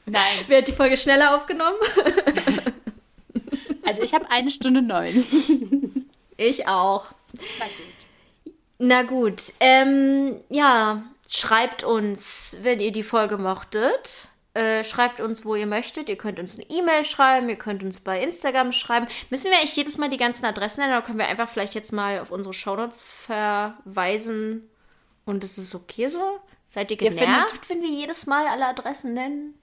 [0.07, 0.23] Nein.
[0.47, 1.77] Wer hat die Folge schneller aufgenommen?
[3.85, 5.25] also ich habe eine Stunde neun.
[6.37, 7.07] Ich auch.
[7.59, 8.55] Na gut.
[8.79, 9.43] Na gut.
[9.61, 14.29] Ähm, ja, schreibt uns, wenn ihr die Folge mochtet.
[14.55, 16.09] Äh, schreibt uns, wo ihr möchtet.
[16.09, 19.07] Ihr könnt uns eine E-Mail schreiben, ihr könnt uns bei Instagram schreiben.
[19.29, 21.93] Müssen wir eigentlich jedes Mal die ganzen Adressen nennen oder können wir einfach vielleicht jetzt
[21.93, 24.69] mal auf unsere Shownotes verweisen
[25.27, 26.39] und es ist okay so?
[26.71, 29.59] Seid ihr Ihr genervt, findet- wenn wir jedes Mal alle Adressen nennen?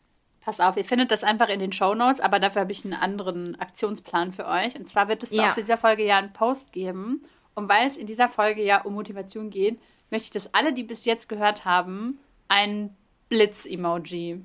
[0.46, 2.94] Pass auf, ihr findet das einfach in den Show Notes, aber dafür habe ich einen
[2.94, 4.76] anderen Aktionsplan für euch.
[4.76, 5.50] Und zwar wird es Ja.
[5.50, 7.24] auch zu dieser Folge ja einen Post geben.
[7.56, 9.80] Und weil es in dieser Folge ja um Motivation geht,
[10.10, 12.96] möchte ich, dass alle, die bis jetzt gehört haben, ein
[13.30, 14.42] Blitz-Emoji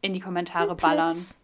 [0.00, 1.12] in die Kommentare ballern.
[1.12, 1.34] Und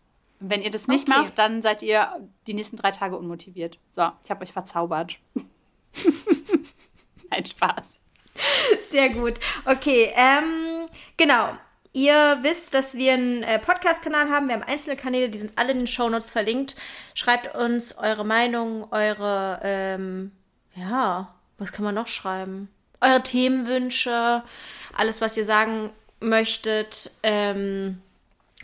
[0.51, 1.21] wenn ihr das nicht Okay.
[1.21, 2.09] macht, dann seid ihr
[2.47, 3.79] die nächsten drei Tage unmotiviert.
[3.91, 5.17] So, ich habe euch verzaubert.
[7.31, 7.99] Ein Spaß.
[8.83, 9.35] Sehr gut.
[9.65, 10.87] Okay, ähm,
[11.17, 11.51] genau.
[11.99, 14.47] Ihr wisst, dass wir einen äh, Podcast-Kanal haben.
[14.47, 16.77] Wir haben einzelne Kanäle, die sind alle in den Shownotes verlinkt.
[17.13, 20.31] Schreibt uns eure Meinung, eure, ähm,
[20.77, 22.69] ja, was kann man noch schreiben?
[23.01, 24.45] Eure Themenwünsche,
[24.97, 27.11] alles, was ihr sagen möchtet.
[27.25, 28.01] Ähm,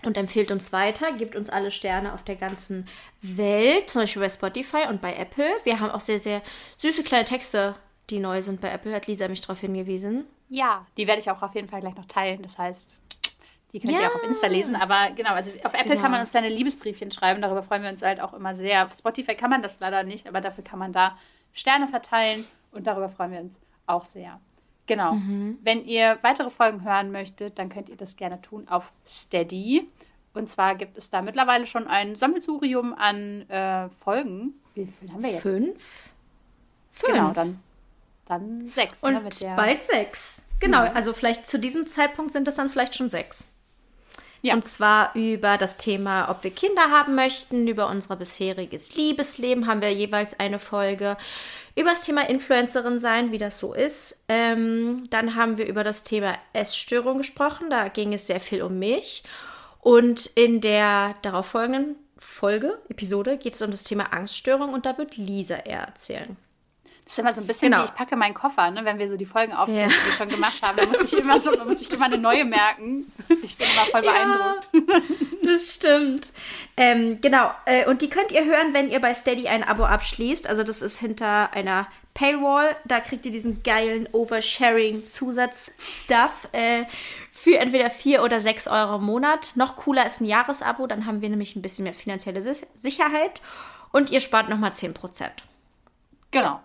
[0.04, 2.86] und empfehlt uns weiter, gebt uns alle Sterne auf der ganzen
[3.20, 5.48] Welt, zum Beispiel bei Spotify und bei Apple.
[5.64, 6.40] Wir haben auch sehr, sehr
[6.76, 7.74] süße kleine Texte,
[8.10, 10.24] die neu sind bei Apple, hat Lisa mich darauf hingewiesen.
[10.50, 12.42] Ja, die werde ich auch auf jeden Fall gleich noch teilen.
[12.42, 12.98] Das heißt,
[13.74, 14.08] die könnt ihr Ja.
[14.08, 14.74] auch auf Insta lesen.
[14.76, 16.00] Aber genau, also auf Apple Genau.
[16.00, 17.42] kann man uns kleine Liebesbriefchen schreiben.
[17.42, 18.86] Darüber freuen wir uns halt auch immer sehr.
[18.86, 21.18] Auf Spotify kann man das leider nicht, aber dafür kann man da
[21.52, 24.40] Sterne verteilen und darüber freuen wir uns auch sehr.
[24.86, 25.16] Genau.
[25.62, 29.88] Wenn ihr weitere Folgen hören möchtet, dann könnt ihr das gerne tun auf Steady.
[30.34, 34.54] Und zwar gibt es da mittlerweile schon ein Sammelsurium an äh, Folgen.
[34.74, 35.42] Wie viel haben wir jetzt?
[35.42, 36.10] Fünf?
[36.90, 37.12] Fünf.
[37.14, 37.60] Genau, dann,
[38.26, 39.02] dann sechs.
[39.02, 40.42] ne, Und der- bald sechs.
[40.60, 43.50] Genau, also vielleicht zu diesem Zeitpunkt sind es dann vielleicht schon sechs.
[44.44, 44.52] Ja.
[44.52, 49.80] Und zwar über das Thema, ob wir Kinder haben möchten, über unser bisheriges Liebesleben haben
[49.80, 51.16] wir jeweils eine Folge.
[51.74, 54.18] Über das Thema Influencerin sein, wie das so ist.
[54.28, 57.70] Ähm, dann haben wir über das Thema Essstörung gesprochen.
[57.70, 59.22] Da ging es sehr viel um mich.
[59.80, 65.16] Und in der darauffolgenden Folge, Episode, geht es um das Thema Angststörung und da wird
[65.16, 66.36] Lisa eher erzählen.
[67.04, 67.82] Das ist immer so ein bisschen Genau.
[67.82, 68.82] wie ich packe meinen Koffer, ne?
[68.84, 69.96] wenn wir so die Folgen aufzählen, Ja.
[69.96, 70.76] die wir schon gemacht haben.
[70.76, 73.12] Da muss ich immer so, muss ich immer eine neue merken.
[73.42, 74.68] Ich bin immer voll beeindruckt.
[75.44, 76.32] Das stimmt.
[76.78, 77.50] Ähm, genau.
[77.66, 80.46] Äh, und die könnt ihr hören, wenn ihr bei Steady ein Abo abschließt.
[80.48, 82.74] Also das ist hinter einer Paywall.
[82.86, 86.84] Da kriegt ihr diesen geilen Oversharing-Zusatz-Stuff äh,
[87.30, 89.50] für entweder 4 oder 6 Euro im Monat.
[89.54, 90.86] Noch cooler ist ein Jahresabo.
[90.86, 93.42] Dann haben wir nämlich ein bisschen mehr finanzielle Sicherheit.
[93.92, 95.28] Und ihr spart nochmal 10%.
[96.30, 96.60] Genau.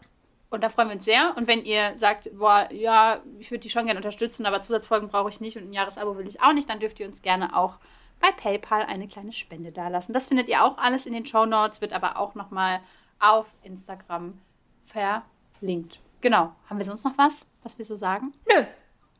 [0.49, 1.33] Und da freuen wir uns sehr.
[1.37, 5.29] Und wenn ihr sagt, boah, ja, ich würde die schon gerne unterstützen, aber Zusatzfolgen brauche
[5.29, 7.75] ich nicht und ein Jahresabo will ich auch nicht, dann dürft ihr uns gerne auch
[8.19, 10.13] bei PayPal eine kleine Spende dalassen.
[10.13, 12.81] Das findet ihr auch alles in den Show Notes, wird aber auch nochmal
[13.19, 14.39] auf Instagram
[14.85, 15.99] verlinkt.
[16.21, 16.53] Genau.
[16.69, 18.33] Haben wir sonst noch was, was wir so sagen?
[18.47, 18.65] Nö.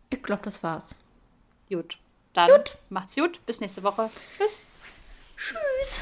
[0.10, 1.00] Ich glaube, das war's.
[1.70, 1.98] Gut.
[2.34, 2.78] Dann Gut.
[2.90, 3.46] macht's gut.
[3.46, 4.10] Bis nächste Woche.
[4.38, 4.66] Tschüss.
[5.38, 6.02] Tschüss.